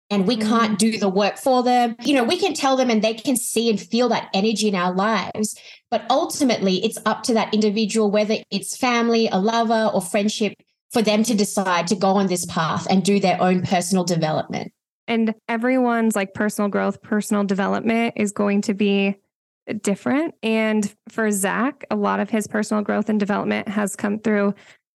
And 0.09 0.27
we 0.27 0.37
can't 0.37 0.73
mm. 0.73 0.77
do 0.77 0.99
the 0.99 1.09
work 1.09 1.37
for 1.37 1.63
them. 1.63 1.95
You 2.03 2.13
know, 2.13 2.23
we 2.23 2.37
can 2.37 2.53
tell 2.53 2.77
them 2.77 2.91
and 2.91 3.01
they 3.01 3.15
can 3.15 3.35
see 3.35 3.69
and 3.69 3.79
feel 3.79 4.09
that 4.09 4.29
energy 4.35 4.67
in 4.67 4.75
our 4.75 4.93
lives. 4.93 5.57
But 5.89 6.05
ultimately, 6.11 6.83
it's 6.85 6.99
up 7.07 7.23
to 7.23 7.33
that 7.33 7.51
individual, 7.51 8.11
whether 8.11 8.35
it's 8.51 8.77
family, 8.77 9.27
a 9.31 9.39
lover, 9.39 9.89
or 9.91 10.01
friendship, 10.01 10.53
for 10.91 11.01
them 11.01 11.23
to 11.23 11.33
decide 11.33 11.87
to 11.87 11.95
go 11.95 12.09
on 12.09 12.27
this 12.27 12.45
path 12.45 12.85
and 12.91 13.03
do 13.03 13.19
their 13.19 13.41
own 13.41 13.63
personal 13.63 14.03
development. 14.03 14.71
And 15.07 15.33
everyone's 15.49 16.15
like 16.15 16.35
personal 16.35 16.69
growth, 16.69 17.01
personal 17.01 17.43
development 17.43 18.13
is 18.15 18.31
going 18.31 18.61
to 18.63 18.75
be 18.75 19.15
different. 19.81 20.35
And 20.43 20.93
for 21.09 21.31
Zach, 21.31 21.85
a 21.89 21.95
lot 21.95 22.19
of 22.19 22.29
his 22.29 22.47
personal 22.47 22.83
growth 22.83 23.09
and 23.09 23.19
development 23.19 23.67
has 23.67 23.95
come 23.95 24.19
through 24.19 24.53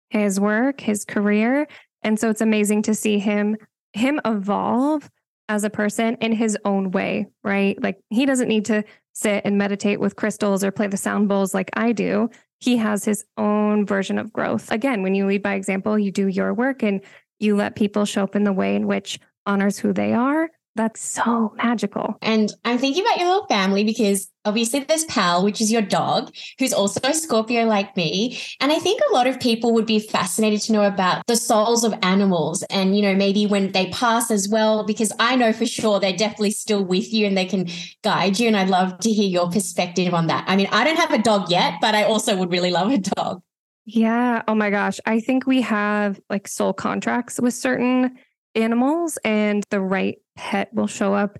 his 0.09 0.39
work, 0.39 0.79
his 0.81 1.05
career. 1.05 1.67
And 2.01 2.19
so 2.19 2.29
it's 2.29 2.41
amazing 2.41 2.83
to 2.83 2.95
see 2.95 3.19
him 3.19 3.57
him 3.93 4.19
evolve 4.25 5.09
as 5.49 5.63
a 5.63 5.69
person 5.69 6.15
in 6.15 6.31
his 6.31 6.57
own 6.65 6.91
way, 6.91 7.27
right? 7.43 7.81
Like 7.81 7.99
he 8.09 8.25
doesn't 8.25 8.47
need 8.47 8.65
to 8.65 8.83
sit 9.13 9.43
and 9.45 9.57
meditate 9.57 9.99
with 9.99 10.15
crystals 10.15 10.63
or 10.63 10.71
play 10.71 10.87
the 10.87 10.97
sound 10.97 11.29
bowls 11.29 11.53
like 11.53 11.69
I 11.73 11.91
do. 11.91 12.29
He 12.59 12.77
has 12.77 13.05
his 13.05 13.23
own 13.37 13.85
version 13.85 14.17
of 14.17 14.33
growth. 14.33 14.71
Again, 14.71 15.03
when 15.03 15.13
you 15.13 15.27
lead 15.27 15.43
by 15.43 15.53
example, 15.53 15.99
you 15.99 16.11
do 16.11 16.27
your 16.27 16.53
work 16.53 16.81
and 16.81 17.01
you 17.39 17.55
let 17.55 17.75
people 17.75 18.05
show 18.05 18.23
up 18.23 18.35
in 18.35 18.45
the 18.45 18.53
way 18.53 18.75
in 18.75 18.87
which 18.87 19.19
honors 19.45 19.77
who 19.77 19.93
they 19.93 20.13
are 20.13 20.49
that's 20.75 21.01
so 21.01 21.53
magical. 21.57 22.17
And 22.21 22.51
I'm 22.65 22.77
thinking 22.77 23.03
about 23.03 23.19
your 23.19 23.27
little 23.27 23.47
family 23.47 23.83
because 23.83 24.29
obviously 24.45 24.79
there's 24.79 25.05
Pal, 25.05 25.43
which 25.43 25.61
is 25.61 25.71
your 25.71 25.81
dog, 25.81 26.33
who's 26.57 26.73
also 26.73 26.99
a 27.03 27.13
Scorpio 27.13 27.65
like 27.65 27.95
me. 27.95 28.39
And 28.59 28.71
I 28.71 28.79
think 28.79 29.01
a 29.01 29.13
lot 29.13 29.27
of 29.27 29.39
people 29.39 29.73
would 29.73 29.85
be 29.85 29.99
fascinated 29.99 30.61
to 30.61 30.73
know 30.73 30.83
about 30.83 31.25
the 31.27 31.35
souls 31.35 31.83
of 31.83 31.93
animals 32.01 32.63
and, 32.63 32.95
you 32.95 33.01
know, 33.01 33.15
maybe 33.15 33.45
when 33.45 33.71
they 33.71 33.89
pass 33.89 34.31
as 34.31 34.49
well, 34.49 34.83
because 34.83 35.11
I 35.19 35.35
know 35.35 35.53
for 35.53 35.65
sure 35.65 35.99
they're 35.99 36.17
definitely 36.17 36.51
still 36.51 36.83
with 36.83 37.13
you 37.13 37.27
and 37.27 37.37
they 37.37 37.45
can 37.45 37.67
guide 38.03 38.39
you. 38.39 38.47
And 38.47 38.57
I'd 38.57 38.69
love 38.69 38.97
to 38.99 39.11
hear 39.11 39.29
your 39.29 39.49
perspective 39.49 40.13
on 40.13 40.27
that. 40.27 40.43
I 40.47 40.55
mean, 40.55 40.67
I 40.71 40.83
don't 40.83 40.97
have 40.97 41.13
a 41.13 41.21
dog 41.21 41.51
yet, 41.51 41.75
but 41.81 41.93
I 41.93 42.03
also 42.03 42.35
would 42.35 42.51
really 42.51 42.71
love 42.71 42.91
a 42.91 42.97
dog. 42.97 43.41
Yeah. 43.85 44.41
Oh 44.47 44.55
my 44.55 44.69
gosh. 44.69 44.99
I 45.05 45.19
think 45.19 45.45
we 45.45 45.61
have 45.61 46.19
like 46.29 46.47
soul 46.47 46.73
contracts 46.73 47.39
with 47.39 47.53
certain 47.53 48.17
animals 48.55 49.17
and 49.25 49.63
the 49.69 49.81
right 49.81 50.17
pet 50.35 50.73
will 50.73 50.87
show 50.87 51.13
up 51.13 51.39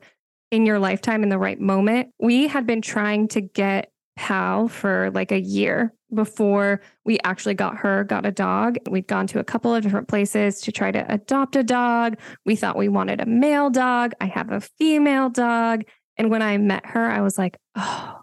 in 0.52 0.66
your 0.66 0.80
lifetime 0.80 1.24
in 1.24 1.30
the 1.30 1.38
right 1.38 1.60
moment. 1.60 2.10
We 2.20 2.48
had 2.48 2.68
been 2.68 2.82
trying 2.82 3.28
to 3.30 3.42
get 3.42 3.92
Pal 4.16 4.68
for 4.68 5.10
like 5.12 5.32
a 5.32 5.40
year 5.40 5.94
before 6.14 6.82
we 7.04 7.18
actually 7.24 7.56
got 7.56 7.78
her, 7.78 8.04
got 8.04 8.26
a 8.26 8.32
dog. 8.32 8.78
We'd 8.88 9.08
gone 9.08 9.28
to 9.28 9.40
a 9.40 9.44
couple 9.44 9.74
of 9.74 9.82
different 9.82 10.08
places 10.08 10.62
to 10.62 10.72
try 10.72 10.92
to 10.92 11.12
adopt 11.12 11.56
a 11.56 11.64
dog. 11.64 12.18
We 12.46 12.56
thought 12.56 12.78
we 12.78 12.88
wanted 12.88 13.20
a 13.20 13.26
male 13.26 13.70
dog. 13.72 14.14
I 14.22 14.28
have 14.28 14.52
a 14.52 14.62
female 14.62 15.30
dog. 15.30 15.84
And 16.18 16.30
when 16.30 16.44
I 16.44 16.58
met 16.60 16.86
her, 16.86 17.10
I 17.10 17.22
was 17.22 17.38
like, 17.38 17.58
oh, 17.76 18.20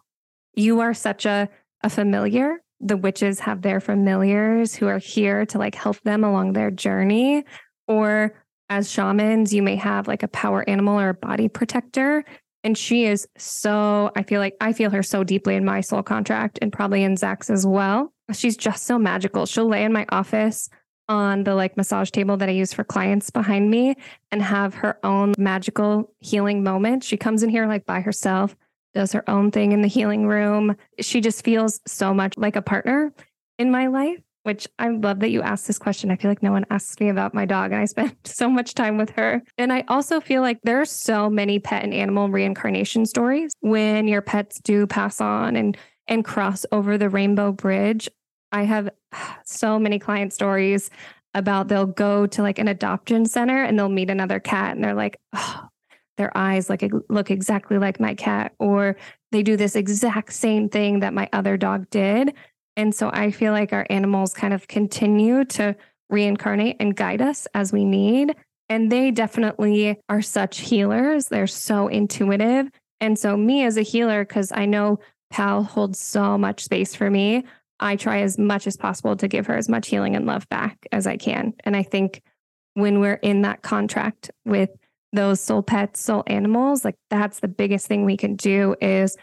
you 0.55 0.81
are 0.81 0.95
such 0.95 1.27
a, 1.27 1.49
a 1.83 1.91
familiar. 1.91 2.62
The 2.79 2.97
witches 2.97 3.41
have 3.41 3.62
their 3.62 3.81
familiars 3.81 4.75
who 4.77 4.87
are 4.87 4.99
here 4.99 5.45
to 5.47 5.59
like 5.59 5.75
help 5.75 6.01
them 6.03 6.23
along 6.23 6.53
their 6.53 6.71
journey. 6.71 7.45
Or 7.89 8.39
as 8.71 8.91
shamans, 8.91 9.53
you 9.53 9.62
may 9.62 9.77
have 9.77 10.09
like 10.09 10.23
a 10.23 10.29
power 10.29 10.66
animal 10.68 10.99
or 10.99 11.11
a 11.11 11.14
body 11.14 11.49
protector. 11.49 12.25
And 12.62 12.79
she 12.79 13.05
is 13.05 13.27
so, 13.37 14.12
I 14.14 14.23
feel 14.23 14.41
like 14.41 14.57
I 14.61 14.73
feel 14.73 14.91
her 14.91 15.03
so 15.03 15.25
deeply 15.25 15.57
in 15.57 15.64
my 15.64 15.81
soul 15.81 16.03
contract 16.03 16.59
and 16.62 16.73
probably 16.73 17.03
in 17.03 17.16
Zach's 17.16 17.51
as 17.51 17.66
well. 17.66 18.12
She's 18.33 18.57
just 18.57 18.85
so 18.85 18.99
magical. 18.99 19.45
She'll 19.45 19.68
lay 19.68 19.83
in 19.83 19.93
my 19.93 20.07
office 20.11 20.71
on 21.09 21.43
the 21.43 21.57
like 21.57 21.77
massage 21.77 22.11
table 22.11 22.37
that 22.37 22.49
I 22.49 22.53
use 22.53 22.73
for 22.73 22.85
clients 22.85 23.31
behind 23.31 23.71
me 23.71 23.97
and 24.31 24.41
have 24.41 24.75
her 24.75 25.05
own 25.05 25.35
magical 25.37 26.14
healing 26.21 26.62
moment. 26.62 27.03
She 27.03 27.16
comes 27.16 27.43
in 27.43 27.51
here 27.51 27.66
like 27.66 27.85
by 27.87 28.01
herself, 28.01 28.55
does 28.95 29.12
her 29.12 29.29
own 29.29 29.51
thing 29.51 29.73
in 29.73 29.83
the 29.83 29.89
healing 29.89 30.29
room. 30.29 30.77
She 31.01 31.21
just 31.21 31.45
feels 31.45 31.81
so 31.87 32.14
much 32.14 32.35
like 32.37 32.55
a 32.55 32.62
partner 32.62 33.12
in 33.59 33.73
my 33.73 33.89
life 33.89 34.21
which 34.43 34.66
I 34.78 34.88
love 34.88 35.20
that 35.20 35.30
you 35.30 35.43
asked 35.43 35.66
this 35.66 35.78
question. 35.78 36.11
I 36.11 36.16
feel 36.16 36.30
like 36.30 36.43
no 36.43 36.53
one 36.53 36.64
asks 36.70 36.99
me 37.01 37.09
about 37.09 37.34
my 37.34 37.45
dog, 37.45 37.72
and 37.72 37.80
I 37.80 37.84
spend 37.84 38.16
so 38.24 38.49
much 38.49 38.74
time 38.74 38.97
with 38.97 39.11
her. 39.11 39.43
And 39.59 39.72
I 39.72 39.84
also 39.88 40.20
feel 40.20 40.43
like 40.43 40.59
there 40.62 40.80
are 40.80 40.86
so 40.86 41.28
many 41.28 41.59
pet 41.59 41.84
and 41.84 41.95
animal 41.95 42.28
reincarnation 42.28 43.07
stories 43.07 43.53
when 43.61 44.09
your 44.09 44.22
pets 44.22 44.61
do 44.61 44.86
pass 44.86 45.20
on 45.20 45.57
and 45.57 45.76
and 46.09 46.24
cross 46.24 46.66
over 46.72 46.99
the 46.99 47.09
rainbow 47.09 47.53
bridge. 47.53 48.09
I 48.53 48.64
have 48.64 48.91
so 49.45 49.78
many 49.78 49.99
client 49.99 50.32
stories 50.32 50.91
about 51.34 51.68
they'll 51.68 51.86
go 51.86 52.26
to 52.26 52.43
like 52.43 52.59
an 52.59 52.66
adoption 52.66 53.24
center 53.24 53.62
and 53.62 53.78
they'll 53.78 53.88
meet 53.88 54.11
another 54.11 54.41
cat 54.41 54.74
and 54.74 54.82
they're 54.82 54.95
like, 54.95 55.20
oh, 55.32 55.68
their 56.16 56.36
eyes 56.36 56.68
like 56.68 56.84
look 57.09 57.30
exactly 57.30 57.78
like 57.78 57.99
my 57.99 58.14
cat, 58.14 58.53
or 58.59 58.97
they 59.32 59.43
do 59.43 59.57
this 59.57 59.74
exact 59.74 60.32
same 60.32 60.68
thing 60.68 61.01
that 61.01 61.14
my 61.14 61.28
other 61.32 61.57
dog 61.57 61.88
did. 61.88 62.34
And 62.81 62.95
so 62.95 63.11
I 63.12 63.31
feel 63.31 63.53
like 63.53 63.74
our 63.74 63.87
animals 63.91 64.33
kind 64.33 64.55
of 64.55 64.66
continue 64.66 65.45
to 65.45 65.76
reincarnate 66.09 66.76
and 66.81 66.97
guide 66.97 67.20
us 67.20 67.47
as 67.53 67.74
we 67.74 67.85
need. 67.85 68.35
And 68.70 68.91
they 68.91 69.11
definitely 69.11 70.01
are 70.09 70.22
such 70.22 70.61
healers. 70.61 71.28
They're 71.28 71.47
so 71.47 71.89
intuitive. 71.89 72.70
And 72.99 73.18
so, 73.18 73.37
me 73.37 73.64
as 73.64 73.76
a 73.76 73.83
healer, 73.83 74.24
because 74.24 74.51
I 74.51 74.64
know 74.64 74.99
Pal 75.28 75.62
holds 75.62 75.99
so 75.99 76.39
much 76.39 76.64
space 76.64 76.95
for 76.95 77.11
me, 77.11 77.45
I 77.81 77.97
try 77.97 78.22
as 78.22 78.39
much 78.39 78.66
as 78.66 78.78
possible 78.78 79.14
to 79.14 79.28
give 79.28 79.45
her 79.47 79.57
as 79.57 79.68
much 79.68 79.89
healing 79.89 80.16
and 80.16 80.24
love 80.24 80.49
back 80.49 80.87
as 80.91 81.07
I 81.07 81.18
can. 81.18 81.53
And 81.64 81.76
I 81.76 81.83
think 81.83 82.22
when 82.72 82.99
we're 82.99 83.14
in 83.14 83.43
that 83.43 83.61
contract 83.61 84.31
with 84.47 84.70
those 85.12 85.39
soul 85.39 85.62
pets, 85.62 86.01
soul 86.01 86.22
animals, 86.26 86.83
like 86.83 86.97
that's 87.11 87.41
the 87.41 87.49
biggest 87.49 87.89
thing 87.89 88.07
we 88.07 88.16
can 88.16 88.37
do 88.37 88.74
is 88.81 89.18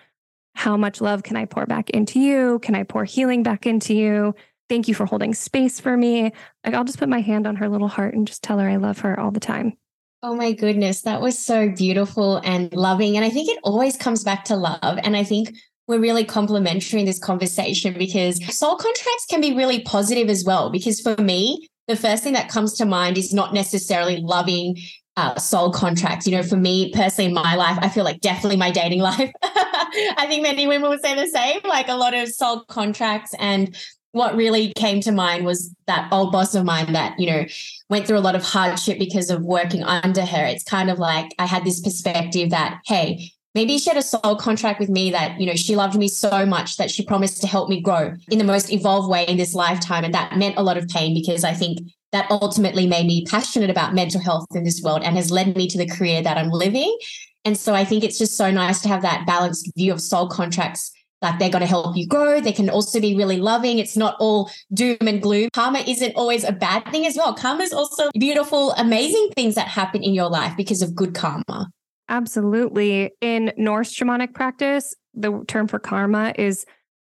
how 0.57 0.75
much 0.75 1.01
love 1.01 1.21
can 1.21 1.37
I 1.37 1.45
pour 1.45 1.67
back 1.67 1.91
into 1.91 2.19
you? 2.19 2.57
Can 2.59 2.73
I 2.73 2.81
pour 2.81 3.05
healing 3.05 3.43
back 3.43 3.67
into 3.67 3.93
you? 3.93 4.33
Thank 4.69 4.87
you 4.87 4.95
for 4.95 5.05
holding 5.05 5.35
space 5.35 5.79
for 5.79 5.95
me. 5.95 6.31
Like 6.65 6.73
I'll 6.73 6.83
just 6.83 6.97
put 6.97 7.07
my 7.07 7.21
hand 7.21 7.45
on 7.45 7.55
her 7.57 7.69
little 7.69 7.87
heart 7.87 8.15
and 8.15 8.27
just 8.27 8.41
tell 8.41 8.57
her 8.57 8.67
I 8.67 8.77
love 8.77 8.99
her 8.99 9.19
all 9.19 9.29
the 9.29 9.39
time. 9.39 9.77
Oh 10.23 10.35
my 10.35 10.53
goodness, 10.53 11.03
that 11.03 11.21
was 11.21 11.37
so 11.37 11.69
beautiful 11.69 12.37
and 12.37 12.73
loving. 12.73 13.15
And 13.15 13.23
I 13.23 13.29
think 13.29 13.49
it 13.49 13.59
always 13.63 13.97
comes 13.97 14.23
back 14.23 14.45
to 14.45 14.55
love. 14.55 14.79
And 15.03 15.15
I 15.15 15.23
think 15.23 15.55
we're 15.87 15.99
really 15.99 16.25
complimentary 16.25 17.01
in 17.01 17.05
this 17.05 17.19
conversation 17.19 17.95
because 17.95 18.43
soul 18.57 18.77
contracts 18.77 19.27
can 19.29 19.41
be 19.41 19.55
really 19.55 19.81
positive 19.83 20.27
as 20.27 20.43
well. 20.43 20.71
Because 20.71 20.99
for 20.99 21.15
me, 21.21 21.67
the 21.87 21.95
first 21.95 22.23
thing 22.23 22.33
that 22.33 22.49
comes 22.49 22.73
to 22.77 22.85
mind 22.85 23.15
is 23.19 23.31
not 23.31 23.53
necessarily 23.53 24.17
loving 24.17 24.77
uh, 25.17 25.35
soul 25.35 25.71
contracts. 25.71 26.25
You 26.25 26.37
know, 26.37 26.43
for 26.43 26.55
me 26.55 26.91
personally 26.93 27.27
in 27.27 27.33
my 27.33 27.55
life, 27.55 27.77
I 27.81 27.89
feel 27.89 28.05
like 28.05 28.21
definitely 28.21 28.55
my 28.55 28.71
dating 28.71 29.01
life. 29.11 29.31
I 29.43 30.25
think 30.29 30.43
many 30.43 30.67
women 30.67 30.89
would 30.89 31.01
say 31.01 31.15
the 31.15 31.27
same, 31.27 31.59
like 31.65 31.89
a 31.89 31.95
lot 31.95 32.13
of 32.13 32.29
soul 32.29 32.63
contracts. 32.65 33.33
And 33.39 33.75
what 34.11 34.35
really 34.35 34.73
came 34.73 35.01
to 35.01 35.11
mind 35.11 35.45
was 35.45 35.73
that 35.87 36.07
old 36.11 36.31
boss 36.31 36.55
of 36.55 36.63
mine 36.63 36.93
that, 36.93 37.19
you 37.19 37.29
know, 37.29 37.45
went 37.89 38.07
through 38.07 38.17
a 38.17 38.19
lot 38.19 38.35
of 38.35 38.43
hardship 38.43 38.99
because 38.99 39.29
of 39.29 39.41
working 39.41 39.83
under 39.83 40.25
her. 40.25 40.45
It's 40.45 40.63
kind 40.63 40.89
of 40.89 40.99
like 40.99 41.33
I 41.39 41.45
had 41.45 41.65
this 41.65 41.81
perspective 41.81 42.51
that, 42.51 42.79
hey, 42.85 43.31
maybe 43.55 43.77
she 43.77 43.89
had 43.89 43.97
a 43.97 44.03
soul 44.03 44.35
contract 44.35 44.79
with 44.79 44.89
me 44.89 45.11
that, 45.11 45.39
you 45.39 45.47
know, 45.47 45.55
she 45.55 45.75
loved 45.75 45.97
me 45.97 46.07
so 46.07 46.45
much 46.45 46.77
that 46.77 46.91
she 46.91 47.03
promised 47.03 47.41
to 47.41 47.47
help 47.47 47.69
me 47.69 47.81
grow 47.81 48.13
in 48.29 48.37
the 48.37 48.43
most 48.43 48.71
evolved 48.71 49.09
way 49.09 49.25
in 49.25 49.37
this 49.37 49.55
lifetime. 49.55 50.03
And 50.03 50.13
that 50.13 50.37
meant 50.37 50.57
a 50.57 50.63
lot 50.63 50.77
of 50.77 50.87
pain 50.87 51.13
because 51.13 51.43
I 51.43 51.53
think 51.53 51.79
that 52.11 52.29
ultimately 52.31 52.87
made 52.87 53.05
me 53.05 53.25
passionate 53.25 53.69
about 53.69 53.93
mental 53.93 54.21
health 54.21 54.45
in 54.55 54.63
this 54.63 54.81
world 54.81 55.01
and 55.03 55.15
has 55.15 55.31
led 55.31 55.55
me 55.55 55.67
to 55.67 55.77
the 55.77 55.87
career 55.87 56.21
that 56.21 56.37
I'm 56.37 56.49
living. 56.49 56.97
And 57.45 57.57
so 57.57 57.73
I 57.73 57.85
think 57.85 58.03
it's 58.03 58.17
just 58.17 58.35
so 58.35 58.51
nice 58.51 58.81
to 58.81 58.87
have 58.87 59.01
that 59.01 59.25
balanced 59.25 59.71
view 59.75 59.93
of 59.93 60.01
soul 60.01 60.27
contracts. 60.27 60.91
Like 61.21 61.39
they're 61.39 61.49
going 61.49 61.61
to 61.61 61.67
help 61.67 61.97
you 61.97 62.07
grow. 62.07 62.39
They 62.39 62.51
can 62.51 62.69
also 62.69 63.01
be 63.01 63.15
really 63.15 63.37
loving. 63.37 63.79
It's 63.79 63.97
not 63.97 64.15
all 64.19 64.51
doom 64.71 64.97
and 65.01 65.19
gloom. 65.21 65.49
Karma 65.51 65.79
isn't 65.79 66.13
always 66.15 66.43
a 66.43 66.51
bad 66.51 66.85
thing 66.91 67.07
as 67.07 67.17
well. 67.17 67.33
Karma 67.33 67.63
is 67.63 67.73
also 67.73 68.11
beautiful, 68.13 68.71
amazing 68.73 69.31
things 69.35 69.55
that 69.55 69.67
happen 69.67 70.03
in 70.03 70.13
your 70.13 70.29
life 70.29 70.55
because 70.55 70.83
of 70.83 70.93
good 70.93 71.15
karma. 71.15 71.71
Absolutely. 72.07 73.11
In 73.19 73.51
Norse 73.57 73.93
shamanic 73.93 74.33
practice, 74.35 74.93
the 75.15 75.43
term 75.47 75.67
for 75.67 75.79
karma 75.79 76.33
is 76.37 76.65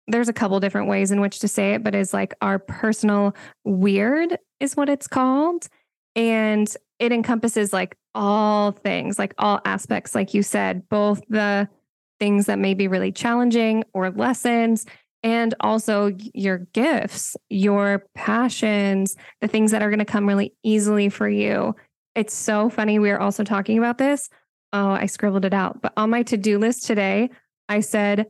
there's 0.08 0.28
a 0.28 0.32
couple 0.32 0.58
different 0.60 0.88
ways 0.88 1.10
in 1.10 1.20
which 1.20 1.38
to 1.40 1.48
say 1.48 1.74
it, 1.74 1.84
but 1.84 1.94
is 1.94 2.14
like 2.14 2.34
our 2.40 2.58
personal 2.58 3.34
wyrd 3.66 4.36
is 4.60 4.76
what 4.76 4.88
it's 4.88 5.08
called. 5.08 5.68
And 6.14 6.72
it 6.98 7.12
encompasses 7.12 7.72
like 7.72 7.96
all 8.14 8.72
things, 8.72 9.18
like 9.18 9.34
all 9.38 9.60
aspects, 9.64 10.14
like 10.14 10.34
you 10.34 10.42
said, 10.42 10.88
both 10.88 11.22
the 11.28 11.68
things 12.18 12.46
that 12.46 12.58
may 12.58 12.74
be 12.74 12.88
really 12.88 13.12
challenging 13.12 13.82
or 13.94 14.10
lessons, 14.10 14.84
and 15.22 15.54
also 15.60 16.12
your 16.34 16.58
gifts, 16.72 17.36
your 17.48 18.06
passions, 18.14 19.16
the 19.40 19.48
things 19.48 19.70
that 19.70 19.82
are 19.82 19.90
going 19.90 19.98
to 19.98 20.04
come 20.04 20.26
really 20.26 20.54
easily 20.62 21.08
for 21.08 21.28
you. 21.28 21.74
It's 22.14 22.34
so 22.34 22.68
funny. 22.70 22.98
We 22.98 23.10
are 23.10 23.20
also 23.20 23.44
talking 23.44 23.78
about 23.78 23.98
this. 23.98 24.28
Oh, 24.72 24.90
I 24.90 25.06
scribbled 25.06 25.44
it 25.44 25.54
out. 25.54 25.80
But 25.82 25.92
on 25.96 26.10
my 26.10 26.22
to 26.24 26.36
do 26.36 26.58
list 26.58 26.86
today, 26.86 27.30
I 27.68 27.80
said, 27.80 28.26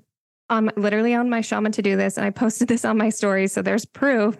um, 0.49 0.70
literally 0.76 1.14
on 1.14 1.31
my 1.31 1.41
shaman 1.41 1.72
to 1.72 1.83
do 1.83 1.97
list, 1.97 2.16
and 2.16 2.26
I 2.26 2.31
posted 2.31 2.68
this 2.68 2.85
on 2.85 2.99
my 2.99 3.09
story. 3.09 3.47
So 3.47 3.62
there's 3.62 3.85
proof 3.85 4.37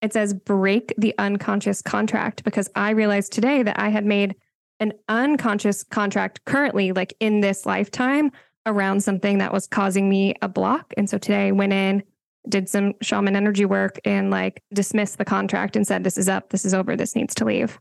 it 0.00 0.12
says 0.12 0.34
break 0.34 0.94
the 0.96 1.14
unconscious 1.18 1.82
contract 1.82 2.44
because 2.44 2.70
I 2.74 2.90
realized 2.90 3.32
today 3.32 3.62
that 3.62 3.78
I 3.78 3.88
had 3.88 4.04
made 4.04 4.36
an 4.80 4.92
unconscious 5.08 5.82
contract 5.82 6.44
currently, 6.44 6.92
like 6.92 7.14
in 7.20 7.40
this 7.40 7.66
lifetime, 7.66 8.30
around 8.66 9.02
something 9.02 9.38
that 9.38 9.52
was 9.52 9.66
causing 9.66 10.08
me 10.08 10.34
a 10.42 10.48
block. 10.48 10.92
And 10.96 11.10
so 11.10 11.18
today 11.18 11.48
I 11.48 11.52
went 11.52 11.72
in, 11.72 12.02
did 12.48 12.68
some 12.68 12.94
shaman 13.02 13.34
energy 13.34 13.64
work, 13.64 13.98
and 14.04 14.30
like 14.30 14.62
dismissed 14.72 15.18
the 15.18 15.24
contract 15.24 15.74
and 15.74 15.86
said, 15.86 16.04
This 16.04 16.16
is 16.16 16.28
up, 16.28 16.50
this 16.50 16.64
is 16.64 16.74
over, 16.74 16.96
this 16.96 17.16
needs 17.16 17.34
to 17.36 17.44
leave. 17.44 17.78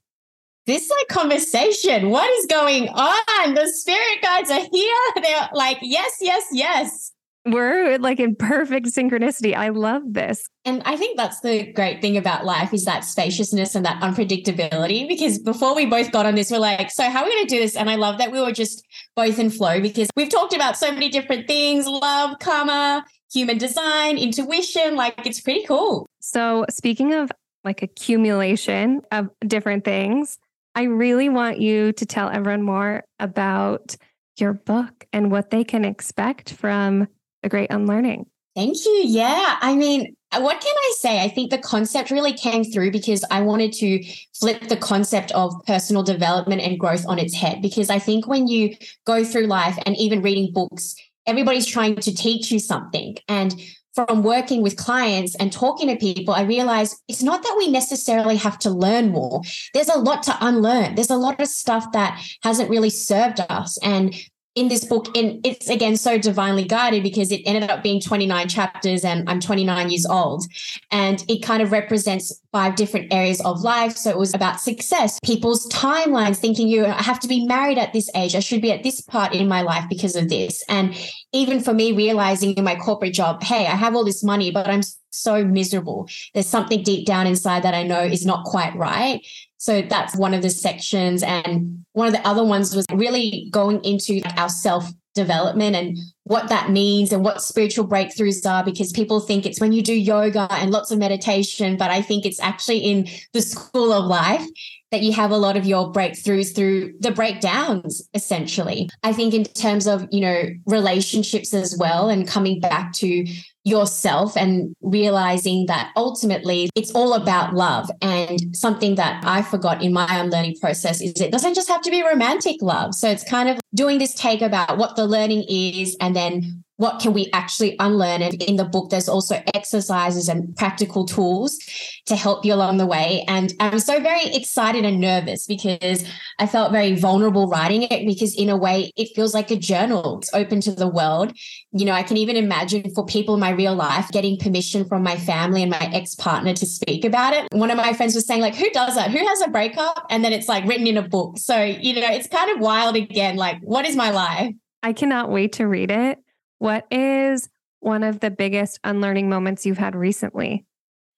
This 0.66 0.90
like 0.90 1.08
conversation, 1.08 2.10
what 2.10 2.30
is 2.40 2.46
going 2.48 2.90
on? 2.90 3.54
The 3.54 3.68
spirit 3.68 4.22
guides 4.22 4.52
are 4.52 4.68
here. 4.70 4.96
They're 5.24 5.50
like, 5.54 5.78
yes, 5.82 6.18
yes, 6.20 6.46
yes 6.52 7.14
we're 7.54 7.98
like 7.98 8.20
in 8.20 8.36
perfect 8.36 8.88
synchronicity. 8.88 9.56
I 9.56 9.70
love 9.70 10.02
this. 10.06 10.48
And 10.66 10.82
I 10.86 10.98
think 10.98 11.18
that's 11.18 11.40
the 11.42 11.72
great 11.74 12.02
thing 12.02 12.18
about 12.18 12.46
life 12.46 12.74
is 12.74 12.86
that 12.86 13.04
spaciousness 13.04 13.76
and 13.76 13.86
that 13.86 14.02
unpredictability. 14.02 15.08
Because 15.08 15.40
before 15.40 15.76
we 15.76 15.86
both 15.86 16.12
got 16.12 16.26
on 16.26 16.36
this, 16.36 16.52
we're 16.52 16.60
like, 16.60 16.92
so 16.92 17.10
how 17.10 17.22
are 17.22 17.26
we 17.26 17.32
going 17.32 17.48
to 17.48 17.56
do 17.56 17.60
this? 17.60 17.76
And 17.76 17.90
I 17.90 17.96
love 17.96 18.18
that 18.18 18.32
we 18.32 18.42
were 18.42 18.52
just 18.52 18.86
both 19.16 19.40
in 19.40 19.50
flow 19.50 19.82
because 19.82 20.10
we've 20.16 20.30
talked 20.30 20.54
about 20.54 20.78
so 20.78 20.92
many 20.92 21.10
different 21.10 21.48
things 21.48 21.88
love, 21.88 22.40
karma, 22.40 23.06
human 23.32 23.58
design, 23.58 24.18
intuition. 24.18 24.96
Like 24.96 25.26
it's 25.26 25.42
pretty 25.42 25.66
cool. 25.66 26.08
So, 26.20 26.66
speaking 26.70 27.14
of 27.14 27.32
like 27.64 27.82
accumulation 27.82 29.02
of 29.12 29.30
different 29.46 29.84
things, 29.84 30.38
I 30.76 30.84
really 30.84 31.30
want 31.30 31.60
you 31.60 31.92
to 31.94 32.06
tell 32.06 32.30
everyone 32.30 32.62
more 32.62 33.04
about 33.20 33.96
your 34.40 34.54
book 34.54 35.08
and 35.12 35.32
what 35.32 35.50
they 35.50 35.64
can 35.64 35.84
expect 35.84 36.54
from 36.54 37.08
a 37.44 37.50
great 37.50 37.72
unlearning. 37.72 38.26
Thank 38.56 38.84
you. 38.86 39.04
Yeah. 39.06 39.58
I 39.62 39.76
mean, 39.76 40.16
uh, 40.32 40.42
what 40.42 40.60
can 40.60 40.74
I 40.76 40.94
say? 40.98 41.24
I 41.24 41.30
think 41.30 41.52
the 41.52 41.60
concept 41.60 42.10
really 42.10 42.34
came 42.34 42.64
through 42.64 42.92
because 42.92 43.24
I 43.30 43.42
wanted 43.42 43.72
to 43.74 44.04
flip 44.34 44.68
the 44.68 44.78
concept 44.78 45.32
of 45.34 45.54
personal 45.68 46.02
development 46.02 46.62
and 46.62 46.80
growth 46.80 47.06
on 47.08 47.20
its 47.20 47.36
head. 47.36 47.62
Because 47.62 47.90
I 47.90 48.00
think 48.00 48.28
when 48.28 48.48
you 48.48 48.76
go 49.06 49.24
through 49.24 49.46
life 49.46 49.78
and 49.86 49.96
even 49.98 50.24
reading 50.24 50.52
books, 50.52 50.96
everybody's 51.28 51.68
trying 51.68 51.98
to 51.98 52.14
teach 52.14 52.52
you 52.52 52.58
something. 52.58 53.18
And 53.28 53.56
from 53.94 54.22
working 54.22 54.62
with 54.62 54.76
clients 54.76 55.36
and 55.36 55.52
talking 55.52 55.88
to 55.88 55.96
people, 55.96 56.34
I 56.34 56.42
realized 56.42 56.98
it's 57.08 57.24
not 57.24 57.42
that 57.44 57.56
we 57.58 57.70
necessarily 57.70 58.38
have 58.38 58.60
to 58.60 58.70
learn 58.70 59.12
more. 59.12 59.42
There's 59.74 59.90
a 59.90 59.98
lot 59.98 60.24
to 60.24 60.38
unlearn. 60.42 60.96
There's 60.96 61.10
a 61.10 61.16
lot 61.16 61.40
of 61.40 61.48
stuff 61.48 61.92
that 61.94 62.20
hasn't 62.44 62.70
really 62.70 62.90
served 62.90 63.40
us. 63.50 63.78
And 63.84 64.14
in 64.58 64.70
this 64.70 64.84
book, 64.84 65.16
and 65.16 65.40
it's 65.46 65.70
again 65.70 65.96
so 65.96 66.18
divinely 66.18 66.66
guided 66.66 67.04
because 67.04 67.32
it 67.32 67.42
ended 67.46 67.70
up 67.70 67.84
being 67.84 68.02
29 68.02 68.50
chapters 68.50 69.06
and 69.06 69.30
I'm 69.30 69.40
29 69.40 69.90
years 69.92 70.06
old. 70.08 70.46
And 70.92 71.24
it 71.30 71.44
kind 71.44 71.62
of 71.62 71.72
represents 71.72 72.42
five 72.52 72.76
different 72.76 73.14
areas 73.14 73.40
of 73.42 73.62
life. 73.62 73.96
So 73.96 74.10
it 74.10 74.18
was 74.18 74.34
about 74.34 74.60
success, 74.60 75.20
people's 75.24 75.70
timelines, 75.70 76.38
thinking 76.38 76.68
you 76.68 76.86
have 76.86 77.20
to 77.20 77.28
be 77.28 77.46
married 77.46 77.78
at 77.78 77.94
this 77.94 78.10
age. 78.16 78.34
I 78.34 78.40
should 78.40 78.64
be 78.64 78.72
at 78.72 78.82
this 78.82 79.00
part 79.00 79.34
in 79.34 79.48
my 79.48 79.62
life 79.62 79.86
because 79.88 80.16
of 80.16 80.28
this. 80.28 80.64
And 80.68 80.96
even 81.34 81.60
for 81.60 81.74
me, 81.74 81.92
realizing 81.92 82.54
in 82.56 82.64
my 82.64 82.76
corporate 82.76 83.14
job, 83.14 83.44
hey, 83.44 83.68
I 83.68 83.76
have 83.76 83.96
all 83.96 84.04
this 84.04 84.24
money, 84.24 84.50
but 84.50 84.68
I'm 84.68 84.82
so 85.12 85.46
miserable. 85.46 86.10
There's 86.34 86.48
something 86.48 86.84
deep 86.84 87.06
down 87.06 87.28
inside 87.28 87.64
that 87.64 87.76
I 87.76 87.84
know 87.84 88.02
is 88.02 88.26
not 88.26 88.46
quite 88.46 88.76
right. 88.76 89.26
So 89.58 89.82
that's 89.82 90.16
one 90.16 90.34
of 90.34 90.42
the 90.42 90.50
sections. 90.50 91.24
And 91.24 91.84
one 91.94 92.08
of 92.08 92.14
the 92.14 92.26
other 92.28 92.44
ones 92.44 92.76
was 92.76 92.86
really 92.92 93.50
going 93.52 93.84
into 93.84 94.22
our 94.38 94.50
self 94.50 94.90
development 95.18 95.76
and 95.76 95.98
what 96.26 96.48
that 96.50 96.70
means 96.70 97.12
and 97.12 97.24
what 97.26 97.42
spiritual 97.42 97.88
breakthroughs 97.88 98.48
are 98.48 98.64
because 98.64 98.92
people 98.92 99.20
think 99.20 99.48
it's 99.48 99.60
when 99.60 99.74
you 99.74 99.82
do 99.82 99.94
yoga 99.94 100.48
and 100.52 100.70
lots 100.70 100.92
of 100.92 101.00
meditation 101.00 101.76
but 101.76 101.90
i 101.90 102.04
think 102.04 102.24
it's 102.24 102.40
actually 102.40 102.78
in 102.78 103.08
the 103.34 103.42
school 103.42 103.92
of 103.92 104.06
life 104.06 104.46
that 104.92 105.02
you 105.02 105.12
have 105.12 105.32
a 105.32 105.38
lot 105.38 105.58
of 105.58 105.66
your 105.66 105.92
breakthroughs 105.92 106.54
through 106.56 106.94
the 107.00 107.10
breakdowns 107.10 108.08
essentially 108.14 108.88
i 109.02 109.12
think 109.12 109.34
in 109.34 109.44
terms 109.44 109.88
of 109.88 110.08
you 110.12 110.22
know 110.22 110.44
relationships 110.68 111.52
as 111.52 111.76
well 111.80 112.10
and 112.10 112.28
coming 112.28 112.60
back 112.60 112.94
to 112.94 113.26
yourself 113.68 114.38
and 114.38 114.74
realizing 114.82 115.66
that 115.66 115.92
ultimately 115.96 116.70
it's 116.76 116.92
all 116.92 117.14
about 117.14 117.54
love. 117.54 117.90
And 118.02 118.56
something 118.56 118.96
that 118.96 119.24
I 119.26 119.42
forgot 119.42 119.84
in 119.84 119.92
my 119.92 120.08
unlearning 120.10 120.56
process 120.62 121.02
is 121.02 121.20
it 121.20 121.32
doesn't 121.32 121.54
just 121.54 121.68
have 121.68 121.82
to 121.82 121.92
be 121.92 122.02
romantic 122.02 122.58
love. 122.62 122.96
So 122.96 123.10
it's 123.10 123.24
kind 123.24 123.50
of 123.50 123.60
doing 123.76 123.98
this 124.00 124.14
take 124.14 124.42
about 124.42 124.78
what 124.78 124.96
the 124.96 125.06
learning 125.06 125.44
is 125.50 125.98
and 126.00 126.16
then 126.16 126.64
what 126.78 127.02
can 127.02 127.14
we 127.14 127.30
actually 127.34 127.76
unlearn? 127.80 128.22
And 128.22 128.42
in 128.42 128.56
the 128.56 128.66
book, 128.66 128.90
there's 128.90 129.10
also 129.10 129.42
exercises 129.54 130.30
and 130.30 130.56
practical 130.56 131.06
tools 131.06 131.58
to 132.06 132.16
help 132.16 132.46
you 132.46 132.54
along 132.54 132.78
the 132.78 132.86
way. 132.86 133.26
And 133.28 133.54
I'm 133.60 133.80
so 133.80 134.00
very 134.00 134.26
excited 134.34 134.86
and 134.86 135.02
nervous 135.02 135.46
because 135.46 136.06
I 136.40 136.48
felt 136.48 136.72
very 136.72 136.96
vulnerable 136.96 137.48
writing 137.48 137.84
it 137.84 138.06
because, 138.06 138.36
in 138.36 138.50
a 138.50 138.58
way, 138.58 138.92
it 138.96 139.10
feels 139.16 139.34
like 139.34 139.52
a 139.52 139.56
journal. 139.56 140.20
It's 140.20 140.34
open 140.34 140.62
to 140.62 140.72
the 140.72 140.88
world. 140.88 141.34
You 141.72 141.86
know, 141.86 141.94
I 141.94 142.04
can 142.04 142.18
even 142.18 142.36
imagine 142.36 142.94
for 142.94 143.06
people 143.06 143.34
in 143.34 143.40
my 143.40 143.50
real 143.50 143.76
life 143.76 144.10
getting 144.10 144.38
permission 144.38 144.86
from 144.88 145.04
my 145.04 145.18
family 145.18 145.64
and 145.64 145.72
my 145.72 145.90
ex 145.94 146.14
partner 146.16 146.54
to 146.54 146.66
speak 146.66 147.04
about 147.04 147.34
it. 147.34 147.48
One 147.52 147.72
of 147.72 147.78
my 147.78 147.94
friends 147.94 148.14
was 148.14 148.28
saying, 148.28 148.42
like, 148.42 148.56
who 148.56 148.70
does 148.70 148.96
that? 148.96 149.10
Who 149.10 149.18
has 149.18 149.42
a 149.42 149.50
breakup? 149.50 150.06
And 150.12 150.24
then 150.24 150.32
it's 150.32 150.48
like 150.48 150.66
written 150.66 150.86
in 150.86 150.98
a 150.98 151.08
book. 151.08 151.40
So, 151.40 151.64
you 151.64 152.00
know, 152.00 152.08
it's 152.08 152.28
kind 152.28 152.52
of 152.52 152.60
wild 152.60 152.96
again. 152.96 153.36
Like, 153.36 153.60
what 153.62 153.86
is 153.88 153.96
my 153.96 154.12
life? 154.12 154.54
I 154.84 154.94
cannot 154.94 155.32
wait 155.32 155.54
to 155.54 155.68
read 155.68 155.90
it. 155.90 156.20
What 156.60 156.86
is 156.92 157.50
one 157.80 158.04
of 158.04 158.20
the 158.20 158.32
biggest 158.32 158.80
unlearning 158.84 159.30
moments 159.30 159.66
you've 159.66 159.78
had 159.78 159.96
recently? 159.96 160.66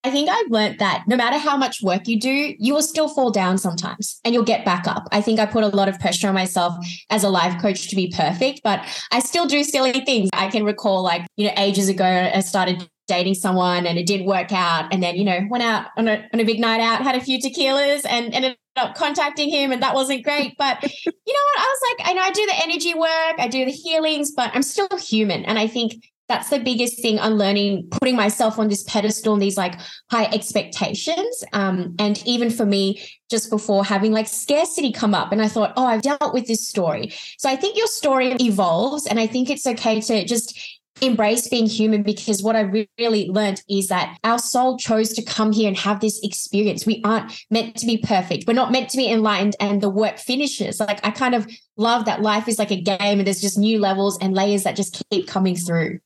I 0.03 0.11
think 0.11 0.29
I've 0.29 0.49
learned 0.49 0.79
that 0.79 1.03
no 1.07 1.17
matter 1.17 1.37
how 1.37 1.57
much 1.57 1.81
work 1.81 2.07
you 2.07 2.19
do, 2.19 2.55
you 2.57 2.73
will 2.73 2.81
still 2.81 3.09
fall 3.09 3.31
down 3.31 3.57
sometimes 3.57 4.21
and 4.23 4.33
you'll 4.33 4.45
get 4.45 4.63
back 4.63 4.87
up. 4.87 5.07
I 5.11 5.21
think 5.21 5.41
I 5.41 5.45
put 5.45 5.63
a 5.63 5.67
lot 5.67 5.89
of 5.89 5.99
pressure 5.99 6.29
on 6.29 6.33
myself 6.33 6.73
as 7.09 7.25
a 7.25 7.29
life 7.29 7.61
coach 7.61 7.89
to 7.89 7.97
be 7.97 8.13
perfect, 8.15 8.61
but 8.63 8.81
I 9.11 9.19
still 9.19 9.45
do 9.45 9.61
silly 9.61 9.91
things. 9.91 10.29
I 10.31 10.47
can 10.47 10.63
recall, 10.63 11.03
like, 11.03 11.27
you 11.35 11.47
know, 11.47 11.53
ages 11.57 11.89
ago, 11.89 12.05
I 12.05 12.39
started 12.39 12.87
dating 13.09 13.33
someone 13.33 13.85
and 13.85 13.99
it 13.99 14.05
did 14.05 14.25
work 14.25 14.53
out. 14.53 14.93
And 14.93 15.03
then, 15.03 15.15
you 15.15 15.25
know, 15.25 15.41
went 15.49 15.63
out 15.63 15.87
on 15.97 16.07
a, 16.07 16.25
on 16.33 16.39
a 16.39 16.45
big 16.45 16.61
night 16.61 16.79
out, 16.79 17.01
had 17.01 17.15
a 17.15 17.21
few 17.21 17.37
tequilas 17.37 18.05
and 18.07 18.33
ended 18.33 18.55
up 18.79 18.95
contacting 18.95 19.49
him 19.49 19.71
and 19.71 19.81
that 19.83 19.93
wasn't 19.93 20.23
great. 20.23 20.55
But 20.57 20.81
you 21.05 21.33
know 21.33 21.45
what? 21.53 21.59
I 21.59 21.67
was 21.67 21.97
like, 21.97 22.09
I 22.09 22.13
know 22.13 22.21
I 22.21 22.31
do 22.31 22.45
the 22.45 22.63
energy 22.63 22.93
work, 22.93 23.35
I 23.37 23.47
do 23.47 23.65
the 23.65 23.71
healings, 23.71 24.31
but 24.31 24.51
I'm 24.53 24.63
still 24.63 24.89
human. 24.97 25.45
And 25.45 25.59
I 25.59 25.67
think 25.67 26.03
that's 26.29 26.49
the 26.49 26.59
biggest 26.59 27.01
thing 27.01 27.19
I'm 27.19 27.33
unlearning 27.33 27.89
putting 27.89 28.15
myself 28.15 28.59
on 28.59 28.69
this 28.69 28.83
pedestal 28.83 29.33
and 29.33 29.41
these 29.41 29.57
like 29.57 29.75
high 30.11 30.25
expectations 30.25 31.43
um, 31.53 31.95
and 31.99 32.25
even 32.25 32.51
for 32.51 32.65
me 32.65 33.01
just 33.29 33.49
before 33.49 33.83
having 33.83 34.11
like 34.11 34.27
scarcity 34.27 34.91
come 34.91 35.13
up 35.13 35.31
and 35.31 35.41
i 35.41 35.47
thought 35.47 35.73
oh 35.75 35.85
i've 35.85 36.01
dealt 36.01 36.33
with 36.33 36.47
this 36.47 36.67
story 36.67 37.11
so 37.37 37.49
i 37.49 37.55
think 37.55 37.77
your 37.77 37.87
story 37.87 38.31
evolves 38.39 39.05
and 39.05 39.19
i 39.19 39.27
think 39.27 39.49
it's 39.49 39.67
okay 39.67 39.99
to 39.99 40.23
just 40.25 40.78
embrace 41.01 41.47
being 41.47 41.67
human 41.67 42.03
because 42.03 42.43
what 42.43 42.55
I 42.55 42.83
really 42.97 43.29
learned 43.29 43.61
is 43.69 43.87
that 43.87 44.17
our 44.23 44.39
soul 44.39 44.77
chose 44.77 45.13
to 45.13 45.21
come 45.21 45.51
here 45.51 45.67
and 45.67 45.77
have 45.77 45.99
this 45.99 46.19
experience. 46.23 46.85
We 46.85 47.01
aren't 47.03 47.31
meant 47.49 47.75
to 47.77 47.85
be 47.85 47.97
perfect. 47.97 48.45
We're 48.47 48.53
not 48.53 48.71
meant 48.71 48.89
to 48.89 48.97
be 48.97 49.09
enlightened 49.09 49.55
and 49.59 49.81
the 49.81 49.89
work 49.89 50.17
finishes. 50.17 50.79
Like 50.79 51.05
I 51.05 51.11
kind 51.11 51.35
of 51.35 51.47
love 51.77 52.05
that 52.05 52.21
life 52.21 52.47
is 52.47 52.59
like 52.59 52.71
a 52.71 52.81
game 52.81 53.19
and 53.19 53.25
there's 53.25 53.41
just 53.41 53.57
new 53.57 53.79
levels 53.79 54.17
and 54.19 54.33
layers 54.33 54.63
that 54.63 54.75
just 54.75 55.01
keep 55.09 55.27
coming 55.27 55.55
through. 55.55 55.99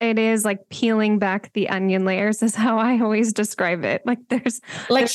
It 0.00 0.18
is 0.18 0.44
like 0.44 0.68
peeling 0.68 1.18
back 1.18 1.52
the 1.54 1.68
onion 1.68 2.04
layers 2.04 2.42
is 2.42 2.54
how 2.54 2.78
I 2.78 3.00
always 3.00 3.32
describe 3.32 3.84
it. 3.84 4.02
Like 4.04 4.18
there's 4.28 4.60
like 4.90 5.10
there's 5.10 5.14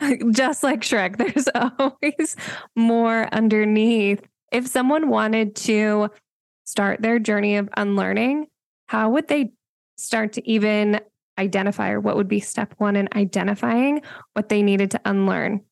Shrek. 0.00 0.30
just 0.32 0.62
like 0.62 0.80
Shrek. 0.80 1.16
There's 1.16 1.48
always 1.78 2.36
more 2.74 3.28
underneath. 3.32 4.22
If 4.50 4.66
someone 4.68 5.08
wanted 5.08 5.56
to 5.56 6.10
start 6.64 7.02
their 7.02 7.18
journey 7.18 7.56
of 7.56 7.68
unlearning, 7.76 8.46
how 8.92 9.08
would 9.08 9.26
they 9.28 9.50
start 9.96 10.34
to 10.34 10.46
even 10.46 11.00
identify 11.38 11.88
or 11.88 11.98
what 11.98 12.14
would 12.14 12.28
be 12.28 12.40
step 12.40 12.74
one 12.76 12.94
in 12.94 13.08
identifying 13.16 14.02
what 14.34 14.50
they 14.50 14.62
needed 14.62 14.90
to 14.90 15.00
unlearn? 15.06 15.62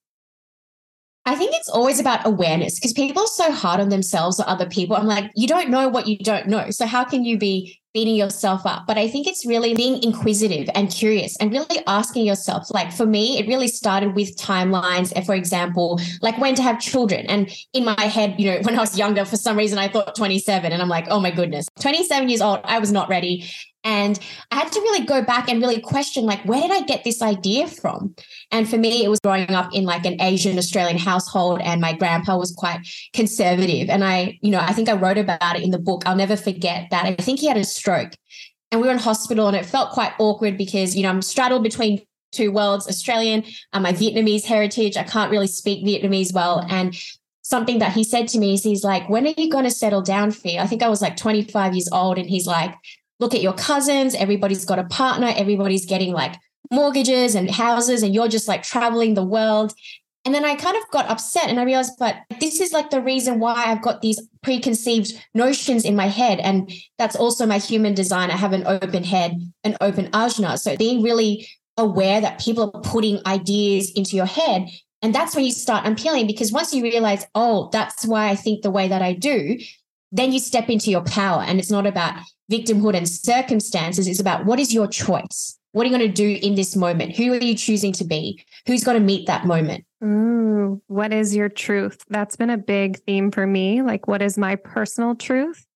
I 1.26 1.34
think 1.34 1.54
it's 1.54 1.68
always 1.68 2.00
about 2.00 2.26
awareness 2.26 2.80
because 2.80 2.94
people 2.94 3.22
are 3.22 3.26
so 3.26 3.52
hard 3.52 3.78
on 3.78 3.90
themselves 3.90 4.40
or 4.40 4.48
other 4.48 4.64
people. 4.64 4.96
I'm 4.96 5.06
like, 5.06 5.30
you 5.36 5.46
don't 5.46 5.68
know 5.68 5.86
what 5.86 6.06
you 6.06 6.16
don't 6.16 6.46
know. 6.46 6.70
So 6.70 6.86
how 6.86 7.04
can 7.04 7.26
you 7.26 7.36
be 7.36 7.78
beating 7.92 8.16
yourself 8.16 8.66
up? 8.66 8.86
But 8.86 8.98
I 8.98 9.08
think 9.08 9.26
it's 9.26 9.46
really 9.46 9.74
being 9.74 10.02
inquisitive 10.02 10.68
and 10.74 10.90
curious 10.90 11.36
and 11.38 11.50
really 11.50 11.82
asking 11.86 12.26
yourself. 12.26 12.70
Like 12.70 12.92
for 12.92 13.06
me, 13.06 13.38
it 13.38 13.46
really 13.46 13.68
started 13.68 14.14
with 14.14 14.36
timelines. 14.36 15.12
For 15.24 15.34
example, 15.34 16.00
like 16.22 16.38
when 16.38 16.54
to 16.54 16.62
have 16.62 16.80
children. 16.80 17.26
And 17.26 17.50
in 17.72 17.84
my 17.84 18.00
head, 18.00 18.34
you 18.38 18.50
know, 18.50 18.60
when 18.62 18.76
I 18.76 18.80
was 18.80 18.98
younger, 18.98 19.24
for 19.24 19.36
some 19.36 19.56
reason 19.56 19.78
I 19.78 19.88
thought 19.88 20.14
27 20.14 20.72
and 20.72 20.82
I'm 20.82 20.88
like, 20.88 21.06
oh 21.08 21.20
my 21.20 21.30
goodness, 21.30 21.66
27 21.80 22.28
years 22.28 22.40
old, 22.40 22.60
I 22.64 22.78
was 22.78 22.92
not 22.92 23.08
ready. 23.08 23.50
And 23.82 24.18
I 24.50 24.56
had 24.56 24.72
to 24.72 24.80
really 24.80 25.06
go 25.06 25.22
back 25.22 25.48
and 25.48 25.60
really 25.60 25.80
question, 25.80 26.26
like, 26.26 26.44
where 26.44 26.60
did 26.60 26.70
I 26.70 26.82
get 26.82 27.02
this 27.02 27.22
idea 27.22 27.66
from? 27.66 28.14
And 28.52 28.68
for 28.68 28.76
me, 28.76 29.04
it 29.04 29.08
was 29.08 29.20
growing 29.20 29.50
up 29.50 29.74
in 29.74 29.84
like 29.84 30.04
an 30.04 30.20
Asian 30.20 30.58
Australian 30.58 30.98
household, 30.98 31.60
and 31.62 31.80
my 31.80 31.94
grandpa 31.94 32.36
was 32.36 32.52
quite 32.52 32.80
conservative. 33.14 33.88
And 33.88 34.04
I, 34.04 34.38
you 34.42 34.50
know, 34.50 34.60
I 34.60 34.74
think 34.74 34.90
I 34.90 34.94
wrote 34.94 35.16
about 35.16 35.56
it 35.56 35.62
in 35.62 35.70
the 35.70 35.78
book. 35.78 36.02
I'll 36.04 36.16
never 36.16 36.36
forget 36.36 36.88
that. 36.90 37.06
I 37.06 37.14
think 37.14 37.40
he 37.40 37.48
had 37.48 37.56
a 37.56 37.64
stroke 37.80 38.12
and 38.70 38.80
we 38.80 38.86
were 38.86 38.92
in 38.92 39.00
hospital, 39.00 39.48
and 39.48 39.56
it 39.56 39.66
felt 39.66 39.90
quite 39.90 40.12
awkward 40.18 40.56
because, 40.56 40.94
you 40.94 41.02
know, 41.02 41.08
I'm 41.08 41.22
straddled 41.22 41.62
between 41.62 42.02
two 42.32 42.52
worlds 42.52 42.88
Australian 42.88 43.44
and 43.72 43.82
my 43.82 43.92
Vietnamese 43.92 44.44
heritage. 44.44 44.96
I 44.96 45.02
can't 45.02 45.30
really 45.30 45.48
speak 45.48 45.84
Vietnamese 45.84 46.32
well. 46.32 46.64
And 46.68 46.94
something 47.42 47.80
that 47.80 47.92
he 47.92 48.04
said 48.04 48.28
to 48.28 48.38
me 48.38 48.54
is 48.54 48.62
he's 48.62 48.84
like, 48.84 49.08
when 49.08 49.26
are 49.26 49.34
you 49.36 49.50
going 49.50 49.64
to 49.64 49.70
settle 49.70 50.02
down, 50.02 50.30
Phi? 50.30 50.58
I 50.58 50.68
think 50.68 50.84
I 50.84 50.88
was 50.88 51.02
like 51.02 51.16
25 51.16 51.74
years 51.74 51.88
old. 51.90 52.18
And 52.18 52.30
he's 52.30 52.46
like, 52.46 52.72
look 53.18 53.34
at 53.34 53.42
your 53.42 53.54
cousins, 53.54 54.14
everybody's 54.14 54.64
got 54.64 54.78
a 54.78 54.84
partner, 54.84 55.32
everybody's 55.36 55.84
getting 55.84 56.12
like 56.12 56.36
mortgages 56.70 57.34
and 57.34 57.50
houses, 57.50 58.04
and 58.04 58.14
you're 58.14 58.28
just 58.28 58.46
like 58.46 58.62
traveling 58.62 59.14
the 59.14 59.24
world. 59.24 59.74
And 60.24 60.34
then 60.34 60.44
I 60.44 60.54
kind 60.54 60.76
of 60.76 60.82
got 60.90 61.08
upset 61.08 61.48
and 61.48 61.58
I 61.58 61.64
realized, 61.64 61.94
but 61.98 62.16
this 62.40 62.60
is 62.60 62.72
like 62.72 62.90
the 62.90 63.00
reason 63.00 63.40
why 63.40 63.54
I've 63.54 63.80
got 63.80 64.02
these 64.02 64.20
preconceived 64.42 65.12
notions 65.34 65.84
in 65.84 65.96
my 65.96 66.08
head. 66.08 66.40
And 66.40 66.70
that's 66.98 67.16
also 67.16 67.46
my 67.46 67.58
human 67.58 67.94
design. 67.94 68.30
I 68.30 68.36
have 68.36 68.52
an 68.52 68.66
open 68.66 69.02
head, 69.02 69.40
an 69.64 69.76
open 69.80 70.08
ajna. 70.08 70.58
So 70.58 70.76
being 70.76 71.02
really 71.02 71.48
aware 71.78 72.20
that 72.20 72.40
people 72.40 72.70
are 72.74 72.82
putting 72.82 73.20
ideas 73.26 73.90
into 73.92 74.14
your 74.14 74.26
head. 74.26 74.68
And 75.00 75.14
that's 75.14 75.34
when 75.34 75.46
you 75.46 75.52
start 75.52 75.86
unpeeling 75.86 76.26
because 76.26 76.52
once 76.52 76.74
you 76.74 76.82
realize, 76.82 77.24
oh, 77.34 77.70
that's 77.72 78.04
why 78.04 78.28
I 78.28 78.36
think 78.36 78.62
the 78.62 78.70
way 78.70 78.88
that 78.88 79.00
I 79.00 79.14
do, 79.14 79.58
then 80.12 80.32
you 80.32 80.38
step 80.38 80.68
into 80.68 80.90
your 80.90 81.04
power. 81.04 81.42
And 81.42 81.58
it's 81.58 81.70
not 81.70 81.86
about 81.86 82.18
victimhood 82.52 82.94
and 82.94 83.08
circumstances. 83.08 84.06
It's 84.06 84.20
about 84.20 84.44
what 84.44 84.60
is 84.60 84.74
your 84.74 84.86
choice? 84.86 85.56
What 85.72 85.86
are 85.86 85.90
you 85.90 85.96
going 85.96 86.08
to 86.08 86.14
do 86.14 86.38
in 86.46 86.54
this 86.56 86.74
moment? 86.74 87.16
Who 87.16 87.32
are 87.32 87.38
you 87.38 87.54
choosing 87.54 87.92
to 87.94 88.04
be? 88.04 88.44
Who's 88.66 88.82
going 88.82 88.98
to 88.98 89.04
meet 89.04 89.26
that 89.26 89.46
moment? 89.46 89.84
Ooh, 90.02 90.82
what 90.88 91.12
is 91.12 91.34
your 91.34 91.48
truth? 91.48 92.02
That's 92.08 92.36
been 92.36 92.50
a 92.50 92.58
big 92.58 92.98
theme 93.04 93.30
for 93.30 93.46
me. 93.46 93.82
Like, 93.82 94.08
what 94.08 94.22
is 94.22 94.36
my 94.36 94.56
personal 94.56 95.14
truth? 95.14 95.66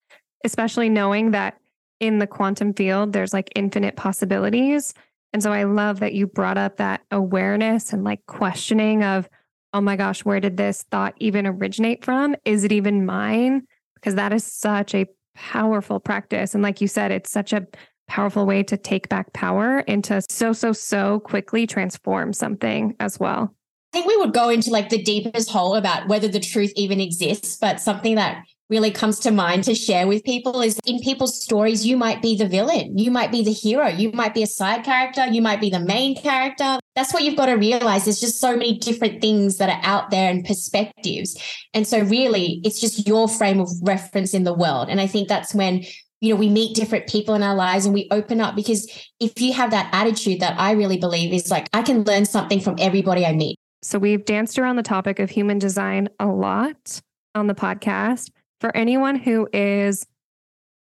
Especially 0.44 0.88
knowing 0.88 1.30
that 1.30 1.58
in 2.00 2.18
the 2.18 2.26
quantum 2.26 2.74
field, 2.74 3.12
there's 3.12 3.32
like 3.32 3.52
infinite 3.54 3.96
possibilities. 3.96 4.94
And 5.32 5.42
so 5.42 5.52
I 5.52 5.64
love 5.64 6.00
that 6.00 6.14
you 6.14 6.26
brought 6.26 6.58
up 6.58 6.76
that 6.76 7.02
awareness 7.10 7.92
and 7.92 8.04
like 8.04 8.24
questioning 8.26 9.04
of, 9.04 9.28
oh 9.72 9.80
my 9.80 9.96
gosh, 9.96 10.24
where 10.24 10.40
did 10.40 10.56
this 10.56 10.84
thought 10.90 11.14
even 11.18 11.46
originate 11.46 12.04
from? 12.04 12.36
Is 12.44 12.64
it 12.64 12.72
even 12.72 13.06
mine? 13.06 13.66
Because 13.94 14.16
that 14.16 14.32
is 14.32 14.44
such 14.44 14.94
a 14.94 15.06
powerful 15.34 15.98
practice. 15.98 16.54
And 16.54 16.62
like 16.62 16.80
you 16.80 16.88
said, 16.88 17.10
it's 17.10 17.30
such 17.30 17.52
a 17.52 17.66
powerful 18.08 18.46
way 18.46 18.62
to 18.64 18.76
take 18.76 19.08
back 19.08 19.32
power 19.32 19.84
and 19.88 20.04
to 20.04 20.22
so, 20.30 20.52
so, 20.52 20.72
so 20.72 21.20
quickly 21.20 21.66
transform 21.66 22.32
something 22.32 22.94
as 23.00 23.18
well. 23.18 23.54
I 23.92 23.98
think 23.98 24.06
we 24.06 24.16
would 24.16 24.34
go 24.34 24.48
into 24.48 24.70
like 24.70 24.88
the 24.88 25.02
deepest 25.02 25.50
hole 25.50 25.76
about 25.76 26.08
whether 26.08 26.26
the 26.26 26.40
truth 26.40 26.72
even 26.74 27.00
exists, 27.00 27.56
but 27.56 27.80
something 27.80 28.16
that 28.16 28.44
really 28.70 28.90
comes 28.90 29.20
to 29.20 29.30
mind 29.30 29.62
to 29.64 29.74
share 29.74 30.06
with 30.06 30.24
people 30.24 30.62
is 30.62 30.80
in 30.86 30.98
people's 30.98 31.42
stories, 31.42 31.86
you 31.86 31.96
might 31.96 32.22
be 32.22 32.36
the 32.36 32.48
villain, 32.48 32.96
you 32.96 33.10
might 33.10 33.30
be 33.30 33.44
the 33.44 33.52
hero, 33.52 33.86
you 33.88 34.10
might 34.12 34.34
be 34.34 34.42
a 34.42 34.46
side 34.46 34.82
character, 34.84 35.26
you 35.26 35.42
might 35.42 35.60
be 35.60 35.70
the 35.70 35.78
main 35.78 36.16
character. 36.16 36.78
That's 36.96 37.12
what 37.12 37.22
you've 37.22 37.36
got 37.36 37.46
to 37.46 37.54
realize. 37.54 38.04
There's 38.04 38.20
just 38.20 38.40
so 38.40 38.56
many 38.56 38.78
different 38.78 39.20
things 39.20 39.58
that 39.58 39.68
are 39.68 39.80
out 39.88 40.10
there 40.10 40.30
and 40.30 40.44
perspectives. 40.44 41.36
And 41.74 41.86
so, 41.86 42.00
really, 42.00 42.60
it's 42.64 42.80
just 42.80 43.06
your 43.06 43.28
frame 43.28 43.60
of 43.60 43.68
reference 43.82 44.32
in 44.32 44.44
the 44.44 44.54
world. 44.54 44.88
And 44.88 45.00
I 45.00 45.06
think 45.06 45.28
that's 45.28 45.54
when 45.54 45.84
you 46.24 46.32
know 46.32 46.38
we 46.38 46.48
meet 46.48 46.74
different 46.74 47.06
people 47.06 47.34
in 47.34 47.42
our 47.42 47.54
lives 47.54 47.84
and 47.84 47.94
we 47.94 48.08
open 48.10 48.40
up 48.40 48.56
because 48.56 48.90
if 49.20 49.40
you 49.40 49.52
have 49.52 49.70
that 49.70 49.88
attitude 49.92 50.40
that 50.40 50.58
i 50.58 50.72
really 50.72 50.98
believe 50.98 51.32
is 51.32 51.50
like 51.50 51.68
i 51.72 51.82
can 51.82 52.02
learn 52.04 52.24
something 52.24 52.60
from 52.60 52.76
everybody 52.78 53.24
i 53.26 53.32
meet 53.32 53.58
so 53.82 53.98
we've 53.98 54.24
danced 54.24 54.58
around 54.58 54.76
the 54.76 54.82
topic 54.82 55.18
of 55.18 55.28
human 55.28 55.58
design 55.58 56.08
a 56.18 56.26
lot 56.26 57.00
on 57.34 57.46
the 57.46 57.54
podcast 57.54 58.30
for 58.64 58.74
anyone 58.74 59.16
who 59.16 59.46
is 59.52 60.06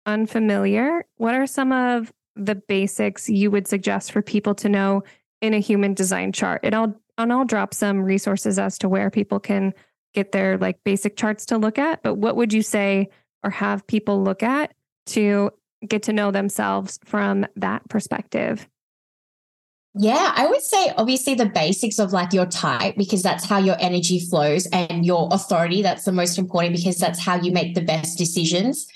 unfamiliar, 0.07 1.05
what 1.17 1.35
are 1.35 1.45
some 1.45 1.71
of 1.71 2.11
the 2.35 2.55
basics 2.55 3.29
you 3.29 3.51
would 3.51 3.67
suggest 3.67 4.11
for 4.11 4.23
people 4.23 4.55
to 4.55 4.69
know 4.69 5.03
in 5.41 5.53
a 5.53 5.59
human 5.59 5.93
design 5.93 6.31
chart? 6.31 6.61
And 6.63 6.73
I'll 6.73 6.99
and 7.19 7.31
I'll 7.31 7.45
drop 7.45 7.73
some 7.73 8.01
resources 8.01 8.57
as 8.57 8.77
to 8.79 8.89
where 8.89 9.11
people 9.11 9.39
can 9.39 9.73
get 10.13 10.31
their 10.31 10.57
like 10.57 10.83
basic 10.83 11.17
charts 11.17 11.45
to 11.47 11.57
look 11.57 11.77
at. 11.77 12.01
But 12.01 12.15
what 12.15 12.35
would 12.35 12.53
you 12.53 12.61
say 12.61 13.09
or 13.43 13.51
have 13.51 13.85
people 13.85 14.23
look 14.23 14.41
at 14.41 14.73
to 15.07 15.51
get 15.87 16.03
to 16.03 16.13
know 16.13 16.31
themselves 16.31 16.99
from 17.05 17.45
that 17.55 17.87
perspective? 17.89 18.67
Yeah, 19.99 20.31
I 20.35 20.45
would 20.45 20.61
say 20.61 20.93
obviously 20.95 21.33
the 21.33 21.47
basics 21.47 21.97
of 21.97 22.13
like 22.13 22.31
your 22.31 22.45
type, 22.45 22.95
because 22.97 23.23
that's 23.23 23.45
how 23.45 23.57
your 23.57 23.77
energy 23.79 24.19
flows 24.19 24.67
and 24.67 25.03
your 25.05 25.27
authority. 25.31 25.81
That's 25.81 26.05
the 26.05 26.11
most 26.11 26.37
important 26.37 26.75
because 26.75 26.97
that's 26.97 27.19
how 27.19 27.41
you 27.41 27.51
make 27.51 27.73
the 27.73 27.81
best 27.81 28.17
decisions. 28.17 28.87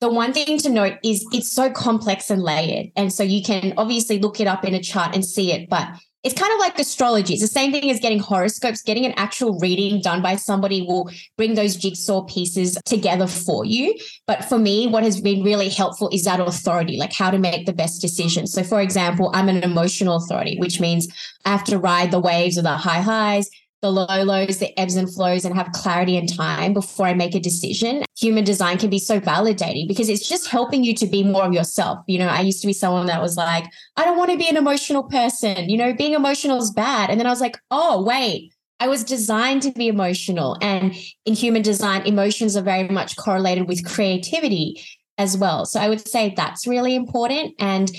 The 0.00 0.10
one 0.10 0.32
thing 0.32 0.58
to 0.58 0.68
note 0.68 0.98
is 1.02 1.26
it's 1.32 1.50
so 1.50 1.70
complex 1.70 2.30
and 2.30 2.42
layered. 2.42 2.90
And 2.96 3.12
so 3.12 3.22
you 3.22 3.42
can 3.42 3.72
obviously 3.76 4.18
look 4.18 4.38
it 4.40 4.46
up 4.46 4.64
in 4.64 4.74
a 4.74 4.82
chart 4.82 5.14
and 5.14 5.24
see 5.24 5.52
it, 5.52 5.70
but 5.70 5.88
it's 6.22 6.38
kind 6.38 6.52
of 6.52 6.58
like 6.58 6.78
astrology. 6.78 7.32
It's 7.32 7.42
the 7.42 7.48
same 7.48 7.72
thing 7.72 7.90
as 7.90 7.98
getting 7.98 8.18
horoscopes. 8.18 8.82
Getting 8.82 9.06
an 9.06 9.14
actual 9.16 9.58
reading 9.58 10.02
done 10.02 10.20
by 10.20 10.36
somebody 10.36 10.82
will 10.82 11.10
bring 11.36 11.54
those 11.54 11.76
jigsaw 11.76 12.22
pieces 12.24 12.78
together 12.84 13.26
for 13.26 13.64
you. 13.64 13.96
But 14.26 14.44
for 14.44 14.58
me, 14.58 14.86
what 14.86 15.02
has 15.02 15.20
been 15.20 15.42
really 15.42 15.70
helpful 15.70 16.10
is 16.12 16.24
that 16.24 16.40
authority, 16.40 16.98
like 16.98 17.12
how 17.12 17.30
to 17.30 17.38
make 17.38 17.64
the 17.64 17.72
best 17.72 18.02
decisions. 18.02 18.52
So, 18.52 18.62
for 18.62 18.82
example, 18.82 19.30
I'm 19.32 19.48
an 19.48 19.62
emotional 19.62 20.16
authority, 20.16 20.58
which 20.58 20.78
means 20.78 21.08
I 21.46 21.50
have 21.50 21.64
to 21.64 21.78
ride 21.78 22.10
the 22.10 22.20
waves 22.20 22.58
of 22.58 22.64
the 22.64 22.76
high 22.76 23.00
highs, 23.00 23.48
the 23.82 23.90
low 23.90 24.06
lows, 24.22 24.58
the 24.58 24.78
ebbs 24.78 24.96
and 24.96 25.12
flows, 25.12 25.44
and 25.44 25.54
have 25.54 25.72
clarity 25.72 26.16
and 26.16 26.32
time 26.32 26.74
before 26.74 27.06
I 27.06 27.14
make 27.14 27.34
a 27.34 27.40
decision. 27.40 28.04
Human 28.18 28.44
design 28.44 28.78
can 28.78 28.90
be 28.90 28.98
so 28.98 29.20
validating 29.20 29.88
because 29.88 30.08
it's 30.08 30.28
just 30.28 30.48
helping 30.48 30.84
you 30.84 30.94
to 30.94 31.06
be 31.06 31.22
more 31.22 31.44
of 31.44 31.52
yourself. 31.52 31.98
You 32.06 32.18
know, 32.18 32.28
I 32.28 32.40
used 32.40 32.60
to 32.60 32.66
be 32.66 32.72
someone 32.72 33.06
that 33.06 33.22
was 33.22 33.36
like, 33.36 33.64
I 33.96 34.04
don't 34.04 34.18
want 34.18 34.30
to 34.30 34.38
be 34.38 34.48
an 34.48 34.56
emotional 34.56 35.04
person. 35.04 35.70
You 35.70 35.78
know, 35.78 35.94
being 35.94 36.14
emotional 36.14 36.58
is 36.58 36.70
bad. 36.70 37.10
And 37.10 37.18
then 37.18 37.26
I 37.26 37.30
was 37.30 37.40
like, 37.40 37.58
oh, 37.70 38.02
wait. 38.02 38.52
I 38.82 38.88
was 38.88 39.04
designed 39.04 39.62
to 39.62 39.72
be 39.72 39.88
emotional. 39.88 40.56
And 40.62 40.94
in 41.26 41.34
human 41.34 41.60
design, 41.60 42.06
emotions 42.06 42.56
are 42.56 42.62
very 42.62 42.88
much 42.88 43.16
correlated 43.16 43.68
with 43.68 43.84
creativity 43.84 44.82
as 45.18 45.36
well. 45.36 45.66
So 45.66 45.78
I 45.78 45.90
would 45.90 46.06
say 46.08 46.32
that's 46.34 46.66
really 46.66 46.94
important. 46.94 47.54
And 47.58 47.90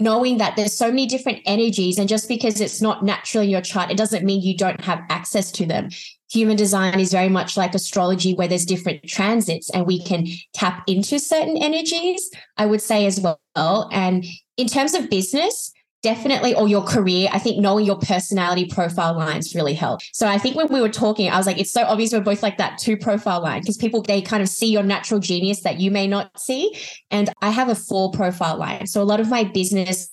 knowing 0.00 0.38
that 0.38 0.56
there's 0.56 0.76
so 0.76 0.88
many 0.88 1.06
different 1.06 1.38
energies 1.46 1.98
and 1.98 2.08
just 2.08 2.28
because 2.28 2.60
it's 2.60 2.82
not 2.82 3.04
natural 3.04 3.44
in 3.44 3.50
your 3.50 3.60
chart 3.60 3.90
it 3.90 3.96
doesn't 3.96 4.24
mean 4.24 4.42
you 4.42 4.56
don't 4.56 4.80
have 4.80 5.00
access 5.08 5.52
to 5.52 5.66
them. 5.66 5.88
Human 6.32 6.56
design 6.56 6.98
is 6.98 7.12
very 7.12 7.28
much 7.28 7.56
like 7.56 7.74
astrology 7.74 8.34
where 8.34 8.48
there's 8.48 8.66
different 8.66 9.04
transits 9.04 9.70
and 9.70 9.86
we 9.86 10.02
can 10.02 10.26
tap 10.52 10.82
into 10.88 11.18
certain 11.18 11.56
energies 11.56 12.30
i 12.56 12.66
would 12.66 12.82
say 12.82 13.06
as 13.06 13.20
well. 13.20 13.88
And 13.92 14.24
in 14.56 14.66
terms 14.66 14.94
of 14.94 15.10
business 15.10 15.72
definitely 16.04 16.54
or 16.54 16.68
your 16.68 16.82
career 16.82 17.30
i 17.32 17.38
think 17.38 17.58
knowing 17.58 17.86
your 17.86 17.98
personality 17.98 18.66
profile 18.66 19.14
lines 19.14 19.54
really 19.54 19.72
help. 19.72 20.00
So 20.12 20.28
i 20.28 20.36
think 20.36 20.54
when 20.54 20.68
we 20.68 20.82
were 20.82 20.90
talking 20.90 21.30
i 21.30 21.38
was 21.38 21.46
like 21.46 21.58
it's 21.58 21.72
so 21.72 21.82
obvious 21.84 22.12
we're 22.12 22.20
both 22.20 22.42
like 22.42 22.58
that 22.58 22.76
two 22.78 22.98
profile 22.98 23.40
line 23.40 23.62
because 23.62 23.78
people 23.78 24.02
they 24.02 24.20
kind 24.20 24.42
of 24.42 24.48
see 24.50 24.70
your 24.70 24.82
natural 24.82 25.18
genius 25.18 25.62
that 25.62 25.80
you 25.80 25.90
may 25.90 26.06
not 26.06 26.38
see. 26.38 26.78
And 27.10 27.32
i 27.40 27.50
have 27.50 27.70
a 27.70 27.74
four 27.74 28.10
profile 28.12 28.58
line. 28.58 28.86
So 28.86 29.00
a 29.00 29.08
lot 29.12 29.18
of 29.18 29.30
my 29.30 29.44
business 29.44 30.10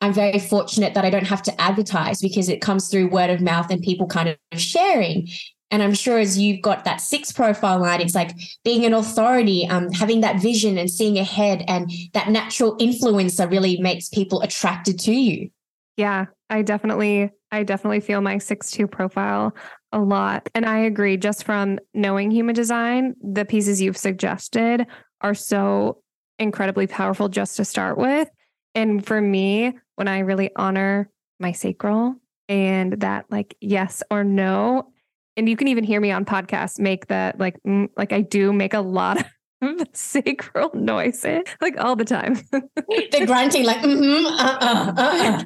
i'm 0.00 0.12
very 0.12 0.40
fortunate 0.40 0.94
that 0.94 1.04
i 1.04 1.10
don't 1.10 1.26
have 1.34 1.42
to 1.44 1.60
advertise 1.60 2.20
because 2.20 2.48
it 2.48 2.60
comes 2.60 2.88
through 2.88 3.08
word 3.08 3.30
of 3.30 3.40
mouth 3.40 3.70
and 3.70 3.80
people 3.80 4.08
kind 4.08 4.28
of 4.28 4.36
sharing 4.60 5.28
and 5.70 5.82
I'm 5.82 5.94
sure 5.94 6.18
as 6.18 6.38
you've 6.38 6.62
got 6.62 6.84
that 6.84 7.00
six 7.00 7.30
profile 7.32 7.80
line, 7.80 8.00
it's 8.00 8.14
like 8.14 8.30
being 8.64 8.84
an 8.84 8.94
authority, 8.94 9.66
um, 9.68 9.90
having 9.90 10.20
that 10.22 10.40
vision 10.40 10.78
and 10.78 10.90
seeing 10.90 11.18
ahead, 11.18 11.64
and 11.68 11.90
that 12.14 12.30
natural 12.30 12.76
influencer 12.78 13.50
really 13.50 13.80
makes 13.80 14.08
people 14.08 14.40
attracted 14.40 14.98
to 15.00 15.12
you. 15.12 15.50
Yeah, 15.96 16.26
I 16.48 16.62
definitely, 16.62 17.30
I 17.50 17.64
definitely 17.64 18.00
feel 18.00 18.20
my 18.20 18.38
six 18.38 18.70
two 18.70 18.86
profile 18.86 19.54
a 19.92 20.00
lot, 20.00 20.48
and 20.54 20.64
I 20.64 20.78
agree. 20.78 21.16
Just 21.16 21.44
from 21.44 21.78
knowing 21.92 22.30
human 22.30 22.54
design, 22.54 23.14
the 23.22 23.44
pieces 23.44 23.80
you've 23.82 23.96
suggested 23.96 24.86
are 25.20 25.34
so 25.34 26.02
incredibly 26.38 26.86
powerful 26.86 27.28
just 27.28 27.56
to 27.56 27.64
start 27.64 27.98
with. 27.98 28.28
And 28.74 29.04
for 29.04 29.20
me, 29.20 29.76
when 29.96 30.08
I 30.08 30.20
really 30.20 30.50
honor 30.56 31.10
my 31.40 31.52
sacral 31.52 32.14
and 32.48 32.92
that 33.00 33.26
like 33.30 33.56
yes 33.60 34.02
or 34.10 34.24
no 34.24 34.92
and 35.38 35.48
you 35.48 35.56
can 35.56 35.68
even 35.68 35.84
hear 35.84 36.00
me 36.00 36.10
on 36.10 36.24
podcasts 36.24 36.78
make 36.78 37.06
that 37.06 37.38
like 37.38 37.62
mm, 37.66 37.88
like 37.96 38.12
I 38.12 38.20
do 38.20 38.52
make 38.52 38.74
a 38.74 38.80
lot 38.80 39.18
of 39.62 39.86
sacral 39.94 40.70
noises 40.74 41.44
like 41.60 41.78
all 41.78 41.96
the 41.96 42.04
time. 42.04 42.34
the 42.52 43.24
grunting 43.24 43.64
like 43.64 43.78
mm-hmm, 43.78 44.26
uh-uh, 44.26 45.44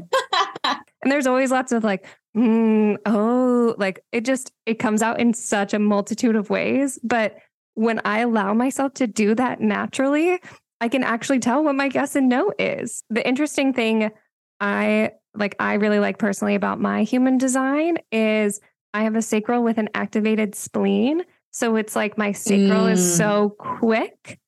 uh-uh. 0.65 0.75
and 1.03 1.13
there's 1.13 1.27
always 1.27 1.51
lots 1.51 1.71
of 1.71 1.85
like 1.85 2.07
mm, 2.37 2.97
oh 3.07 3.75
like 3.79 4.03
it 4.11 4.25
just 4.25 4.53
it 4.67 4.79
comes 4.79 5.03
out 5.03 5.21
in 5.21 5.35
such 5.35 5.75
a 5.75 5.79
multitude 5.79 6.35
of 6.35 6.51
ways, 6.51 6.99
but 7.05 7.37
when 7.75 8.01
I 8.05 8.21
allow 8.21 8.53
myself 8.53 8.95
to 8.95 9.07
do 9.07 9.35
that 9.35 9.61
naturally, 9.61 10.41
I 10.81 10.89
can 10.89 11.05
actually 11.05 11.39
tell 11.39 11.63
what 11.63 11.75
my 11.75 11.91
yes 11.93 12.17
and 12.17 12.29
no 12.29 12.53
is. 12.59 13.05
The 13.09 13.27
interesting 13.27 13.73
thing 13.73 14.11
I 14.61 15.13
like 15.35 15.55
I 15.59 15.75
really 15.75 15.99
like 15.99 16.19
personally 16.19 16.55
about 16.55 16.81
my 16.81 17.03
human 17.03 17.39
design 17.39 17.99
is 18.11 18.61
I 18.95 19.03
have 19.05 19.17
a 19.17 19.23
sacral 19.23 19.63
with 19.63 19.79
an 19.79 19.89
activated 19.95 20.55
spleen. 20.55 21.23
So 21.51 21.77
it's 21.77 21.97
like 21.97 22.17
my 22.17 22.33
sacral 22.33 22.87
mm. 22.87 22.93
is 22.93 23.17
so 23.17 23.51
quick. 23.59 24.39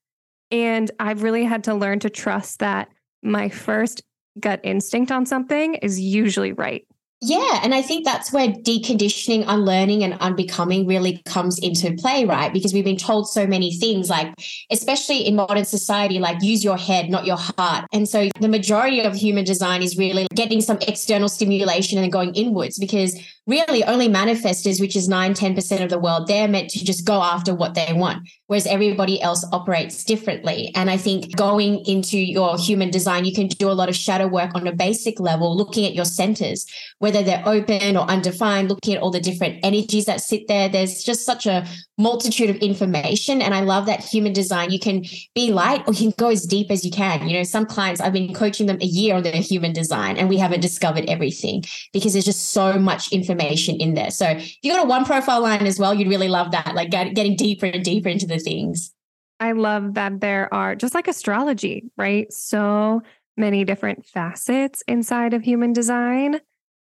And 0.50 0.90
I've 1.00 1.22
really 1.22 1.44
had 1.44 1.64
to 1.64 1.74
learn 1.74 2.00
to 2.00 2.10
trust 2.10 2.60
that 2.60 2.88
my 3.22 3.48
first 3.48 4.02
gut 4.38 4.60
instinct 4.62 5.12
on 5.12 5.26
something 5.26 5.74
is 5.76 6.00
usually 6.00 6.52
right. 6.52 6.86
Yeah. 7.26 7.60
And 7.62 7.74
I 7.74 7.80
think 7.80 8.04
that's 8.04 8.32
where 8.32 8.48
deconditioning, 8.48 9.44
unlearning, 9.48 10.04
and 10.04 10.12
unbecoming 10.20 10.86
really 10.86 11.22
comes 11.24 11.58
into 11.58 11.94
play, 11.94 12.26
right? 12.26 12.52
Because 12.52 12.74
we've 12.74 12.84
been 12.84 12.98
told 12.98 13.30
so 13.30 13.46
many 13.46 13.72
things, 13.78 14.10
like, 14.10 14.28
especially 14.70 15.26
in 15.26 15.34
modern 15.34 15.64
society, 15.64 16.18
like 16.18 16.42
use 16.42 16.62
your 16.62 16.76
head, 16.76 17.08
not 17.08 17.24
your 17.24 17.38
heart. 17.38 17.86
And 17.94 18.06
so 18.06 18.28
the 18.40 18.48
majority 18.48 19.00
of 19.00 19.14
human 19.14 19.44
design 19.44 19.82
is 19.82 19.96
really 19.96 20.26
getting 20.34 20.60
some 20.60 20.76
external 20.82 21.30
stimulation 21.30 21.98
and 21.98 22.12
going 22.12 22.34
inwards 22.34 22.78
because 22.78 23.18
really 23.46 23.84
only 23.84 24.08
manifestors, 24.08 24.78
which 24.80 24.94
is 24.94 25.08
9, 25.08 25.32
10% 25.32 25.82
of 25.82 25.90
the 25.90 25.98
world, 25.98 26.26
they're 26.26 26.48
meant 26.48 26.70
to 26.70 26.84
just 26.84 27.06
go 27.06 27.22
after 27.22 27.54
what 27.54 27.74
they 27.74 27.92
want, 27.92 28.28
whereas 28.54 28.68
everybody 28.68 29.20
else 29.20 29.44
operates 29.50 30.04
differently. 30.04 30.70
And 30.76 30.88
I 30.88 30.96
think 30.96 31.34
going 31.34 31.84
into 31.86 32.16
your 32.16 32.56
human 32.56 32.88
design, 32.88 33.24
you 33.24 33.34
can 33.34 33.48
do 33.48 33.68
a 33.68 33.74
lot 33.74 33.88
of 33.88 33.96
shadow 33.96 34.28
work 34.28 34.54
on 34.54 34.64
a 34.68 34.72
basic 34.72 35.18
level, 35.18 35.56
looking 35.56 35.84
at 35.84 35.92
your 35.92 36.04
centers, 36.04 36.64
whether 37.00 37.20
they're 37.20 37.42
open 37.46 37.96
or 37.96 38.08
undefined, 38.08 38.68
looking 38.68 38.94
at 38.94 39.02
all 39.02 39.10
the 39.10 39.18
different 39.18 39.58
energies 39.64 40.04
that 40.04 40.20
sit 40.20 40.46
there. 40.46 40.68
There's 40.68 41.02
just 41.02 41.26
such 41.26 41.46
a 41.46 41.66
multitude 41.98 42.48
of 42.48 42.56
information. 42.56 43.42
And 43.42 43.54
I 43.54 43.60
love 43.62 43.86
that 43.86 44.04
human 44.04 44.32
design, 44.32 44.70
you 44.70 44.78
can 44.78 45.04
be 45.34 45.52
light 45.52 45.82
or 45.88 45.92
you 45.92 46.10
can 46.10 46.14
go 46.16 46.30
as 46.30 46.46
deep 46.46 46.70
as 46.70 46.84
you 46.84 46.92
can. 46.92 47.28
You 47.28 47.38
know, 47.38 47.44
some 47.44 47.66
clients, 47.66 48.00
I've 48.00 48.12
been 48.12 48.34
coaching 48.34 48.66
them 48.66 48.78
a 48.80 48.84
year 48.84 49.16
on 49.16 49.24
their 49.24 49.32
human 49.32 49.72
design 49.72 50.16
and 50.16 50.28
we 50.28 50.36
haven't 50.36 50.60
discovered 50.60 51.06
everything 51.08 51.64
because 51.92 52.12
there's 52.12 52.24
just 52.24 52.50
so 52.50 52.78
much 52.78 53.12
information 53.12 53.76
in 53.76 53.94
there. 53.94 54.10
So 54.12 54.26
if 54.28 54.56
you 54.62 54.72
got 54.72 54.84
a 54.84 54.88
one 54.88 55.04
profile 55.04 55.40
line 55.40 55.66
as 55.66 55.80
well, 55.80 55.92
you'd 55.92 56.08
really 56.08 56.28
love 56.28 56.52
that, 56.52 56.74
like 56.76 56.90
getting 56.90 57.34
deeper 57.34 57.66
and 57.66 57.84
deeper 57.84 58.08
into 58.08 58.26
the 58.26 58.38
things. 58.44 58.92
I 59.40 59.52
love 59.52 59.94
that 59.94 60.20
there 60.20 60.52
are 60.52 60.76
just 60.76 60.94
like 60.94 61.08
astrology, 61.08 61.90
right? 61.96 62.32
So 62.32 63.02
many 63.36 63.64
different 63.64 64.06
facets 64.06 64.82
inside 64.86 65.34
of 65.34 65.42
human 65.42 65.72
design. 65.72 66.40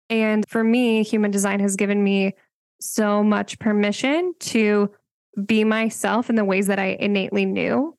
And 0.10 0.44
for 0.50 0.64
me, 0.64 1.04
human 1.04 1.32
design 1.32 1.62
has 1.62 1.76
given 1.76 2.04
me 2.04 2.36
so 2.82 3.24
much 3.24 3.60
permission 3.60 4.34
to 4.40 4.92
be 5.46 5.64
myself 5.64 6.30
in 6.30 6.36
the 6.36 6.44
ways 6.44 6.68
that 6.68 6.80
I 6.80 6.98
innately 7.00 7.46
knew 7.46 7.98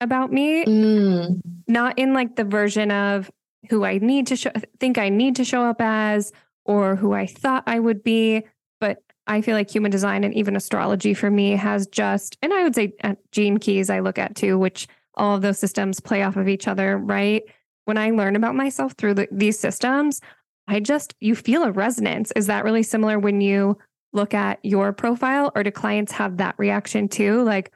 about 0.00 0.32
me. 0.32 0.64
Mm. 0.64 1.40
Not 1.66 1.98
in 1.98 2.14
like 2.14 2.36
the 2.36 2.44
version 2.44 2.90
of 2.90 3.30
who 3.68 3.84
I 3.84 3.98
need 3.98 4.28
to 4.28 4.36
show, 4.36 4.52
think 4.78 4.98
I 4.98 5.08
need 5.08 5.36
to 5.36 5.44
show 5.44 5.64
up 5.64 5.80
as, 5.80 6.32
or 6.64 6.94
who 6.94 7.12
I 7.12 7.26
thought 7.26 7.64
I 7.66 7.80
would 7.80 8.04
be. 8.04 8.44
But 8.80 9.02
I 9.28 9.42
feel 9.42 9.54
like 9.54 9.70
human 9.70 9.90
design 9.90 10.24
and 10.24 10.34
even 10.34 10.56
astrology 10.56 11.14
for 11.14 11.30
me 11.30 11.52
has 11.52 11.86
just, 11.86 12.38
and 12.42 12.52
I 12.52 12.64
would 12.64 12.74
say 12.74 12.94
uh, 13.04 13.14
gene 13.30 13.58
keys 13.58 13.90
I 13.90 14.00
look 14.00 14.18
at 14.18 14.34
too, 14.34 14.58
which 14.58 14.88
all 15.14 15.36
of 15.36 15.42
those 15.42 15.58
systems 15.58 16.00
play 16.00 16.22
off 16.22 16.36
of 16.36 16.48
each 16.48 16.66
other, 16.66 16.96
right? 16.96 17.42
When 17.84 17.98
I 17.98 18.10
learn 18.10 18.36
about 18.36 18.54
myself 18.54 18.94
through 18.94 19.14
the, 19.14 19.28
these 19.30 19.58
systems, 19.58 20.20
I 20.66 20.80
just, 20.80 21.14
you 21.20 21.34
feel 21.34 21.62
a 21.62 21.70
resonance. 21.70 22.32
Is 22.34 22.46
that 22.46 22.64
really 22.64 22.82
similar 22.82 23.18
when 23.18 23.40
you 23.40 23.78
look 24.12 24.32
at 24.32 24.58
your 24.62 24.92
profile, 24.92 25.52
or 25.54 25.62
do 25.62 25.70
clients 25.70 26.12
have 26.12 26.38
that 26.38 26.54
reaction 26.58 27.08
too? 27.08 27.42
Like, 27.42 27.72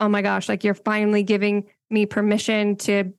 oh 0.00 0.08
my 0.08 0.22
gosh, 0.22 0.48
like 0.48 0.64
you're 0.64 0.74
finally 0.74 1.22
giving 1.22 1.64
me 1.90 2.06
permission 2.06 2.76
to 2.76 3.12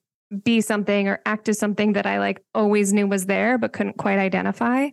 be 0.43 0.61
something 0.61 1.07
or 1.07 1.19
act 1.25 1.49
as 1.49 1.59
something 1.59 1.93
that 1.93 2.05
I 2.05 2.19
like 2.19 2.43
always 2.53 2.93
knew 2.93 3.07
was 3.07 3.25
there, 3.25 3.57
but 3.57 3.73
couldn't 3.73 3.97
quite 3.97 4.19
identify? 4.19 4.89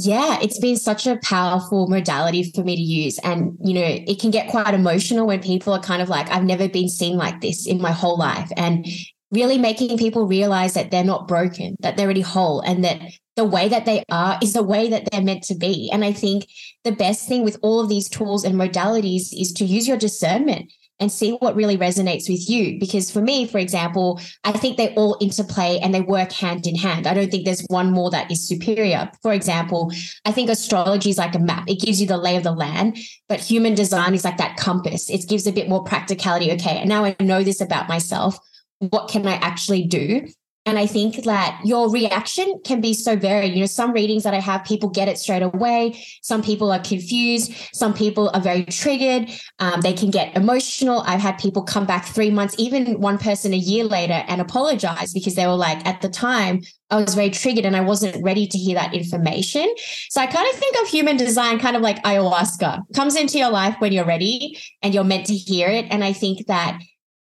Yeah, 0.00 0.38
it's 0.40 0.60
been 0.60 0.76
such 0.76 1.08
a 1.08 1.18
powerful 1.24 1.88
modality 1.88 2.52
for 2.52 2.62
me 2.62 2.76
to 2.76 2.82
use. 2.82 3.18
And, 3.24 3.58
you 3.60 3.74
know, 3.74 3.84
it 3.84 4.20
can 4.20 4.30
get 4.30 4.48
quite 4.48 4.72
emotional 4.72 5.26
when 5.26 5.42
people 5.42 5.72
are 5.72 5.80
kind 5.80 6.00
of 6.00 6.08
like, 6.08 6.30
I've 6.30 6.44
never 6.44 6.68
been 6.68 6.88
seen 6.88 7.16
like 7.16 7.40
this 7.40 7.66
in 7.66 7.80
my 7.80 7.90
whole 7.90 8.16
life. 8.16 8.48
And 8.56 8.86
really 9.32 9.58
making 9.58 9.98
people 9.98 10.28
realize 10.28 10.74
that 10.74 10.92
they're 10.92 11.02
not 11.02 11.26
broken, 11.26 11.74
that 11.80 11.96
they're 11.96 12.06
already 12.06 12.20
whole, 12.20 12.60
and 12.60 12.84
that 12.84 13.00
the 13.34 13.44
way 13.44 13.68
that 13.68 13.86
they 13.86 14.04
are 14.08 14.38
is 14.40 14.52
the 14.52 14.62
way 14.62 14.88
that 14.88 15.10
they're 15.10 15.20
meant 15.20 15.42
to 15.44 15.56
be. 15.56 15.90
And 15.92 16.04
I 16.04 16.12
think 16.12 16.46
the 16.84 16.92
best 16.92 17.26
thing 17.26 17.42
with 17.42 17.58
all 17.62 17.80
of 17.80 17.88
these 17.88 18.08
tools 18.08 18.44
and 18.44 18.54
modalities 18.54 19.32
is 19.32 19.52
to 19.54 19.64
use 19.64 19.88
your 19.88 19.96
discernment 19.96 20.72
and 21.00 21.12
see 21.12 21.32
what 21.32 21.54
really 21.54 21.76
resonates 21.76 22.28
with 22.28 22.48
you. 22.48 22.78
Because 22.78 23.10
for 23.10 23.20
me, 23.20 23.46
for 23.46 23.58
example, 23.58 24.20
I 24.44 24.52
think 24.52 24.76
they 24.76 24.94
all 24.94 25.16
interplay 25.20 25.78
and 25.82 25.94
they 25.94 26.00
work 26.00 26.32
hand 26.32 26.66
in 26.66 26.74
hand. 26.74 27.06
I 27.06 27.14
don't 27.14 27.30
think 27.30 27.44
there's 27.44 27.64
one 27.68 27.92
more 27.92 28.10
that 28.10 28.30
is 28.30 28.46
superior. 28.46 29.10
For 29.22 29.32
example, 29.32 29.92
I 30.24 30.32
think 30.32 30.50
astrology 30.50 31.10
is 31.10 31.18
like 31.18 31.34
a 31.34 31.38
map, 31.38 31.68
it 31.68 31.80
gives 31.80 32.00
you 32.00 32.06
the 32.06 32.16
lay 32.16 32.36
of 32.36 32.42
the 32.42 32.52
land, 32.52 32.98
but 33.28 33.40
human 33.40 33.74
design 33.74 34.14
is 34.14 34.24
like 34.24 34.38
that 34.38 34.56
compass. 34.56 35.08
It 35.10 35.28
gives 35.28 35.46
a 35.46 35.52
bit 35.52 35.68
more 35.68 35.84
practicality. 35.84 36.52
Okay, 36.52 36.78
and 36.78 36.88
now 36.88 37.04
I 37.04 37.16
know 37.20 37.42
this 37.42 37.60
about 37.60 37.88
myself. 37.88 38.38
What 38.78 39.08
can 39.08 39.26
I 39.26 39.34
actually 39.34 39.84
do? 39.84 40.28
And 40.68 40.78
I 40.78 40.84
think 40.84 41.24
that 41.24 41.62
your 41.64 41.90
reaction 41.90 42.60
can 42.62 42.82
be 42.82 42.92
so 42.92 43.16
varied. 43.16 43.54
You 43.54 43.60
know, 43.60 43.66
some 43.66 43.90
readings 43.90 44.22
that 44.24 44.34
I 44.34 44.40
have, 44.40 44.66
people 44.66 44.90
get 44.90 45.08
it 45.08 45.16
straight 45.16 45.40
away. 45.40 45.98
Some 46.20 46.42
people 46.42 46.70
are 46.70 46.78
confused. 46.78 47.54
Some 47.72 47.94
people 47.94 48.30
are 48.34 48.40
very 48.42 48.66
triggered. 48.66 49.30
Um, 49.60 49.80
they 49.80 49.94
can 49.94 50.10
get 50.10 50.36
emotional. 50.36 51.00
I've 51.06 51.22
had 51.22 51.38
people 51.38 51.62
come 51.62 51.86
back 51.86 52.04
three 52.04 52.30
months, 52.30 52.54
even 52.58 53.00
one 53.00 53.16
person 53.16 53.54
a 53.54 53.56
year 53.56 53.84
later, 53.84 54.22
and 54.28 54.42
apologize 54.42 55.14
because 55.14 55.36
they 55.36 55.46
were 55.46 55.54
like, 55.54 55.86
at 55.86 56.02
the 56.02 56.10
time, 56.10 56.60
I 56.90 56.96
was 56.96 57.14
very 57.14 57.30
triggered 57.30 57.64
and 57.64 57.74
I 57.74 57.80
wasn't 57.80 58.22
ready 58.22 58.46
to 58.46 58.58
hear 58.58 58.74
that 58.74 58.92
information. 58.92 59.74
So 60.10 60.20
I 60.20 60.26
kind 60.26 60.46
of 60.52 60.60
think 60.60 60.76
of 60.82 60.88
human 60.88 61.16
design 61.16 61.58
kind 61.60 61.76
of 61.76 61.82
like 61.82 62.02
ayahuasca 62.02 62.92
comes 62.94 63.16
into 63.16 63.38
your 63.38 63.50
life 63.50 63.76
when 63.78 63.94
you're 63.94 64.04
ready 64.04 64.58
and 64.82 64.92
you're 64.92 65.02
meant 65.02 65.24
to 65.28 65.34
hear 65.34 65.68
it. 65.68 65.86
And 65.88 66.04
I 66.04 66.12
think 66.12 66.46
that 66.46 66.78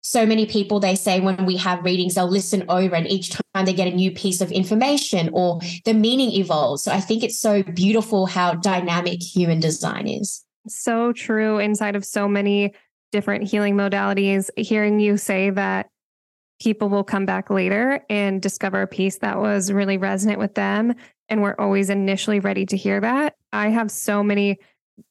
so 0.08 0.26
many 0.26 0.46
people 0.46 0.80
they 0.80 0.96
say 0.96 1.20
when 1.20 1.46
we 1.46 1.58
have 1.58 1.84
readings 1.84 2.16
they'll 2.16 2.30
listen 2.30 2.64
over 2.70 2.96
and 2.96 3.08
each 3.08 3.30
time 3.30 3.66
they 3.66 3.74
get 3.74 3.90
a 3.90 3.96
new 3.96 4.10
piece 4.10 4.40
of 4.40 4.54
information 4.54 5.30
or 5.34 5.60
the 5.84 5.94
meaning 5.94 6.32
evolves. 6.32 6.84
So 6.84 6.94
i 6.94 7.02
think 7.02 7.24
it's 7.24 7.38
so 7.38 7.62
beautiful 7.62 8.26
how 8.26 8.54
dynamic 8.54 9.22
human 9.22 9.60
design 9.60 10.08
is. 10.08 10.46
So 10.70 11.12
true 11.12 11.60
inside 11.60 11.98
of 11.98 12.06
so 12.06 12.28
many 12.28 12.74
different 13.12 13.50
healing 13.50 13.76
modalities 13.76 14.50
hearing 14.56 15.02
you 15.02 15.18
say 15.18 15.50
that 15.50 15.90
people 16.62 16.88
will 16.88 17.04
come 17.04 17.26
back 17.26 17.50
later 17.50 18.02
and 18.10 18.42
discover 18.42 18.82
a 18.82 18.88
piece 18.88 19.18
that 19.18 19.40
was 19.40 19.74
really 19.74 19.98
resonant 19.98 20.40
with 20.40 20.56
them 20.56 20.96
and 21.28 21.42
we're 21.42 21.56
always 21.60 21.90
initially 21.90 22.40
ready 22.40 22.66
to 22.66 22.78
hear 22.78 23.02
that. 23.02 23.36
I 23.52 23.68
have 23.70 23.92
so 23.92 24.24
many 24.24 24.58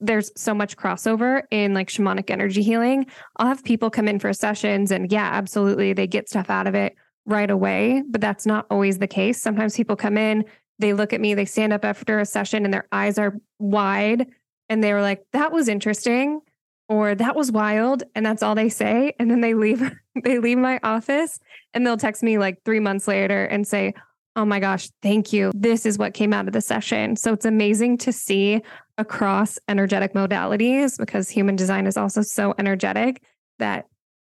there's 0.00 0.30
so 0.36 0.54
much 0.54 0.76
crossover 0.76 1.42
in 1.50 1.74
like 1.74 1.88
shamanic 1.88 2.30
energy 2.30 2.62
healing. 2.62 3.06
I'll 3.36 3.46
have 3.46 3.64
people 3.64 3.90
come 3.90 4.08
in 4.08 4.18
for 4.18 4.32
sessions 4.32 4.90
and 4.90 5.10
yeah, 5.10 5.30
absolutely, 5.32 5.92
they 5.92 6.06
get 6.06 6.28
stuff 6.28 6.50
out 6.50 6.66
of 6.66 6.74
it 6.74 6.94
right 7.24 7.50
away, 7.50 8.02
but 8.08 8.20
that's 8.20 8.46
not 8.46 8.66
always 8.70 8.98
the 8.98 9.06
case. 9.06 9.40
Sometimes 9.40 9.76
people 9.76 9.96
come 9.96 10.16
in, 10.16 10.44
they 10.78 10.92
look 10.92 11.12
at 11.12 11.20
me, 11.20 11.34
they 11.34 11.44
stand 11.44 11.72
up 11.72 11.84
after 11.84 12.18
a 12.18 12.26
session 12.26 12.64
and 12.64 12.72
their 12.72 12.86
eyes 12.92 13.18
are 13.18 13.36
wide 13.58 14.26
and 14.68 14.82
they 14.82 14.92
were 14.92 15.02
like, 15.02 15.24
that 15.32 15.52
was 15.52 15.68
interesting 15.68 16.40
or 16.88 17.14
that 17.14 17.34
was 17.34 17.50
wild 17.50 18.02
and 18.14 18.24
that's 18.24 18.42
all 18.42 18.54
they 18.54 18.68
say 18.68 19.12
and 19.18 19.30
then 19.30 19.40
they 19.40 19.54
leave 19.54 19.90
they 20.24 20.38
leave 20.38 20.58
my 20.58 20.78
office 20.82 21.38
and 21.74 21.86
they'll 21.86 21.96
text 21.96 22.22
me 22.22 22.38
like 22.38 22.62
3 22.64 22.80
months 22.80 23.08
later 23.08 23.44
and 23.44 23.66
say, 23.66 23.92
"Oh 24.36 24.44
my 24.44 24.60
gosh, 24.60 24.88
thank 25.02 25.32
you. 25.32 25.50
This 25.54 25.84
is 25.84 25.98
what 25.98 26.14
came 26.14 26.32
out 26.32 26.46
of 26.46 26.52
the 26.52 26.60
session." 26.60 27.16
So 27.16 27.32
it's 27.32 27.44
amazing 27.44 27.98
to 27.98 28.12
see 28.12 28.62
across 28.98 29.58
energetic 29.68 30.14
modalities 30.14 30.98
because 30.98 31.28
human 31.28 31.56
design 31.56 31.86
is 31.86 31.96
also 31.96 32.22
so 32.22 32.54
energetic 32.58 33.22
that 33.58 33.86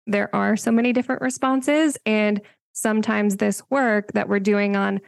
there 0.07 0.35
are 0.35 0.57
so 0.57 0.71
many 0.71 0.93
different 0.93 1.23
responses. 1.23 1.97
And 2.07 2.41
sometimes 2.73 3.37
this 3.37 3.63
work 3.71 4.13
that 4.13 4.29
we're 4.29 4.41
doing 4.41 4.77
on 4.77 5.01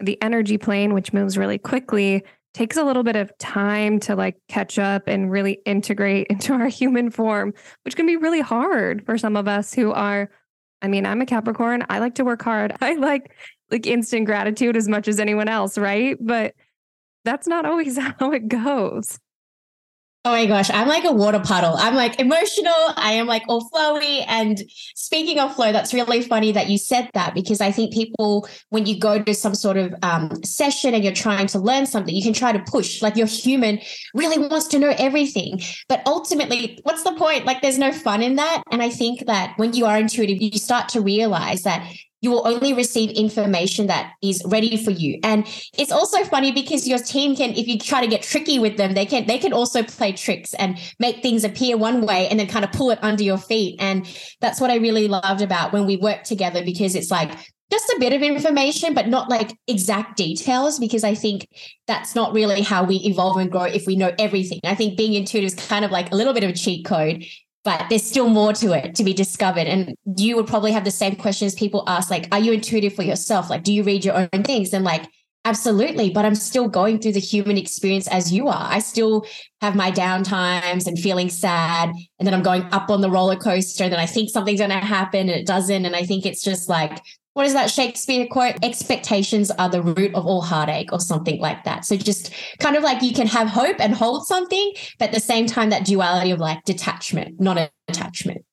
the 0.00 0.20
energy 0.22 0.58
plane, 0.58 0.94
which 0.94 1.12
moves 1.12 1.36
really 1.36 1.58
quickly, 1.58 2.24
takes 2.54 2.76
a 2.76 2.84
little 2.84 3.02
bit 3.02 3.16
of 3.16 3.36
time 3.38 4.00
to 4.00 4.16
like 4.16 4.36
catch 4.48 4.78
up 4.78 5.06
and 5.06 5.30
really 5.30 5.60
integrate 5.64 6.26
into 6.30 6.52
our 6.52 6.68
human 6.68 7.10
form, 7.10 7.52
which 7.84 7.96
can 7.96 8.06
be 8.06 8.16
really 8.16 8.40
hard 8.40 9.04
for 9.04 9.18
some 9.18 9.36
of 9.36 9.48
us 9.48 9.72
who 9.72 9.92
are. 9.92 10.30
I 10.80 10.86
mean, 10.86 11.06
I'm 11.06 11.20
a 11.20 11.26
Capricorn. 11.26 11.84
I 11.90 11.98
like 11.98 12.14
to 12.16 12.24
work 12.24 12.42
hard. 12.42 12.72
I 12.80 12.94
like 12.94 13.32
like 13.70 13.86
instant 13.86 14.24
gratitude 14.26 14.76
as 14.76 14.88
much 14.88 15.08
as 15.08 15.20
anyone 15.20 15.48
else, 15.48 15.76
right? 15.76 16.16
But 16.18 16.54
that's 17.24 17.46
not 17.46 17.66
always 17.66 17.98
how 18.18 18.32
it 18.32 18.48
goes. 18.48 19.18
Oh 20.24 20.32
my 20.32 20.46
gosh, 20.46 20.68
I'm 20.68 20.88
like 20.88 21.04
a 21.04 21.12
water 21.12 21.38
puddle. 21.38 21.74
I'm 21.78 21.94
like 21.94 22.18
emotional. 22.20 22.74
I 22.96 23.12
am 23.12 23.26
like 23.26 23.44
all 23.48 23.70
flowy. 23.70 24.24
And 24.26 24.62
speaking 24.94 25.38
of 25.38 25.54
flow, 25.54 25.72
that's 25.72 25.94
really 25.94 26.20
funny 26.22 26.50
that 26.52 26.68
you 26.68 26.76
said 26.76 27.08
that 27.14 27.34
because 27.34 27.60
I 27.62 27.70
think 27.70 27.94
people, 27.94 28.46
when 28.68 28.84
you 28.84 28.98
go 28.98 29.22
to 29.22 29.32
some 29.32 29.54
sort 29.54 29.76
of 29.76 29.94
um, 30.02 30.42
session 30.44 30.92
and 30.92 31.04
you're 31.04 31.14
trying 31.14 31.46
to 31.46 31.58
learn 31.60 31.86
something, 31.86 32.14
you 32.14 32.22
can 32.22 32.34
try 32.34 32.52
to 32.52 32.58
push. 32.58 33.00
Like 33.00 33.16
your 33.16 33.28
human 33.28 33.78
really 34.12 34.36
wants 34.36 34.66
to 34.68 34.78
know 34.78 34.92
everything. 34.98 35.60
But 35.88 36.02
ultimately, 36.04 36.80
what's 36.82 37.04
the 37.04 37.14
point? 37.14 37.46
Like 37.46 37.62
there's 37.62 37.78
no 37.78 37.92
fun 37.92 38.20
in 38.20 38.34
that. 38.34 38.64
And 38.72 38.82
I 38.82 38.90
think 38.90 39.24
that 39.26 39.54
when 39.56 39.72
you 39.72 39.86
are 39.86 39.96
intuitive, 39.96 40.42
you 40.42 40.58
start 40.58 40.90
to 40.90 41.00
realize 41.00 41.62
that 41.62 41.90
you 42.20 42.30
will 42.30 42.46
only 42.46 42.72
receive 42.72 43.10
information 43.10 43.86
that 43.86 44.12
is 44.22 44.42
ready 44.46 44.76
for 44.82 44.90
you. 44.90 45.18
And 45.22 45.46
it's 45.76 45.92
also 45.92 46.24
funny 46.24 46.52
because 46.52 46.88
your 46.88 46.98
team 46.98 47.36
can 47.36 47.50
if 47.50 47.68
you 47.68 47.78
try 47.78 48.00
to 48.00 48.06
get 48.08 48.22
tricky 48.22 48.58
with 48.58 48.76
them 48.76 48.94
they 48.94 49.06
can 49.06 49.26
they 49.26 49.38
can 49.38 49.52
also 49.52 49.82
play 49.82 50.12
tricks 50.12 50.54
and 50.54 50.78
make 50.98 51.22
things 51.22 51.44
appear 51.44 51.76
one 51.76 52.04
way 52.04 52.28
and 52.28 52.38
then 52.38 52.48
kind 52.48 52.64
of 52.64 52.72
pull 52.72 52.90
it 52.90 52.98
under 53.02 53.22
your 53.22 53.38
feet. 53.38 53.76
And 53.80 54.06
that's 54.40 54.60
what 54.60 54.70
i 54.70 54.76
really 54.76 55.08
loved 55.08 55.42
about 55.42 55.72
when 55.72 55.86
we 55.86 55.96
work 55.96 56.24
together 56.24 56.64
because 56.64 56.94
it's 56.94 57.10
like 57.10 57.30
just 57.70 57.88
a 57.90 57.96
bit 58.00 58.12
of 58.12 58.22
information 58.22 58.94
but 58.94 59.08
not 59.08 59.28
like 59.28 59.54
exact 59.66 60.16
details 60.16 60.78
because 60.78 61.04
i 61.04 61.14
think 61.14 61.46
that's 61.86 62.14
not 62.14 62.32
really 62.32 62.62
how 62.62 62.82
we 62.84 62.96
evolve 62.96 63.36
and 63.36 63.50
grow 63.50 63.64
if 63.64 63.86
we 63.86 63.96
know 63.96 64.12
everything. 64.18 64.60
I 64.64 64.74
think 64.74 64.96
being 64.96 65.14
intuitive 65.14 65.58
is 65.58 65.68
kind 65.68 65.84
of 65.84 65.90
like 65.90 66.12
a 66.12 66.14
little 66.14 66.34
bit 66.34 66.44
of 66.44 66.50
a 66.50 66.54
cheat 66.54 66.84
code 66.84 67.24
but 67.64 67.86
there's 67.88 68.04
still 68.04 68.28
more 68.28 68.52
to 68.54 68.72
it 68.72 68.94
to 68.94 69.04
be 69.04 69.12
discovered. 69.12 69.66
And 69.66 69.94
you 70.16 70.36
would 70.36 70.46
probably 70.46 70.72
have 70.72 70.84
the 70.84 70.90
same 70.90 71.16
questions 71.16 71.54
people 71.54 71.84
ask, 71.86 72.10
like, 72.10 72.28
are 72.32 72.38
you 72.38 72.52
intuitive 72.52 72.94
for 72.94 73.02
yourself? 73.02 73.50
Like, 73.50 73.64
do 73.64 73.72
you 73.72 73.82
read 73.82 74.04
your 74.04 74.16
own 74.16 74.42
things? 74.42 74.72
And 74.72 74.84
like, 74.84 75.06
absolutely, 75.44 76.10
but 76.10 76.24
I'm 76.24 76.34
still 76.34 76.68
going 76.68 76.98
through 76.98 77.12
the 77.12 77.20
human 77.20 77.56
experience 77.56 78.06
as 78.08 78.32
you 78.32 78.48
are. 78.48 78.68
I 78.70 78.80
still 78.80 79.26
have 79.60 79.74
my 79.74 79.90
down 79.90 80.22
times 80.22 80.86
and 80.86 80.98
feeling 80.98 81.30
sad. 81.30 81.90
And 82.18 82.26
then 82.26 82.34
I'm 82.34 82.42
going 82.42 82.62
up 82.72 82.90
on 82.90 83.00
the 83.00 83.10
roller 83.10 83.36
coaster. 83.36 83.84
And 83.84 83.92
then 83.92 84.00
I 84.00 84.06
think 84.06 84.30
something's 84.30 84.60
going 84.60 84.70
to 84.70 84.76
happen 84.78 85.20
and 85.20 85.30
it 85.30 85.46
doesn't. 85.46 85.84
And 85.84 85.96
I 85.96 86.04
think 86.04 86.26
it's 86.26 86.42
just 86.42 86.68
like 86.68 87.00
what 87.38 87.46
is 87.46 87.52
that 87.52 87.70
Shakespeare 87.70 88.26
quote? 88.26 88.56
Expectations 88.64 89.52
are 89.52 89.68
the 89.68 89.80
root 89.80 90.12
of 90.16 90.26
all 90.26 90.40
heartache, 90.40 90.92
or 90.92 90.98
something 90.98 91.40
like 91.40 91.62
that. 91.62 91.84
So 91.84 91.96
just 91.96 92.32
kind 92.58 92.74
of 92.74 92.82
like 92.82 93.00
you 93.00 93.12
can 93.12 93.28
have 93.28 93.46
hope 93.46 93.76
and 93.78 93.94
hold 93.94 94.26
something, 94.26 94.72
but 94.98 95.10
at 95.10 95.14
the 95.14 95.20
same 95.20 95.46
time, 95.46 95.70
that 95.70 95.86
duality 95.86 96.32
of 96.32 96.40
like 96.40 96.64
detachment, 96.64 97.40
not 97.40 97.70
attachment. 97.86 98.44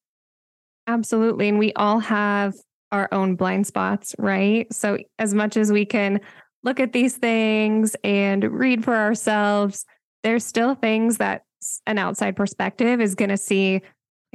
Absolutely. 0.86 1.50
And 1.50 1.58
we 1.58 1.74
all 1.74 1.98
have 1.98 2.54
our 2.92 3.10
own 3.12 3.36
blind 3.36 3.66
spots, 3.66 4.14
right? 4.20 4.72
So 4.72 5.00
as 5.18 5.34
much 5.34 5.58
as 5.58 5.72
we 5.72 5.88
can 5.88 6.22
look 6.62 6.80
at 6.80 6.94
these 6.94 7.18
things 7.18 7.96
and 8.04 8.44
read 8.44 8.84
for 8.84 8.96
ourselves, 8.96 9.84
there's 10.22 10.46
still 10.46 10.76
things 10.76 11.18
that 11.18 11.42
an 11.88 11.98
outside 11.98 12.36
perspective 12.36 13.02
is 13.02 13.16
going 13.16 13.30
to 13.30 13.38
see 13.38 13.82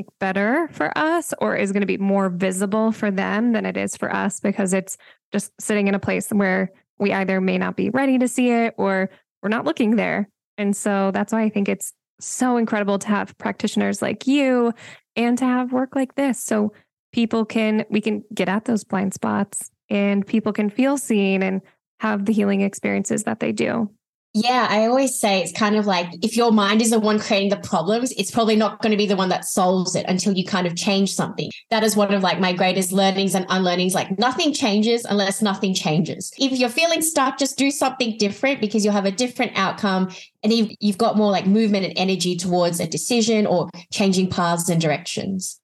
like 0.01 0.18
better 0.18 0.68
for 0.72 0.96
us 0.96 1.34
or 1.38 1.57
is 1.57 1.72
going 1.72 1.82
to 1.82 1.86
be 1.86 1.98
more 1.98 2.30
visible 2.30 2.90
for 2.90 3.11
them 3.11 3.53
than 3.53 3.66
it 3.66 3.76
is 3.76 3.96
for 3.96 4.12
us 4.12 4.40
because 4.40 4.72
it's 4.72 4.96
just 5.32 5.53
sitting 5.61 5.88
in 5.88 5.94
a 5.94 5.98
place 5.98 6.30
where 6.30 6.72
we 6.98 7.12
either 7.12 7.40
may 7.40 7.59
not 7.59 7.76
be 7.76 7.90
ready 7.90 8.18
to 8.18 8.26
see 8.26 8.51
it 8.51 8.74
or 8.78 9.11
we're 9.42 9.51
not 9.51 9.64
looking 9.64 9.96
there. 9.96 10.28
And 10.59 10.74
so 10.74 11.11
that's 11.12 11.32
why 11.32 11.42
I 11.42 11.51
think 11.51 11.68
it's 11.68 11.92
so 12.18 12.57
incredible 12.57 12.98
to 12.98 13.09
have 13.09 13.36
practitioners 13.38 14.03
like 14.03 14.26
you 14.26 14.72
and 15.16 15.36
to 15.38 15.44
have 15.44 15.72
work 15.72 15.94
like 15.94 16.14
this 16.14 16.42
so 16.42 16.72
people 17.12 17.44
can 17.44 17.84
we 17.90 18.01
can 18.01 18.22
get 18.34 18.48
at 18.48 18.64
those 18.64 18.84
blind 18.84 19.14
spots 19.14 19.70
and 19.88 20.26
people 20.26 20.53
can 20.53 20.70
feel 20.70 20.96
seen 20.96 21.42
and 21.42 21.61
have 22.01 22.24
the 22.24 22.32
healing 22.32 22.61
experiences 22.61 23.24
that 23.24 23.40
they 23.40 23.53
do. 23.53 23.90
Yeah, 24.33 24.68
I 24.70 24.87
always 24.87 25.18
say 25.18 25.43
it's 25.43 25.51
kind 25.51 25.74
of 25.74 25.87
like 25.87 26.09
if 26.22 26.37
your 26.37 26.53
mind 26.53 26.81
is 26.81 26.91
the 26.91 27.01
one 27.01 27.18
creating 27.18 27.51
the 27.51 27.57
problems, 27.57 28.12
it's 28.12 28.31
probably 28.31 28.55
not 28.55 28.81
going 28.81 28.93
to 28.93 28.97
be 28.97 29.07
the 29.07 29.16
one 29.16 29.28
that 29.31 29.45
solves 29.45 29.97
it 29.97 30.07
until 30.07 30.35
you 30.35 30.45
kind 30.45 30.68
of 30.68 30.76
change 30.76 31.12
something. 31.12 31.51
That 31.70 31.83
is 31.83 31.97
one 31.97 32.14
of 32.14 32.22
like 32.22 32.39
my 32.39 32.53
greatest 32.53 32.93
learnings 32.93 33.35
and 33.35 33.45
unlearnings. 33.49 33.93
Like 33.93 34.20
nothing 34.20 34.53
changes 34.53 35.05
unless 35.05 35.43
nothing 35.43 35.74
changes. 35.74 36.33
If 36.39 36.53
you're 36.53 36.68
feeling 36.68 37.03
stuck, 37.03 37.39
just 37.39 37.59
do 37.59 37.72
something 37.72 38.18
different 38.18 38.61
because 38.61 38.85
you'll 38.85 38.95
have 38.95 39.05
a 39.05 39.11
different 39.11 39.53
outcome. 39.57 40.11
And 40.45 40.53
you've, 40.81 40.97
got 40.97 41.16
more 41.16 41.31
like 41.31 41.47
movement 41.47 41.85
and 41.85 41.95
energy 41.97 42.37
towards 42.37 42.78
a 42.78 42.87
decision 42.87 43.47
or 43.47 43.68
changing 43.93 44.31
paths 44.31 44.68
and 44.68 44.81
directions. 44.81 45.61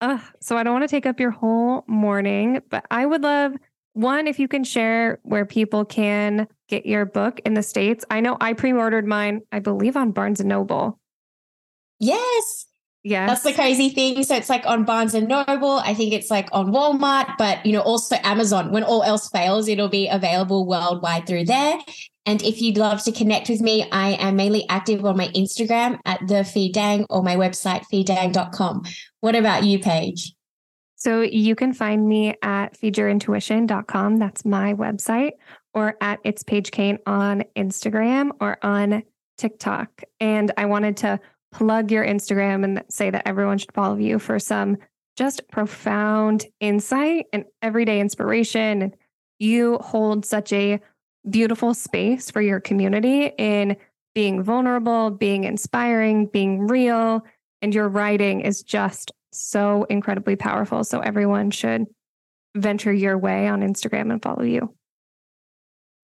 Uh, 0.00 0.18
so 0.40 0.56
I 0.56 0.64
don't 0.64 0.72
want 0.72 0.82
to 0.82 0.88
take 0.88 1.06
up 1.06 1.20
your 1.20 1.30
whole 1.30 1.84
morning, 1.86 2.60
but 2.68 2.84
I 2.90 3.06
would 3.06 3.22
love 3.22 3.52
one, 3.94 4.26
if 4.26 4.38
you 4.38 4.48
can 4.48 4.64
share 4.64 5.18
where 5.22 5.44
people 5.44 5.84
can 5.84 6.48
get 6.68 6.86
your 6.86 7.04
book 7.04 7.40
in 7.44 7.54
the 7.54 7.62
States. 7.62 8.04
I 8.10 8.20
know 8.20 8.36
I 8.40 8.54
pre 8.54 8.72
ordered 8.72 9.06
mine, 9.06 9.42
I 9.52 9.58
believe, 9.58 9.96
on 9.96 10.12
Barnes 10.12 10.40
and 10.40 10.48
Noble. 10.48 10.98
Yes. 11.98 12.66
Yes. 13.04 13.28
That's 13.28 13.42
the 13.42 13.52
crazy 13.52 13.90
thing. 13.90 14.22
So 14.22 14.36
it's 14.36 14.48
like 14.48 14.64
on 14.64 14.84
Barnes 14.84 15.14
and 15.14 15.28
Noble. 15.28 15.78
I 15.78 15.92
think 15.92 16.12
it's 16.12 16.30
like 16.30 16.48
on 16.52 16.72
Walmart, 16.72 17.34
but 17.36 17.64
you 17.66 17.72
know, 17.72 17.80
also 17.80 18.16
Amazon. 18.22 18.70
When 18.70 18.84
all 18.84 19.02
else 19.02 19.28
fails, 19.28 19.68
it'll 19.68 19.88
be 19.88 20.08
available 20.08 20.66
worldwide 20.66 21.26
through 21.26 21.44
there. 21.46 21.78
And 22.24 22.40
if 22.42 22.62
you'd 22.62 22.78
love 22.78 23.02
to 23.02 23.12
connect 23.12 23.48
with 23.48 23.60
me, 23.60 23.88
I 23.90 24.12
am 24.12 24.36
mainly 24.36 24.64
active 24.68 25.04
on 25.04 25.16
my 25.16 25.28
Instagram 25.28 25.98
at 26.04 26.26
the 26.28 26.44
Phi 26.44 26.70
Dang 26.72 27.04
or 27.10 27.22
my 27.22 27.34
website, 27.34 27.84
phidang.com. 27.92 28.84
What 29.20 29.34
about 29.34 29.64
you, 29.64 29.80
Paige? 29.80 30.32
So 31.02 31.22
you 31.22 31.56
can 31.56 31.72
find 31.72 32.08
me 32.08 32.36
at 32.42 32.78
feedyourintuition.com. 32.78 34.18
That's 34.18 34.44
my 34.44 34.72
website, 34.74 35.32
or 35.74 35.96
at 36.00 36.20
It's 36.22 36.44
Paige 36.44 36.70
Kane 36.70 37.00
on 37.06 37.42
Instagram 37.56 38.30
or 38.40 38.64
on 38.64 39.02
TikTok. 39.36 40.04
And 40.20 40.52
I 40.56 40.66
wanted 40.66 40.96
to 40.98 41.18
plug 41.50 41.90
your 41.90 42.06
Instagram 42.06 42.62
and 42.62 42.84
say 42.88 43.10
that 43.10 43.26
everyone 43.26 43.58
should 43.58 43.72
follow 43.72 43.96
you 43.96 44.20
for 44.20 44.38
some 44.38 44.76
just 45.16 45.48
profound 45.50 46.46
insight 46.60 47.26
and 47.32 47.46
everyday 47.62 47.98
inspiration. 47.98 48.94
You 49.40 49.78
hold 49.78 50.24
such 50.24 50.52
a 50.52 50.80
beautiful 51.28 51.74
space 51.74 52.30
for 52.30 52.40
your 52.40 52.60
community 52.60 53.32
in 53.38 53.76
being 54.14 54.40
vulnerable, 54.40 55.10
being 55.10 55.42
inspiring, 55.42 56.26
being 56.26 56.68
real. 56.68 57.24
And 57.60 57.74
your 57.74 57.88
writing 57.88 58.42
is 58.42 58.62
just 58.62 59.10
so 59.32 59.84
incredibly 59.84 60.36
powerful. 60.36 60.84
So 60.84 61.00
everyone 61.00 61.50
should 61.50 61.84
venture 62.54 62.92
your 62.92 63.18
way 63.18 63.48
on 63.48 63.60
Instagram 63.60 64.12
and 64.12 64.22
follow 64.22 64.42
you. 64.42 64.74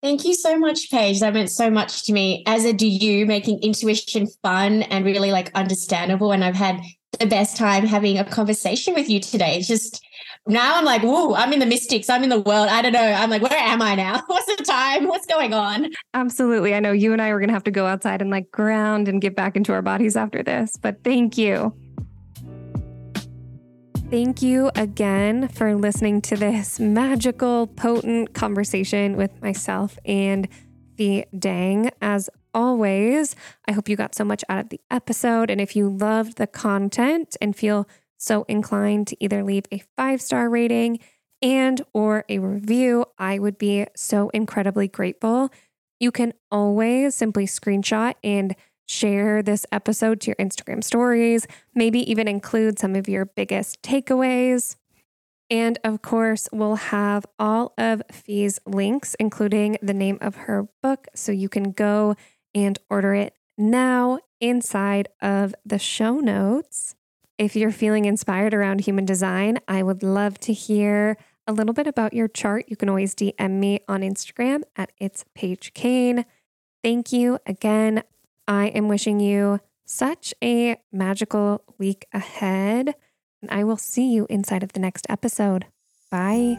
Thank 0.01 0.23
you 0.23 0.33
so 0.33 0.57
much, 0.57 0.89
Paige. 0.89 1.19
That 1.19 1.33
meant 1.33 1.51
so 1.51 1.69
much 1.69 2.05
to 2.05 2.13
me, 2.13 2.43
as 2.47 2.63
a 2.63 2.71
do 2.71 2.87
you, 2.87 3.25
making 3.25 3.61
intuition 3.61 4.27
fun 4.41 4.83
and 4.83 5.03
really 5.03 5.31
like 5.31 5.51
understandable. 5.55 6.31
And 6.31 6.43
I've 6.43 6.55
had 6.55 6.79
the 7.19 7.25
best 7.25 7.57
time 7.57 7.85
having 7.85 8.17
a 8.17 8.23
conversation 8.23 8.93
with 8.93 9.09
you 9.09 9.19
today. 9.19 9.57
It's 9.57 9.67
just 9.67 10.01
now 10.47 10.77
I'm 10.77 10.85
like, 10.85 11.01
whoa, 11.01 11.33
I'm 11.35 11.51
in 11.51 11.59
the 11.59 11.65
mystics. 11.65 12.09
I'm 12.09 12.23
in 12.23 12.29
the 12.29 12.39
world. 12.39 12.69
I 12.69 12.81
don't 12.81 12.93
know. 12.93 13.01
I'm 13.01 13.29
like, 13.29 13.41
where 13.41 13.59
am 13.59 13.81
I 13.81 13.95
now? 13.95 14.23
What's 14.27 14.45
the 14.55 14.63
time? 14.63 15.07
What's 15.07 15.25
going 15.25 15.53
on? 15.53 15.91
Absolutely. 16.13 16.73
I 16.73 16.79
know 16.79 16.93
you 16.93 17.11
and 17.11 17.21
I 17.21 17.33
were 17.33 17.39
going 17.39 17.49
to 17.49 17.53
have 17.53 17.65
to 17.65 17.71
go 17.71 17.85
outside 17.85 18.21
and 18.21 18.31
like 18.31 18.49
ground 18.51 19.09
and 19.09 19.21
get 19.21 19.35
back 19.35 19.57
into 19.57 19.73
our 19.73 19.81
bodies 19.81 20.15
after 20.15 20.41
this, 20.43 20.77
but 20.81 21.03
thank 21.03 21.37
you. 21.37 21.73
Thank 24.09 24.41
you 24.41 24.71
again 24.73 25.49
for 25.49 25.75
listening 25.75 26.21
to 26.23 26.35
this 26.35 26.79
magical, 26.79 27.67
potent 27.67 28.33
conversation 28.33 29.15
with 29.15 29.39
myself 29.39 29.99
and 30.03 30.47
Phi 30.97 31.25
Dang. 31.37 31.91
As 32.01 32.27
always, 32.51 33.35
I 33.67 33.73
hope 33.73 33.87
you 33.87 33.95
got 33.95 34.15
so 34.15 34.23
much 34.23 34.43
out 34.49 34.61
of 34.61 34.69
the 34.69 34.81
episode. 34.89 35.51
And 35.51 35.61
if 35.61 35.75
you 35.75 35.87
loved 35.87 36.37
the 36.37 36.47
content 36.47 37.37
and 37.39 37.55
feel 37.55 37.87
so 38.17 38.45
inclined 38.47 39.05
to 39.09 39.23
either 39.23 39.43
leave 39.43 39.65
a 39.71 39.83
five 39.95 40.23
star 40.23 40.49
rating 40.49 40.97
and 41.43 41.79
or 41.93 42.25
a 42.29 42.39
review, 42.39 43.05
I 43.19 43.37
would 43.37 43.59
be 43.59 43.85
so 43.95 44.29
incredibly 44.29 44.87
grateful. 44.87 45.51
You 45.99 46.11
can 46.11 46.33
always 46.49 47.13
simply 47.13 47.45
screenshot 47.45 48.15
and 48.23 48.55
share 48.89 49.43
this 49.43 49.65
episode 49.71 50.19
to 50.19 50.27
your 50.27 50.35
Instagram 50.37 50.83
stories, 50.83 51.45
maybe 51.75 52.09
even 52.09 52.27
include 52.27 52.79
some 52.79 52.95
of 52.95 53.07
your 53.07 53.25
biggest 53.25 53.81
takeaways. 53.83 54.75
And 55.51 55.77
of 55.83 56.01
course, 56.01 56.49
we'll 56.51 56.75
have 56.75 57.25
all 57.37 57.73
of 57.77 58.01
Phi's 58.11 58.59
links, 58.65 59.15
including 59.19 59.77
the 59.81 59.93
name 59.93 60.17
of 60.21 60.35
her 60.35 60.67
book, 60.81 61.07
so 61.15 61.31
you 61.31 61.49
can 61.49 61.71
go 61.71 62.15
and 62.55 62.79
order 62.89 63.13
it 63.13 63.35
now 63.57 64.19
inside 64.41 65.07
of 65.21 65.53
the 65.63 65.79
show 65.79 66.19
notes. 66.19 66.95
If 67.37 67.55
you're 67.55 67.71
feeling 67.71 68.05
inspired 68.05 68.53
around 68.53 68.81
human 68.81 69.05
design, 69.05 69.59
I 69.67 69.83
would 69.83 70.03
love 70.03 70.39
to 70.41 70.53
hear 70.53 71.17
a 71.47 71.53
little 71.53 71.73
bit 71.73 71.87
about 71.87 72.13
your 72.13 72.27
chart. 72.27 72.65
You 72.67 72.75
can 72.75 72.89
always 72.89 73.15
DM 73.15 73.51
me 73.51 73.81
on 73.87 74.01
Instagram 74.01 74.63
at 74.75 74.91
It's 74.99 75.25
Paige 75.35 75.73
Kane. 75.73 76.25
Thank 76.83 77.11
you 77.11 77.39
again 77.45 78.03
I 78.49 78.69
am 78.69 78.87
wishing 78.87 79.19
you 79.19 79.59
such 79.85 80.33
a 80.43 80.77
magical 80.91 81.61
week 81.77 82.07
ahead, 82.11 82.95
and 83.43 83.51
I 83.51 83.63
will 83.63 83.77
see 83.77 84.11
you 84.11 84.25
inside 84.27 84.63
of 84.63 84.73
the 84.73 84.79
next 84.79 85.05
episode. 85.07 85.67
Bye. 86.09 86.57